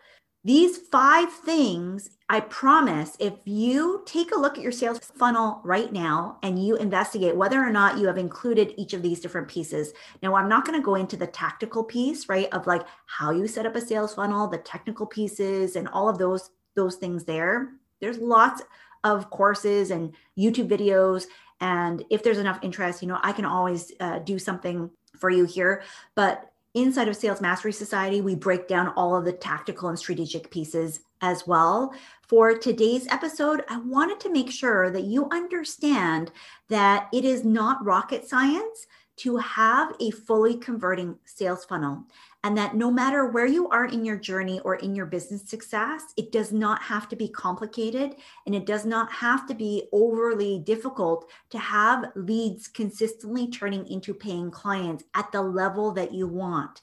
these 0.45 0.77
five 0.77 1.31
things, 1.31 2.09
I 2.27 2.41
promise, 2.41 3.15
if 3.17 3.34
you 3.45 4.03
take 4.05 4.34
a 4.34 4.39
look 4.39 4.57
at 4.57 4.63
your 4.63 4.73
sales 4.73 4.99
funnel 4.99 5.61
right 5.63 5.93
now 5.93 6.38
and 6.43 6.61
you 6.61 6.75
investigate 6.75 7.38
whether 7.38 7.63
or 7.63 7.69
not 7.69 7.97
you 7.97 8.07
have 8.07 8.17
included 8.17 8.73
each 8.75 8.91
of 8.91 9.01
these 9.01 9.21
different 9.21 9.47
pieces. 9.47 9.93
Now, 10.21 10.36
I'm 10.36 10.49
not 10.49 10.65
going 10.65 10.77
to 10.77 10.84
go 10.84 10.95
into 10.95 11.15
the 11.15 11.27
tactical 11.27 11.81
piece, 11.81 12.27
right, 12.27 12.49
of 12.51 12.67
like 12.67 12.81
how 13.05 13.31
you 13.31 13.47
set 13.47 13.65
up 13.65 13.77
a 13.77 13.81
sales 13.81 14.15
funnel, 14.15 14.47
the 14.47 14.57
technical 14.57 15.05
pieces, 15.05 15.77
and 15.77 15.88
all 15.88 16.09
of 16.09 16.17
those 16.17 16.49
those 16.75 16.97
things 16.97 17.23
there. 17.23 17.69
There's 18.01 18.17
lots 18.17 18.63
of 19.05 19.29
courses 19.29 19.91
and 19.91 20.13
YouTube 20.38 20.67
videos, 20.67 21.25
and 21.61 22.03
if 22.09 22.21
there's 22.21 22.38
enough 22.38 22.59
interest, 22.61 23.01
you 23.01 23.07
know, 23.07 23.19
I 23.23 23.31
can 23.31 23.45
always 23.45 23.93
uh, 24.01 24.19
do 24.19 24.38
something 24.38 24.89
for 25.18 25.30
you 25.30 25.45
here. 25.45 25.84
But 26.16 26.51
inside 26.74 27.07
of 27.07 27.16
Sales 27.16 27.41
Mastery 27.41 27.74
Society, 27.74 28.22
we 28.22 28.36
break 28.36 28.68
down 28.68 28.89
all 28.89 29.16
of 29.16 29.26
the 29.26 29.34
tactical 29.34 29.89
and 29.89 29.97
strategic 29.97 30.49
pieces 30.49 31.01
as 31.22 31.47
well. 31.47 31.93
For 32.28 32.57
today's 32.57 33.07
episode, 33.07 33.64
I 33.70 33.78
wanted 33.80 34.20
to 34.22 34.32
make 34.32 34.51
sure 34.51 34.89
that 34.89 35.03
you 35.03 35.30
understand 35.30 36.32
that 36.70 37.07
it 37.14 37.26
is 37.26 37.45
not 37.45 37.84
rocket 37.86 38.28
science 38.28 38.88
to 39.16 39.38
have 39.38 39.95
a 39.99 40.11
fully 40.11 40.57
converting 40.57 41.18
sales 41.26 41.66
funnel 41.66 42.03
and 42.43 42.57
that 42.57 42.76
no 42.76 42.91
matter 42.91 43.28
where 43.28 43.45
you 43.45 43.70
are 43.70 43.86
in 43.86 44.03
your 44.03 44.18
journey 44.18 44.59
or 44.61 44.76
in 44.76 44.95
your 44.95 45.05
business 45.05 45.47
success, 45.47 46.14
it 46.18 46.32
does 46.32 46.51
not 46.51 46.82
have 46.82 47.07
to 47.09 47.16
be 47.16 47.28
complicated 47.28 48.16
and 48.45 48.53
it 48.53 48.66
does 48.66 48.86
not 48.86 49.11
have 49.11 49.47
to 49.47 49.53
be 49.53 49.88
overly 49.93 50.59
difficult 50.59 51.30
to 51.49 51.57
have 51.57 52.11
leads 52.16 52.68
consistently 52.68 53.49
turning 53.49 53.88
into 53.88 54.14
paying 54.14 54.51
clients 54.51 55.05
at 55.14 55.32
the 55.32 55.41
level 55.41 55.91
that 55.91 56.14
you 56.14 56.28
want. 56.28 56.82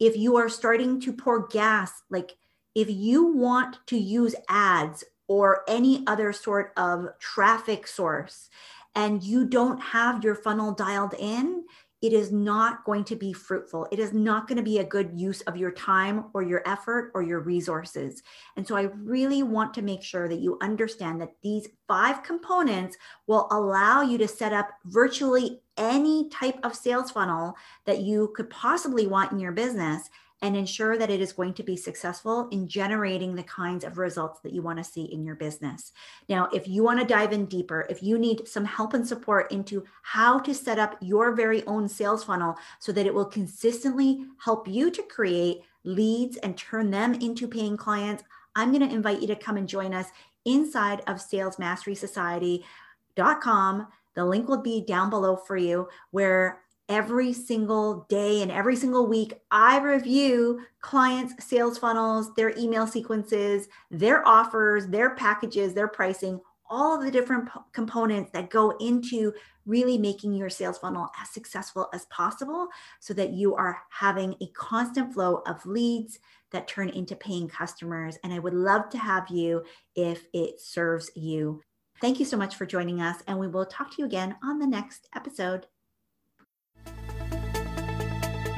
If 0.00 0.16
you 0.16 0.36
are 0.36 0.48
starting 0.48 1.00
to 1.00 1.12
pour 1.12 1.46
gas, 1.48 2.02
like 2.08 2.36
if 2.74 2.88
you 2.88 3.26
want 3.26 3.78
to 3.88 3.98
use 3.98 4.34
ads 4.48 5.04
or 5.28 5.62
any 5.68 6.04
other 6.06 6.32
sort 6.32 6.72
of 6.76 7.08
traffic 7.18 7.86
source 7.86 8.48
and 8.94 9.22
you 9.22 9.46
don't 9.46 9.78
have 9.80 10.22
your 10.22 10.34
funnel 10.34 10.72
dialed 10.72 11.14
in, 11.18 11.64
it 12.02 12.12
is 12.12 12.32
not 12.32 12.84
going 12.84 13.04
to 13.04 13.14
be 13.14 13.32
fruitful. 13.32 13.86
It 13.92 14.00
is 14.00 14.12
not 14.12 14.48
going 14.48 14.56
to 14.56 14.62
be 14.62 14.78
a 14.78 14.84
good 14.84 15.12
use 15.14 15.40
of 15.42 15.56
your 15.56 15.70
time 15.70 16.24
or 16.34 16.42
your 16.42 16.60
effort 16.66 17.12
or 17.14 17.22
your 17.22 17.38
resources. 17.38 18.24
And 18.56 18.66
so 18.66 18.76
I 18.76 18.82
really 18.82 19.44
want 19.44 19.72
to 19.74 19.82
make 19.82 20.02
sure 20.02 20.28
that 20.28 20.40
you 20.40 20.58
understand 20.60 21.20
that 21.20 21.36
these 21.44 21.68
five 21.86 22.24
components 22.24 22.96
will 23.28 23.46
allow 23.52 24.02
you 24.02 24.18
to 24.18 24.26
set 24.26 24.52
up 24.52 24.70
virtually 24.86 25.60
any 25.76 26.28
type 26.28 26.58
of 26.64 26.74
sales 26.74 27.12
funnel 27.12 27.54
that 27.86 28.00
you 28.00 28.32
could 28.34 28.50
possibly 28.50 29.06
want 29.06 29.30
in 29.30 29.38
your 29.38 29.52
business 29.52 30.10
and 30.42 30.56
ensure 30.56 30.98
that 30.98 31.08
it 31.08 31.20
is 31.20 31.32
going 31.32 31.54
to 31.54 31.62
be 31.62 31.76
successful 31.76 32.48
in 32.50 32.66
generating 32.66 33.34
the 33.34 33.44
kinds 33.44 33.84
of 33.84 33.96
results 33.96 34.40
that 34.40 34.52
you 34.52 34.60
want 34.60 34.76
to 34.76 34.84
see 34.84 35.04
in 35.04 35.24
your 35.24 35.36
business. 35.36 35.92
Now, 36.28 36.48
if 36.52 36.66
you 36.66 36.82
want 36.82 36.98
to 37.00 37.06
dive 37.06 37.32
in 37.32 37.46
deeper, 37.46 37.86
if 37.88 38.02
you 38.02 38.18
need 38.18 38.48
some 38.48 38.64
help 38.64 38.92
and 38.92 39.06
support 39.06 39.52
into 39.52 39.84
how 40.02 40.40
to 40.40 40.52
set 40.52 40.80
up 40.80 40.96
your 41.00 41.34
very 41.34 41.64
own 41.66 41.88
sales 41.88 42.24
funnel 42.24 42.56
so 42.80 42.90
that 42.90 43.06
it 43.06 43.14
will 43.14 43.24
consistently 43.24 44.26
help 44.44 44.66
you 44.66 44.90
to 44.90 45.02
create 45.04 45.62
leads 45.84 46.36
and 46.38 46.58
turn 46.58 46.90
them 46.90 47.14
into 47.14 47.46
paying 47.46 47.76
clients, 47.76 48.24
I'm 48.56 48.72
going 48.72 48.86
to 48.86 48.94
invite 48.94 49.20
you 49.20 49.28
to 49.28 49.36
come 49.36 49.56
and 49.56 49.68
join 49.68 49.94
us 49.94 50.08
inside 50.44 51.02
of 51.06 51.18
salesmasterysociety.com. 51.18 53.86
The 54.14 54.24
link 54.24 54.48
will 54.48 54.60
be 54.60 54.84
down 54.84 55.08
below 55.08 55.36
for 55.36 55.56
you, 55.56 55.88
where 56.10 56.62
every 56.92 57.32
single 57.32 58.06
day 58.10 58.42
and 58.42 58.52
every 58.52 58.76
single 58.76 59.06
week, 59.06 59.32
I 59.50 59.80
review 59.80 60.60
clients' 60.82 61.42
sales 61.42 61.78
funnels, 61.78 62.34
their 62.34 62.56
email 62.58 62.86
sequences, 62.86 63.68
their 63.90 64.26
offers, 64.28 64.86
their 64.88 65.14
packages, 65.14 65.72
their 65.72 65.88
pricing, 65.88 66.38
all 66.68 66.94
of 66.94 67.02
the 67.02 67.10
different 67.10 67.48
po- 67.48 67.64
components 67.72 68.30
that 68.32 68.50
go 68.50 68.70
into 68.78 69.32
really 69.64 69.96
making 69.96 70.34
your 70.34 70.50
sales 70.50 70.78
funnel 70.78 71.08
as 71.20 71.30
successful 71.30 71.88
as 71.94 72.04
possible 72.06 72.68
so 73.00 73.14
that 73.14 73.32
you 73.32 73.54
are 73.54 73.80
having 73.90 74.34
a 74.42 74.46
constant 74.48 75.14
flow 75.14 75.42
of 75.46 75.64
leads 75.64 76.18
that 76.50 76.68
turn 76.68 76.90
into 76.90 77.16
paying 77.16 77.48
customers. 77.48 78.18
And 78.22 78.34
I 78.34 78.38
would 78.38 78.54
love 78.54 78.90
to 78.90 78.98
have 78.98 79.28
you 79.30 79.64
if 79.96 80.26
it 80.34 80.60
serves 80.60 81.10
you. 81.14 81.62
Thank 82.02 82.18
you 82.18 82.26
so 82.26 82.36
much 82.36 82.56
for 82.56 82.66
joining 82.66 83.00
us, 83.00 83.22
and 83.28 83.38
we 83.38 83.48
will 83.48 83.64
talk 83.64 83.92
to 83.92 83.96
you 83.98 84.06
again 84.06 84.36
on 84.42 84.58
the 84.58 84.66
next 84.66 85.08
episode. 85.14 85.66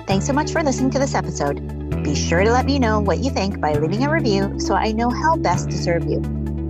Thanks 0.07 0.27
so 0.27 0.33
much 0.33 0.53
for 0.53 0.63
listening 0.63 0.91
to 0.91 0.99
this 0.99 1.15
episode. 1.15 2.03
Be 2.03 2.15
sure 2.15 2.45
to 2.45 2.53
let 2.53 2.67
me 2.67 2.79
know 2.79 3.01
what 3.01 3.19
you 3.19 3.31
think 3.31 3.61
by 3.61 3.73
leaving 3.73 4.05
a 4.05 4.11
review 4.11 4.61
so 4.61 4.75
I 4.75 4.93
know 4.93 5.09
how 5.09 5.37
best 5.37 5.71
to 5.71 5.77
serve 5.79 6.05
you. 6.05 6.23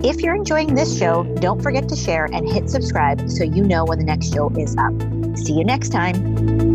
If 0.03 0.21
you're 0.21 0.35
enjoying 0.35 0.75
this 0.75 0.97
show, 0.97 1.23
don't 1.41 1.61
forget 1.61 1.89
to 1.89 1.95
share 1.95 2.25
and 2.25 2.47
hit 2.47 2.69
subscribe 2.69 3.29
so 3.29 3.43
you 3.43 3.63
know 3.63 3.83
when 3.83 3.97
the 3.97 4.05
next 4.05 4.33
show 4.33 4.49
is 4.51 4.77
up. 4.77 4.93
See 5.37 5.53
you 5.53 5.65
next 5.65 5.89
time. 5.89 6.74